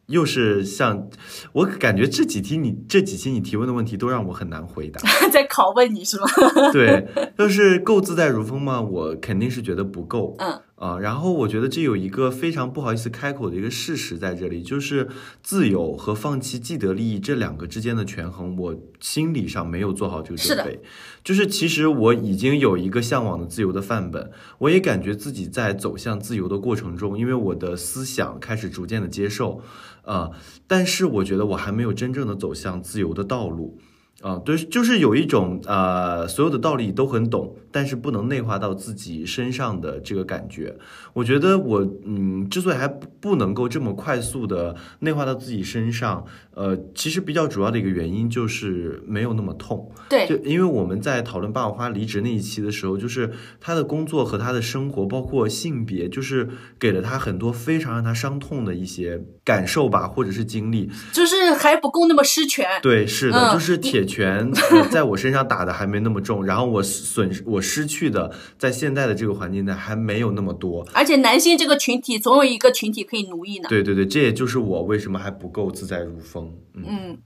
[0.06, 1.08] 又是像
[1.52, 5.00] 我感觉这几题你这几期你提问的问题都让我很难回答，
[5.32, 6.26] 在拷问你是吗？
[6.72, 8.80] 对，就是够自在如风吗？
[8.80, 10.34] 我肯定是觉得不够。
[10.38, 15.08] 嗯啊，然后我觉得这有一个非常不好意思开口的一个事实在这里，就是
[15.42, 20.82] 自由和放弃既得利益这两个之间的权衡，我心理上没有做好这个准备。
[21.24, 29.62] 就是其实我已经有一个向往的自由的范本，我也感觉自己在走向自由的过程中，因为我的思想开始逐渐的接受，
[30.02, 30.32] 啊，
[30.66, 33.78] 但是我觉得我还没有真正的走向自由的道路。
[34.22, 40.74] 啊，对，就是有一种呃，所有的道理都很懂，但是不能内化到自己身上的这个感觉。
[41.12, 46.24] 我觉得我嗯，之所以还不能够这么快速的内化到自己身上，
[46.54, 49.92] 呃，其实比较主要的一个原因就是没有那么痛。
[50.08, 53.30] 对，就因为我们在讨论霸王花离职那一期的时候，就是
[53.60, 56.48] 他的工作和他的生活，包括性别，就是
[56.78, 62.64] 给了他很多非常让他伤痛的一些感受吧，或者是经历，就是还不够那么失权。
[62.80, 64.50] 对，是的，嗯就是铁拳
[64.90, 70.86] 在我身上打的还没那么重，然后我损失我失去的在现在的这个环境内还没有那么多。
[70.94, 73.68] 而且男性这个群体总有一个群体可以奴役呢。
[73.68, 76.56] 对对对，这也就是我为什么还不够自在如风。
[76.74, 77.18] 嗯，嗯，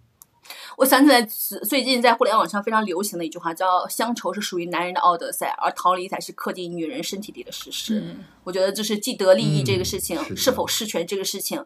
[0.79, 1.23] 我想起来
[1.69, 11.63] 最近在互联网上非常流行的一句话，叫“乡愁是属于男人的奥德赛，而逃离才是刻进女人身体里的事实”嗯我觉得就是既得利益这个事情，嗯是是否失权这个事情，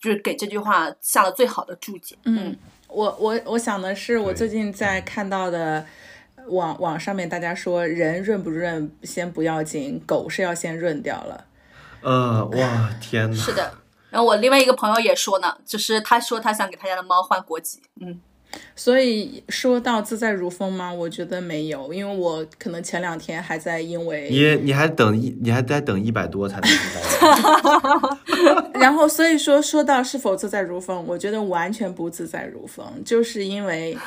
[0.00, 2.16] 就是给这句话下了最好的注解。
[2.24, 2.56] 嗯，
[2.88, 5.84] 我我我想的是，我最近在看到的
[6.48, 11.44] 网网上面大家说，人润不润先不要紧，狗是要先润掉了。
[12.00, 13.36] 呃，哇，天哪！
[13.36, 13.74] 是的。
[14.10, 17.82] 然后我另外一个朋友也说呢，就是他说他想给他家的猫换国籍。
[18.00, 18.20] 嗯，
[18.74, 20.90] 所以说到自在如风吗？
[20.92, 26.70] 我觉得没有，因为我可能前两天还在因为，你你还等一，你还在等一百多才能。
[28.80, 33.98] 然后所以说说到是否自在如风，我觉得完全不自在如风，就是因为，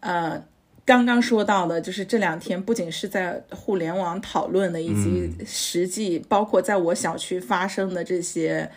[0.00, 0.42] 呃。
[0.86, 8.70] 刚刚说到的，就是这两天不仅是在互联网讨论的，以及实际包括在我小区发生的这些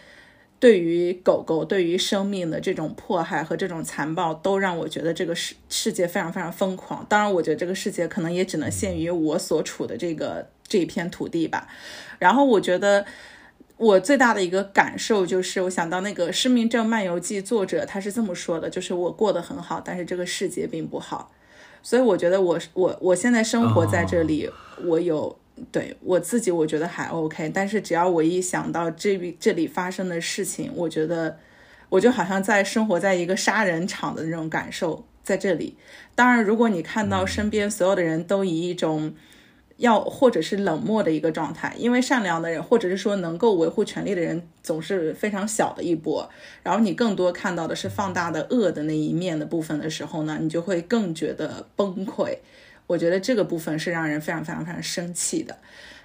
[0.57, 7.05] 对于狗狗、对于生命的这种迫害和这种残暴，都让我觉得这个世世界非常非常疯狂。
[7.09, 11.67] 当然，我觉得这个世界可能也只能限于我所处的这个这一片土地吧。
[12.19, 13.05] 然后，我觉得
[13.75, 21.33] 我最大的一个感受就是，我想到那个《失明症漫游记》作者他是这么说的，就是我过得很好，但是这个世界并不好。
[21.87, 24.51] 所以我觉得我我我现在生活在这里，
[24.83, 25.33] 我有
[25.71, 27.49] 对我自己，我觉得还 OK。
[27.55, 31.37] 但是只要我一想到这这里发生的事情，我觉得
[31.87, 35.77] 我就好像在生活在一个杀人场的那种感受在这里。
[36.13, 39.13] 当然，如果你看到身边所有的人都以一种
[39.77, 46.27] 要或者是冷漠的一个状态，因为善良的人或者是说能够维护权利的人总是非常小的一波，
[46.63, 52.37] 然后你更多看到的是放大的恶的那一面的部分的时候呢，你就会更觉得崩溃。
[52.87, 55.55] 我觉得这个部分是让人非常非常非常生气的。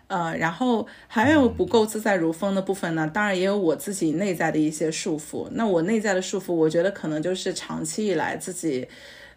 [0.09, 5.49] 呃，然后还有不够自在如风的部分呢，当然也有我自己内在的一些束缚。
[5.53, 8.87] 那我内在的束缚，我觉得可能就是长期以来自己，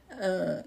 [0.10, 0.62] 呃。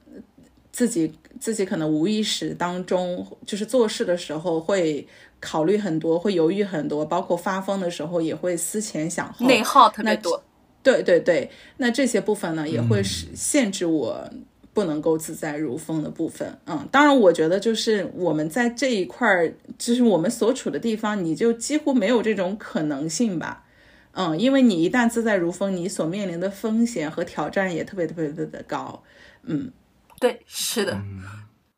[0.79, 5.05] 自己自己可能无意识当中，就是做事的时候会
[5.41, 10.41] 考虑很多，会犹豫很多，包括发疯的时候也会思前想后，内耗特别多。
[10.81, 14.31] 对对对，那这些部分呢，也会是限制我
[14.73, 16.57] 不能够自在如风的部分。
[16.67, 23.65] 嗯，当然，我觉得就是我们在这一块儿，就是我们所处的地方，你就几乎没有这种可能性吧。
[24.13, 29.03] 嗯，因为你一旦自在如风，你所面临的风险和挑战也特别特别特别的高。
[29.43, 29.73] 嗯。
[30.21, 31.01] 对，是的，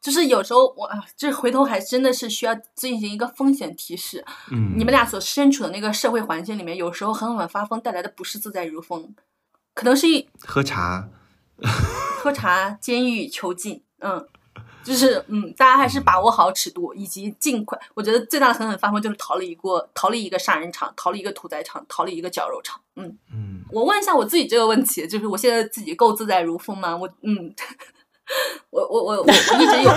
[0.01, 4.25] 就是有时候我啊，这回头还真的是需要进行一个风险提示。
[4.51, 9.15] 嗯，你们俩所身处的那个社会环境里面，有时候狠狠发疯带来的不是自在如风，
[9.75, 11.07] 可能是一喝茶，
[12.19, 13.83] 喝茶、监狱、囚禁。
[13.99, 14.27] 嗯，
[14.83, 17.79] 就是嗯，大家还是把握好尺度，以及尽快。
[17.93, 22.81] 我觉得最大的狠狠发疯就是逃离一个逃离一个杀人场，逃离一个屠宰场，逃离一个绞肉场。
[22.97, 26.97] 嗯嗯，我问一下我自己这个问题，就是我现在自己够自在如风吗？
[26.97, 27.55] 我嗯。
[28.71, 29.91] 我我我我我一直有，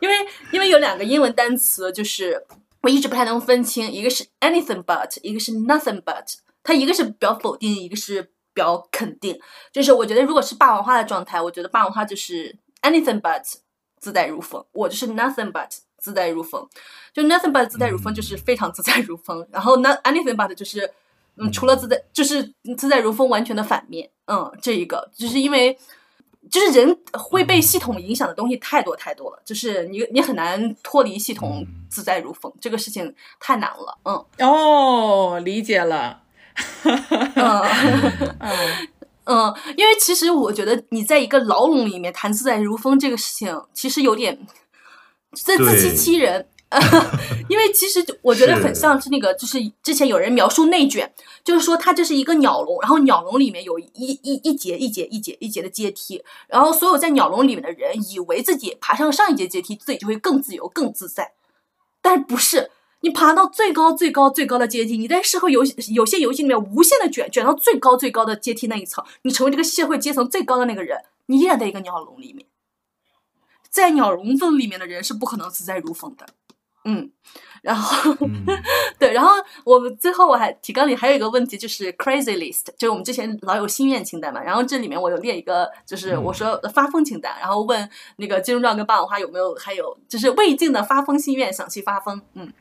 [0.00, 0.14] 因为
[0.52, 2.44] 因为有两个英文单词，就是
[2.82, 6.34] 我一直不太能分清，一个是 anything but，一个是 nothing but。
[6.62, 9.40] 它一个是表否定，一个是表肯定。
[9.72, 13.42] 就是我觉得如果是霸王花的状态，我觉得霸王花就是 anything but
[13.98, 16.68] 自带如风，我就是 nothing but 自带如风。
[17.12, 20.92] 就 nothing but 自带如风就是非常自在如风，然后 not anything but 就是。
[21.38, 22.42] 嗯，除了自在，就是
[22.76, 24.10] 自在如风完全的反面。
[24.26, 25.78] 嗯，这一个就是因为，
[26.50, 33.98] 就是人会被系统影响的东西太多太多了，就是你你很难脱离系统自在如风，这个事情太难了。
[34.04, 36.20] 嗯，哦，理解了。
[36.84, 37.62] 嗯
[39.24, 44.38] 嗯，因为其实我觉得你在一个牢笼里面谈自在如风这个事情，其实有点
[45.44, 46.48] 在自欺欺人。
[47.48, 51.10] 因为其实我觉得很像是那个，就是之前有人描述内卷，
[51.42, 61.32] 就是说它这是一个鸟笼，然后鸟笼里面有一一一节一节一节一节的阶梯，然后所有在鸟笼里面的人以为自己爬上上一节阶梯，自己就会更自由、更自在，
[62.02, 62.70] 但是不是？
[63.00, 72.44] 你爬到最高最高最高的阶梯，你在社会游戏有些游戏里面无限的卷卷到最高最高的阶梯那一层，你成为这个社会阶层最高的那个人，你依然在一个鸟笼里面，
[73.70, 76.26] 在鸟笼子里面的人是不可能自在如风的。
[76.84, 77.12] 嗯，
[77.62, 78.44] 然后、嗯。
[78.98, 79.30] 对，然后
[79.64, 92.52] 我们最后我还提纲里还有一个问题，就是 crazy list，就是我们之前老有心愿清单嘛，然后这里面我有列一个，就是我说发疯清单，然后问那个金钟罩跟霸王花有没有还有就是未尽的发疯心愿，想去发疯，嗯，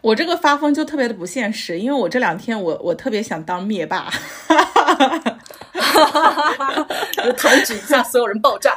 [0.00, 4.08] 我这个发疯就特别的不现实，因为我这两天我我特别想当灭霸
[7.12, 8.74] 就弹指一下所有人爆炸，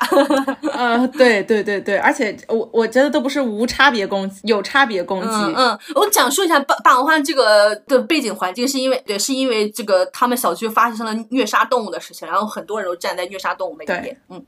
[0.74, 14.46] 呃，对对对对，而且我我觉得都不是无差别攻击，有差别攻击，嗯嗯，我讲述一下霸霸王花这个的背景环境，是因为对，是因为这个他们小区发生了虐杀动物的事情，然后很多人都站在虐杀动物那一边，嗯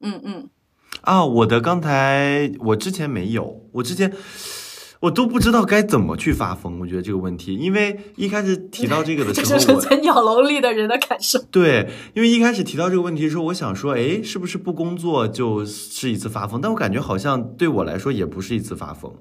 [0.00, 0.48] 嗯嗯。
[1.02, 4.12] 啊，我的刚才我之前没有，我之前
[5.00, 6.80] 我都不知道该怎么去发疯。
[6.80, 11.38] 我觉得这个问题，因为一开始提到这个的时候，这是在鸟笼里的人的感受。
[11.52, 16.60] 对，因为一开始提到这个问题的时候，我想说，哎，是不是不工作就是一次发疯？
[16.60, 19.14] 但我感觉好像对我来说也不是一次发疯，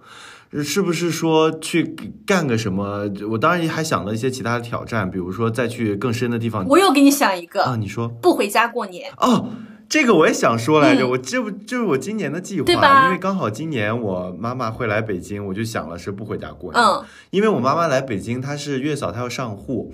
[0.63, 1.95] 是不是说去
[2.25, 3.09] 干个什么？
[3.29, 6.65] 我当然还想了一些其他的挑战，比如说再去更深的地方。
[6.67, 9.11] 我又给你想一个，啊，你说不回家过年。
[9.17, 9.49] 哦。
[9.89, 13.05] 这个我也想说来着，嗯我这不就是我今年的计对吧划？
[13.05, 16.83] 因为刚好今年我妈妈会来北京，我就想了是不回家过年。
[16.83, 19.93] 嗯因为我妈妈来北京，她是月嫂，她要上户。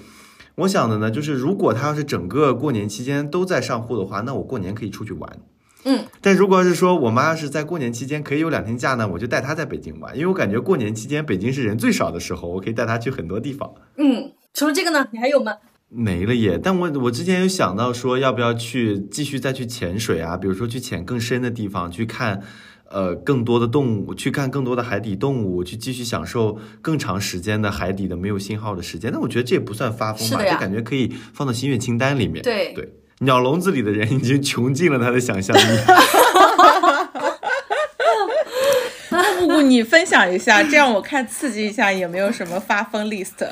[0.56, 5.38] 我想的呢，就是如果她要是整个过年期间都在上户的话，那我过年可以出去玩。
[5.85, 13.73] 嗯，但如果要是说我妈要是在过年期间可以有两天假呢，我就带她在北京玩，因为我感觉过年期间北京是人最少的时候，我可以带她去很多地方。
[13.97, 15.53] 嗯，除了这个呢，你还有吗？
[15.95, 16.60] 没了耶！
[16.61, 20.35] 但我我之前有想到说，要不要去继续再去潜水啊？
[20.35, 22.41] 比如说去潜更深的地方，去看
[22.89, 29.11] 呃更多的动物，去看更多的海底动物，去继续享受更长时间的海底的没有信号的时间。
[29.11, 32.41] 那我觉得这也不算发疯吧，就感觉可以放到心愿清单里面。
[32.41, 32.91] 对对，
[33.24, 35.62] 鸟笼子里的人已经穷尽了他的想象力。
[39.10, 43.48] 不不，你分享一下，这样我看刺激一下有没有什么发疯 list。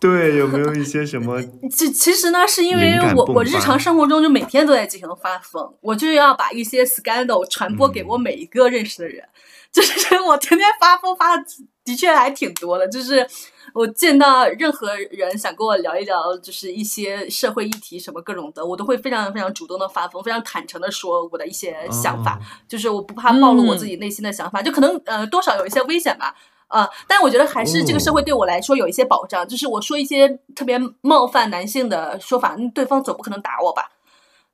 [0.00, 1.42] 对，有没有一些什么？
[1.72, 9.24] 其其实呢，是因为我我日常生活中就每天都在进行发疯，我就要把一些 scandal 传播给我每一个认识的人，
[9.72, 11.44] 就是我天天发疯发的
[11.84, 13.26] 的确还挺多的，就是
[13.74, 26.34] 我见到任何人想跟我聊一聊，就是一些社会议题什么各种的，我都会非常非常主动的发疯，非常坦诚的说我的一些想法，哦就是我不怕暴露我自己内心的想法，就可能呃多少有一些危险吧。
[26.68, 33.90] 啊、但我觉得还是这个社会对我来说有一些保障，就是我说一些特别冒犯男性的说法，嗯对方总不可能打我吧？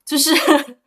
[0.04, 0.30] 就是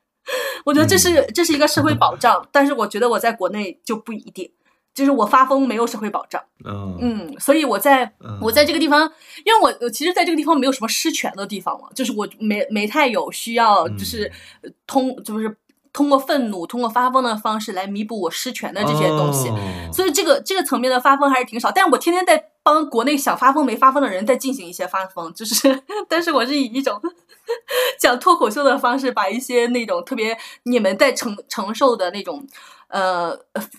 [0.65, 4.51] 我觉得这是、这是一个社会保障，但是我觉得我在国内就不一定，
[4.93, 6.41] 就是我发疯没有社会保障。
[6.65, 9.01] 嗯嗯，所以我在嗯我在这个地方，
[9.43, 15.57] 因为我我其实在这个地方没有什么失权的地方嘛，就是我没没太有需要，就是呃通就是
[15.93, 19.47] 通过愤怒、通过发疯的方式来弥补我失权的这些东西。
[19.49, 19.57] 哦
[19.93, 26.99] 所以这个这个层面的发疯还是挺少，但是我天天在帮国内想发疯没发疯的人在进行一些发疯，就是， 但是我是以一种
[27.99, 32.43] 讲脱口秀的方式，把一些那种特别你们在承承受的那种
[32.87, 33.37] 呃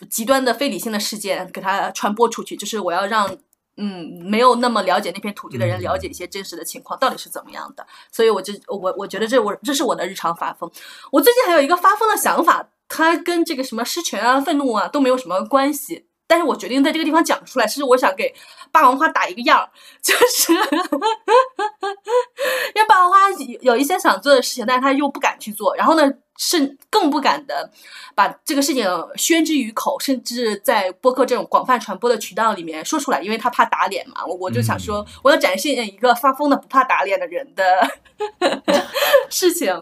[0.08, 3.36] 极端的非理性的事件给它传播出去，就是我要让。
[3.76, 10.70] 嗯，没有那么了解那片土地的人了解一些真实的情况到底是怎么样的，所以我就我我觉得这我这是我的日常发疯。
[11.10, 18.34] 我最近还有一个发疯的想法，它跟这个什么失权啊、愤怒啊都没有什么关系，但是我决定在这个地方讲出来，是我想给
[18.70, 19.70] 霸王花打一个样儿，
[20.02, 20.52] 就是
[22.74, 27.70] 因为霸王花有有一些想做的事情，但是他又不敢去做，然后呢，是更不敢的
[28.14, 28.86] 把这个事情
[29.16, 34.24] 宣之于口，甚至在播客这种广泛传播的渠道里面说出来，因为他怕打脸嘛。
[34.26, 37.88] 我我就想说，我要展现一个发疯的不怕打脸的人的
[39.30, 39.80] 事情。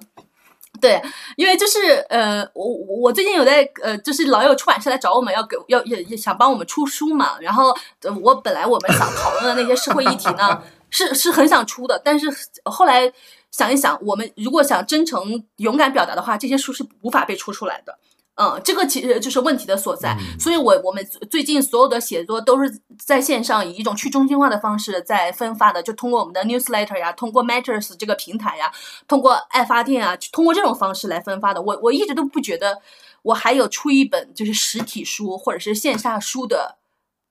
[0.80, 1.00] 对，
[1.36, 7.38] 因为就是呃，我我最近有在呃，就是老有出版社来找我们，要给要也也想帮我们出书嘛。
[7.40, 7.70] 然后
[8.00, 10.60] 呃我本来我们想讨论的那些社会议题呢，
[10.92, 12.28] 是是很想出的，但是
[12.64, 13.12] 后来
[13.50, 17.98] 想一想，我们如果想真诚勇敢表达的话，这些书是无法被出出来的。
[18.34, 20.16] 嗯，这个其实就是问题的所在。
[20.40, 28.72] 所以我我们最近所有的写作都是在线上以一种去中心化的方式在分发的，就通过我们的 newsletter 呀，通过 Matters 这个平台呀，
[29.06, 31.60] 通过爱发电啊，通过这种方式来分发的。
[31.60, 32.80] 我我一直都不觉得
[33.20, 36.78] 我还有出一本就是实体书或者是线下书的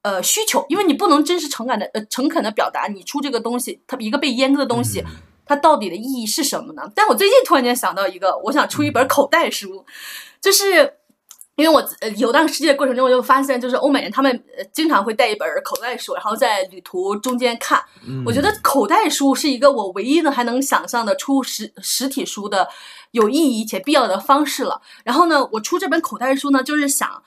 [0.02, 5.04] 呃需求，因为你不能真实诚恳的呃诚恳的表达你出这个东西，它一个被阉割的东西。
[5.44, 6.84] 它到底的意义是什么呢？
[6.96, 9.84] 但我最近突然间想到一个，我想出一本口袋书，
[10.40, 10.94] 就是
[11.56, 17.84] 因为我呃游荡世界的过程中，我就发现，就是欧美人他们经常会带一本口袋书，然后在旅途中间看。
[18.26, 22.70] 我觉得口袋书是一个我唯一的还能想象的出实实体书的
[23.10, 24.82] 有意义且必要的方式了。
[25.04, 27.22] 然后呢，我出这本口袋书呢，就是想。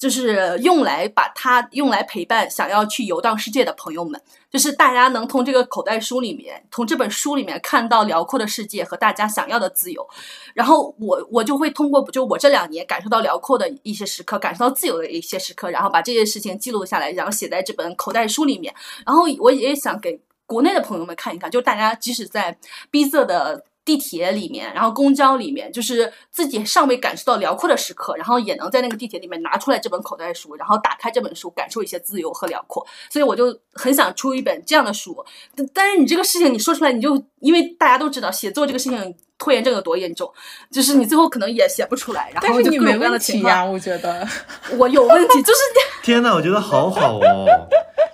[0.00, 4.18] 就是用来把它用来陪伴想要去游荡世界的朋友们，
[4.50, 10.08] 就是大家能从这个口袋书里面，从这本书里面看到辽阔的世界和大家想要的自由。
[10.54, 18.74] 然后我我就会通过就我这两年感受到辽阔的一些时刻，感受到自由的一些时刻，然后把这些事情记录下来，然后写在这本口袋书里面。
[19.04, 22.56] 然后我也想给国内的朋友们看一看，就大家即使在
[22.90, 23.62] 逼仄的。
[23.90, 32.86] 地铁里面，然后公交里面，就是自己尚未感受到辽阔的时刻，然后也能在那个地铁里面拿出来这本口袋书，然后打开这本书，感受一些自由和辽阔。
[33.10, 35.16] 所以我就很想出一本这样的书。
[35.74, 40.30] 但是你这个事情你说出来，你就因为大家都知道写作这个事情拖延症有多严重，
[40.70, 42.30] 就是你最后可能也写不出来。
[42.32, 44.24] 然后就各种各样的情况，我觉得
[44.76, 45.58] 我有问题，就是
[46.04, 47.46] 天呐，我觉得好好哦。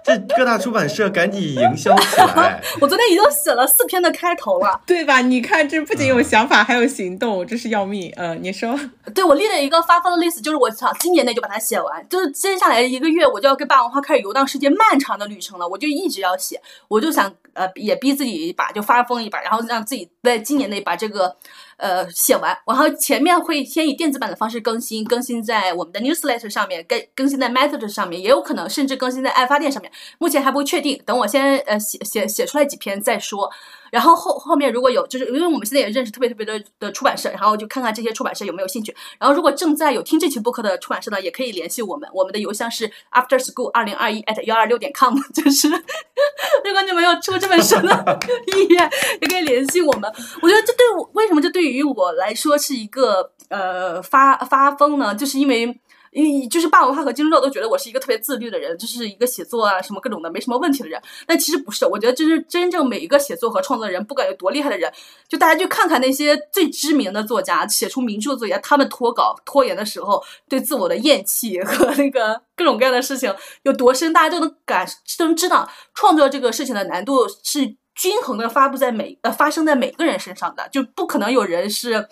[0.05, 2.62] 这各大出版社赶紧营销起来！
[2.81, 5.20] 我昨天已经写了四篇的开头了， 对吧？
[5.20, 8.12] 你看，这不仅有想法，还有行动，这是要命。
[8.16, 8.78] 嗯，你说，
[9.12, 21.15] 对我立了一个发疯的 list，就是我想今年内就把它写完，就是接下来一个月我就要跟霸王花开始游荡世界漫长的旅程了，我就一直要写，我就想呃也逼自己一把，就发疯一把，然后让自己在今年内把这个。
[21.16, 21.36] 个
[21.78, 33.51] 呃，写完，然后前面会先以电子版的方式更新，更新在我们的 newsletter 上面，更更新在 method 上面，也有可能甚至更新在爱发电上面，目前还不确定，等我先呃写写写出来几篇再说。
[33.97, 38.94] 然后后后面如果有，就是因为我们现在也认识特别特别多的出版社，然后就看看这些出版社有没有兴趣。
[39.18, 48.18] 然后如果正在有听这期播客的出版社呢，也可以联系我们，我们的邮箱是 after school 二零二一 at 幺二六点 com， 就是如果你们有出这本书的
[48.55, 48.90] 意愿，
[49.23, 50.12] 也可以联系我们。
[50.43, 55.14] 我觉得这对我为什么这对于我来说是一个呃发发疯呢？
[55.14, 55.81] 就是因为。
[56.16, 60.98] 因为就是霸王花和金钟罩都觉得我是一个特别自律的人，就是一个写作啊什么各种的没什么问题的人。
[61.26, 64.90] 但其实不是，我觉得就是真正每一个写作和创作的人，不管有多厉害的人，
[65.28, 73.34] 就大家去看看那些最知名的作家，写出名著的作家，他们拖稿拖延的时候，对自我的厌弃和 那个各种各样的事情
[73.64, 74.88] 有多深，大家都能感
[75.18, 82.09] 都能知道，创作这个事情的难度是均衡的发布在每呃发生在每个人身上的，就不可能有人是。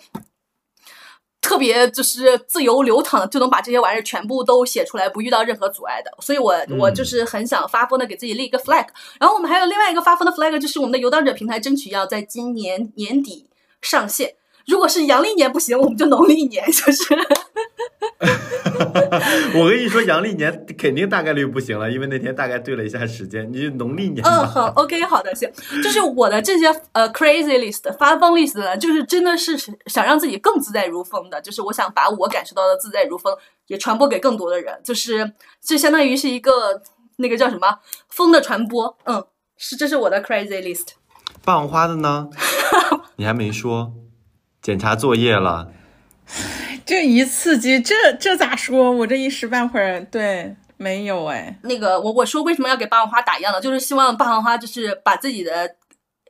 [1.45, 6.11] 特别就是自由流淌，就能把这些玩意儿全部都写出来，不遇到任何阻碍的。
[6.19, 8.87] 所以，我我就是很想发疯的给自己立一个 flag。
[9.19, 13.47] 然后，我们还有另外一个发疯的 flag，就是我们的游荡者平台争取要在今年年底
[13.79, 14.33] 上线。
[14.67, 17.15] 如果是阳历年不行，我们就农历年， 就是。
[19.55, 24.25] 我跟你说，阳历年肯定大概率不行了，因为那天大概对了一下时间，你农历年。
[24.25, 25.49] 嗯，好，OK，好的，行。
[25.83, 33.35] 就是我的这些呃 crazy list 发疯 list 呢，就是真的是想让自己更自在如风的，就是我想把我感受到的自在如风
[33.67, 35.31] 也传播给更多的人，就是
[35.63, 36.81] 就相当于是一个
[37.17, 37.79] 那个叫什么
[38.09, 38.97] 风的传播。
[39.05, 39.23] 嗯，
[39.57, 40.89] 是，这是我的 crazy list。
[41.43, 42.29] 霸王花的呢？
[43.17, 43.93] 你还没说。
[44.65, 45.71] 检查作业了，
[46.83, 48.91] 这一刺激，这这咋说？
[48.91, 51.59] 我这一时半会儿对没有哎。
[51.61, 53.61] 那个我我说为什么要给霸王花打样呢？
[53.61, 55.75] 就是希望霸王花就是把自己的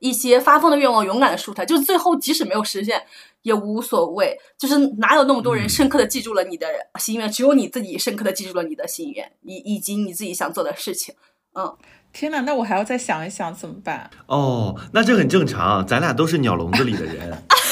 [0.02, 3.02] 一些发疯的愿望勇敢的说出来，就是最后即使没有实现
[3.44, 4.38] 也无所谓。
[4.58, 6.68] 就是哪有那么多人深刻的记住了你的
[7.00, 7.32] 心愿？
[7.32, 11.16] 只有你自己深刻的记住了你的心愿，以以及你自己想做的事情。
[11.54, 11.74] 嗯。
[12.12, 14.10] 天呐，那我还要再想一想怎么办？
[14.28, 17.38] 哦，那这很正常，咱俩都是鸟笼子里的人。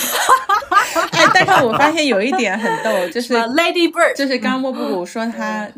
[1.12, 5.70] 哎，但是我发现有一点很逗，就是 Lady Bird，就是刚刚莫布谷说他，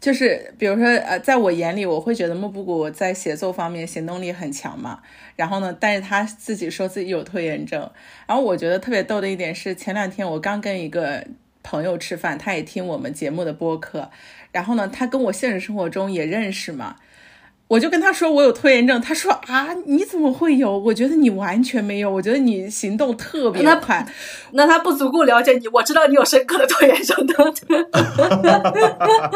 [0.00, 5.00] 就是比如说呃，在我眼里，我会觉得莫布谷在写作方面行动力很强嘛。
[5.36, 7.90] 然后呢，但是他自己说自己有拖延症。
[8.26, 11.24] 然后我觉得特别逗的一点是，前两天我刚跟一个
[11.62, 14.10] 朋友吃饭，他也听我们节目的播客，
[14.52, 16.96] 然后呢，他跟我现实生活中也认识嘛。
[17.72, 20.78] 我就跟他说我有拖延症，他说啊，你怎么会有？
[20.78, 24.06] 我觉得你完全没有，我觉得你行动特别快。
[24.50, 27.34] 那他不足够了解你，我知道你有深刻的拖延症的。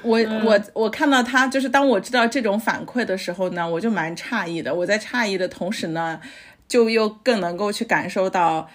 [0.00, 4.74] 我我我看到他，就是当我知道这种反馈的时候呢，我就蛮诧异的。
[4.74, 6.18] 我在诧异的同时呢，
[6.66, 8.66] 就又更能够去感受到，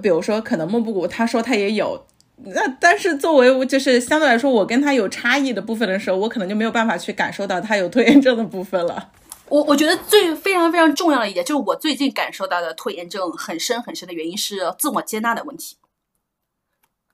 [0.00, 2.06] 比如说可能莫布谷他说他也有。
[2.44, 9.10] 那但是作为就是相对来说，我跟他有差异的部分的时候，我可能就没有办法去感受到他有拖延症的部分了。
[9.48, 15.76] 我我觉得最非常非常重要的一点，就是我最近感受到的拖延症很深很深的原因是自我接纳的问题，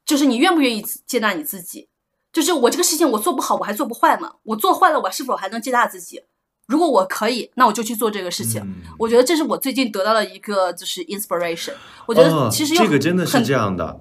[0.04, 1.88] 就是你愿不愿意接纳你自己？
[2.32, 4.34] 就是我这个事情我做不好，我还做不坏吗？
[4.42, 6.22] 我做坏了，我是否还能接纳自己？
[6.66, 8.62] 如果我可以，那我就去做这个事情。
[8.98, 11.72] 我觉得这是我最近得到的一个就是 inspiration。
[12.06, 14.00] 我觉得其实这个真的是这样的。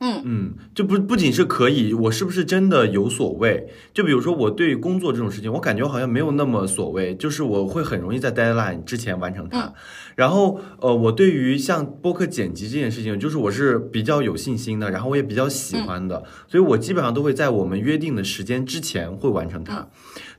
[0.00, 3.68] 嗯嗯，就不不仅是可以，我是不是真的有所谓？
[3.94, 9.72] 就比如说我对工作这种事情，我感觉好像没有那么所谓，就是我会很容易在 deadline 之前完成它。
[10.14, 19.88] 然后呃，我对于像播客剪辑这件事情，就是我是比较有信心的，然后我也比较喜欢的，所以我基本上都会在我们约定的时间之前会完成它。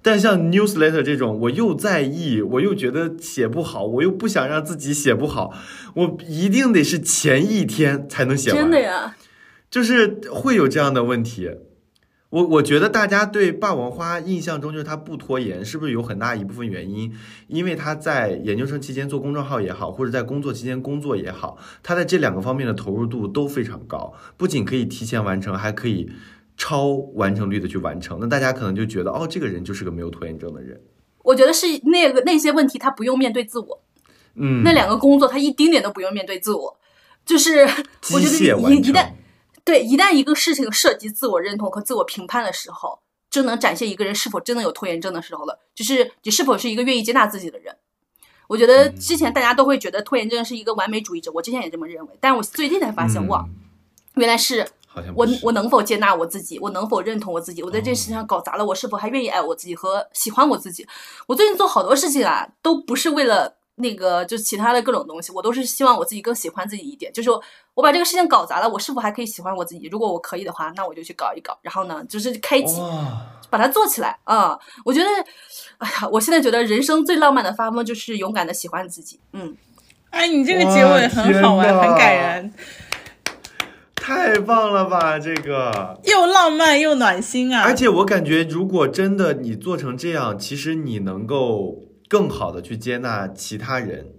[0.01, 5.51] 但像 newsletter 这种，我又在意，我又觉得写不好，我又不想让自己写不好，
[5.95, 8.61] 我一定得是前一天才能写完。
[8.61, 9.15] 真的呀。
[9.75, 11.51] 就是会有这样的问题，
[12.29, 17.13] 我我觉得大家对霸王花印象中就是他不拖延，是不是有很大一部分原因？
[17.49, 26.09] 因为他在研究生期间做公众号也好，或者在工作期间工作也好，他在这两个方面的投入度都非常高，不仅可以提前完成，还可以
[26.55, 28.19] 超完成率的去完成。
[28.21, 30.79] 那大家可能就觉得，哦，这个人就是个没有拖延症的人。
[31.21, 33.83] 我觉得是那个那些问题他不用面对自我，
[34.35, 36.79] 嗯，那两个工作他一丁点都不用面对自我，
[37.25, 37.67] 就是
[38.13, 39.09] 我觉得一一旦。
[39.65, 42.99] 对，一旦一个事情涉及自我认同和自我评判的时候，
[43.31, 45.59] 就能展现一个人是否真的有拖延症的时候了。
[45.73, 47.75] 就是你是否是一个愿意接纳自己的人。
[48.47, 52.13] 我觉得之前大家都会觉得拖延症是一个完美主义者，我之前也这么认为。
[52.21, 53.43] 但是我最近才发现，哇，
[54.13, 54.67] 原来是
[55.15, 57.63] 我我能否接纳我自己，我能否认同我自己？
[57.63, 60.87] 我在这事情上搞砸了，我是否还愿意爱我自己和喜欢我自己？
[61.25, 63.55] 我最近做好多事情啊，都不是为了。
[63.77, 67.11] 那个就是其他的各种东西，我都是希望我自己更喜欢自己一点。
[67.11, 67.29] 就是
[67.75, 69.87] 我把这个事情搞砸了，我是否还可以喜欢我自己？
[69.91, 71.57] 如果我可以的话，那我就去搞一搞。
[71.61, 72.81] 然后呢，就是开启，
[73.49, 74.57] 把它做起来啊！
[74.85, 75.07] 我觉得，
[75.77, 79.19] 哎呀，我现在觉得人生最浪漫的发疯就是勇敢的喜欢自己。
[79.33, 79.55] 嗯，
[80.09, 82.53] 哎，你这个结尾很好玩，很感人，
[83.93, 85.19] 太棒了吧！
[85.19, 87.63] 这个又浪漫又暖心啊！
[87.63, 91.81] 而且我感觉，如果真的你做成这样，其实你能够。
[92.07, 94.13] 更好的去接纳其他人，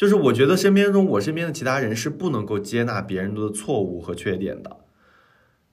[0.00, 4.78] 就是我觉得身边中我身边的其他人是不能够接纳别人的错误和缺点的，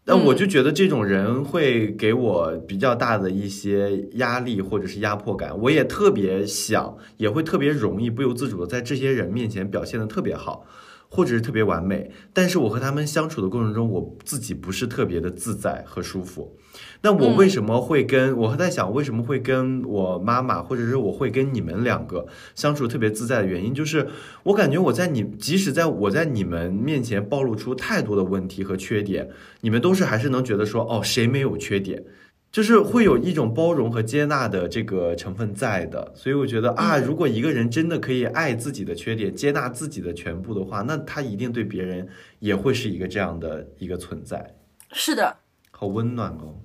[0.04, 10.66] 但我就觉得这种人会给我比较大的一些压力或者是压迫感，我也特别想，也会特别容易不由自主的在这些人面前表现的特别好。
[11.10, 16.58] 或者是特别完美，但是我和他们相处的过程中，我自己不是特别的自在和舒服。
[17.02, 22.26] 那我为什么会跟我在想，为什么会跟我妈妈，或者是我会跟你们两个
[22.56, 24.08] 相处特别自在的原因，就是
[24.44, 29.30] 我感觉我在你，即使在我在你们面前暴露出太多的问题和缺点，
[29.62, 32.04] 你们都是还是能觉得说，哦，谁没有缺点。
[32.50, 42.08] 就是会有一种包容和接纳的这个成分在的，所以我觉得啊，如果一个人真的可以爱自己的缺点，接纳自己的全部的话，那他一定对别人
[42.40, 44.56] 也会是一个这样的一个存在。
[44.94, 45.38] 是的，
[45.72, 46.56] 好温暖哦。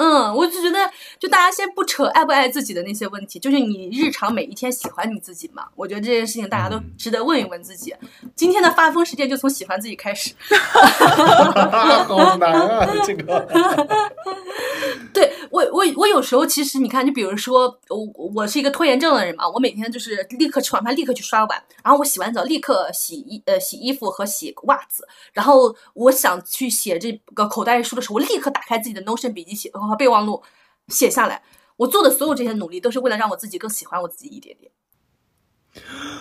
[0.00, 5.66] 嗯，我就觉得，就大家先不扯爱不爱自己的那些问题，就是你日常每一天喜欢你自己吗？
[5.76, 7.94] 我觉得这件事情大家都值得问一问自己。
[8.34, 10.32] 今天的发疯时间就从喜欢自己开始。
[12.08, 13.46] 好难啊，这个。
[15.12, 30.42] 对我，我我有时候其实你看，就比如说我我是一个拖延症的人嘛，我每天就是立刻吃完饭立刻去刷碗，然后我洗完澡立刻洗衣呃洗衣服和洗袜子，然后我想去写这个口袋书的时候，我立刻打开自己的 Notion 笔记写和备忘录
[30.88, 31.42] 写下来。
[31.76, 34.70] 我做的所有这些努力都是为了让我自己更喜欢我自己一点点，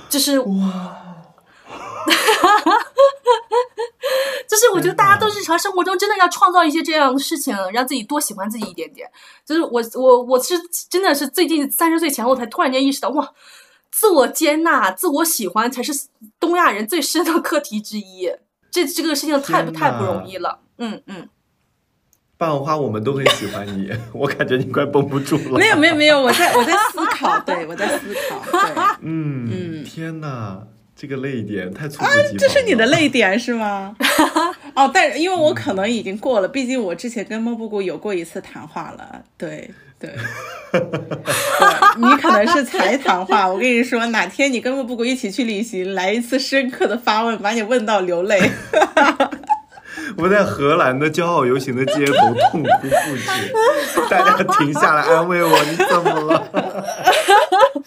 [0.10, 1.16] 就是哇。
[4.48, 9.08] 就是我觉得大家都日常生活中真的要创造一些这样的事情，让自己多喜欢自己一点点。
[9.46, 10.56] 就是我我我是
[10.90, 13.32] 真的是最近三十岁前后才突然间意识到，哇，
[13.92, 15.94] 自我接纳、自我喜欢才是
[16.40, 18.32] 东亚人最深的课题之一。
[18.72, 20.62] 这这个事情太不太不容易了。
[20.78, 21.30] 嗯嗯。
[22.40, 25.60] 霸王花，我们都很喜欢你， 我感觉你快绷不住了。
[25.60, 28.42] 没有没有没有，我在我在思考，对我在思考。
[28.50, 28.72] 对，
[29.04, 30.58] 嗯嗯，天哪。
[30.96, 32.38] 这个泪点太猝不及防了。
[32.38, 33.96] 这是你的泪点是吗？
[34.76, 39.22] 哦，但因为我可能已经过了，毕竟我之前跟莫布谷有过一次谈话了。
[39.38, 40.14] 对对，
[41.96, 43.48] 你可能是才谈话。
[43.48, 48.38] 我跟你说，哪天你跟莫布谷一起去旅行，来一次深刻的发问，把你问到流泪。
[50.20, 52.14] 我在荷兰的骄傲游行的街头
[52.52, 56.44] 痛哭不止，大家停下来安慰我，你怎么了？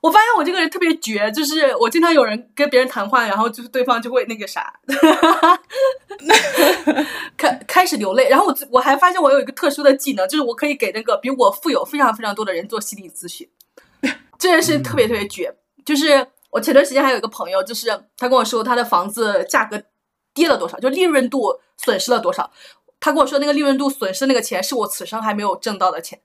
[0.00, 4.72] 我发现我这个人特别绝，就是我经常有人跟别人谈话，然后就是对方就会那个啥，
[7.36, 8.28] 开开始流泪。
[8.28, 13.48] 然后我我还发现我有一个特殊的技能，就是我可以给那个比我富有非常非常多的人做心理咨询，
[14.38, 15.52] 这件事情特别特别绝。
[15.84, 19.82] 就是我前段时间还有一个朋友，就是他跟我说他的房子价格
[20.36, 22.48] 跌了多少，就利润度损失了多少。
[23.00, 26.20] 他跟我说那个利润度损失那个钱是我此生还没有挣到的钱。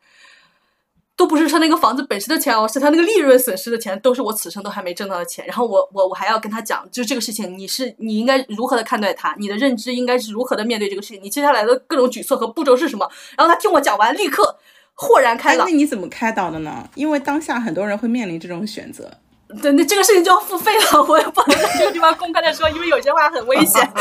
[1.18, 5.46] 都不是说那个房子本身的钱哦，是他那个利润损失的钱，都是我此生都还没挣到的钱。
[5.46, 13.08] 然后我我我还要跟他讲，就这个事情，你是你应该如何的看待它，你的认知应该是如何的面对这个事情，你接下来的各种举措和步骤是什么？
[13.38, 14.58] 然后他听我讲完，立刻
[14.96, 15.68] 豁然开朗。
[15.70, 16.90] 那你怎么开导的呢？
[16.96, 19.12] 因为当下很多人会面临这种选择。
[19.60, 23.82] 对，那这个事情就要付费了， 我也不能在这个地方公开的说，因为有些话很危险。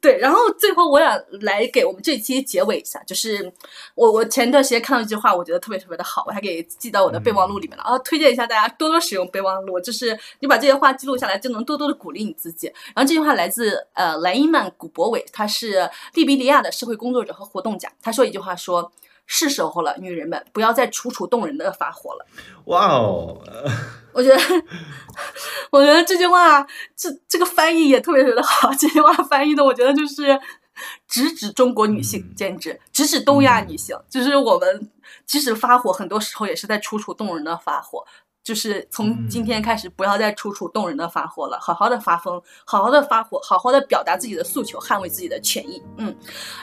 [0.00, 3.52] 对，然后最后我想来给我们这期结尾一下，就是
[3.94, 12.68] 我我前段时间看到一句话，我觉得特别特别的好，我还给记到我的备忘录里面了啊，推荐一下大家多多使用备忘录，就是你把这些话记录下来，就能多多的鼓励你自己。
[12.94, 18.90] 然后这句话来自呃莱因曼古博伟，他是利比里亚的社会工作者和活动家，他说一句话说。
[19.30, 22.26] 是时候了，女人们不要再楚楚动人的发火了。
[22.64, 23.38] 哇哦，
[24.12, 24.42] 我觉得，
[25.70, 28.72] 我觉得这句话，这这个翻译也特别特别的好。
[28.72, 30.40] 这句话翻译的，我觉得就是
[31.06, 33.94] 直指中国女性，简直直指东亚女性。
[34.08, 34.90] 就是我们
[35.26, 38.04] 即使发火，很多时候也是在楚楚动人的发火。
[38.48, 45.82] 就是从今天开始，不要再楚楚动人的发火了，好好的发疯，好好的发火，好好的表达自己的诉求，捍卫自己的权益。
[45.98, 46.16] 嗯，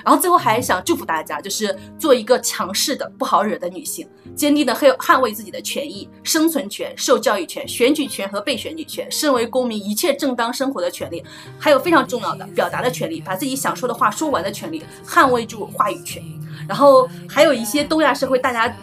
[0.04, 11.24] 然后最后还想祝福大家，就是做一个强势的、不好惹的女性，坚定的捍捍卫自己的权益、生存权、受教育权、选举权和被选举权，身为公民一切正当生活的权利，
[11.60, 16.24] 还有非常重要的表达的权利，把自己想说的话说完的权利，捍卫住话语权。
[16.68, 18.76] 然后还有一些东亚社会大家。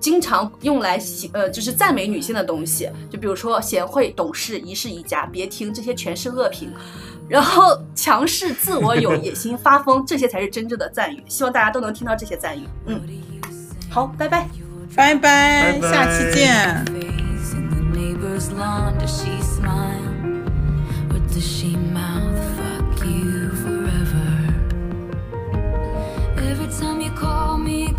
[0.00, 0.98] 经常用来
[1.32, 6.72] 呃，就是赞美女性的东西，就比如说贤惠、懂事、一世一家，别听这些全是恶评。
[7.28, 11.22] 然后强势、自我有野心、发疯，这些才是真正的赞誉。
[11.28, 12.62] 希望大家都能听到这些赞誉。
[12.86, 13.00] 嗯，
[13.90, 14.48] 好，拜拜，
[14.94, 16.84] 拜拜，下期见。
[21.38, 21.76] she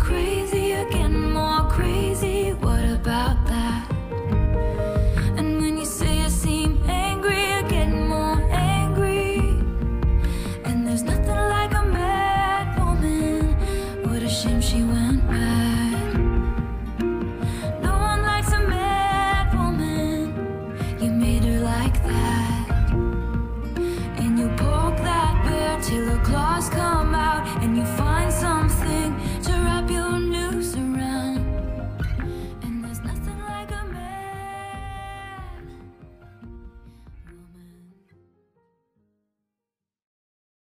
[0.08, 0.37] went
[26.60, 27.57] stars come out.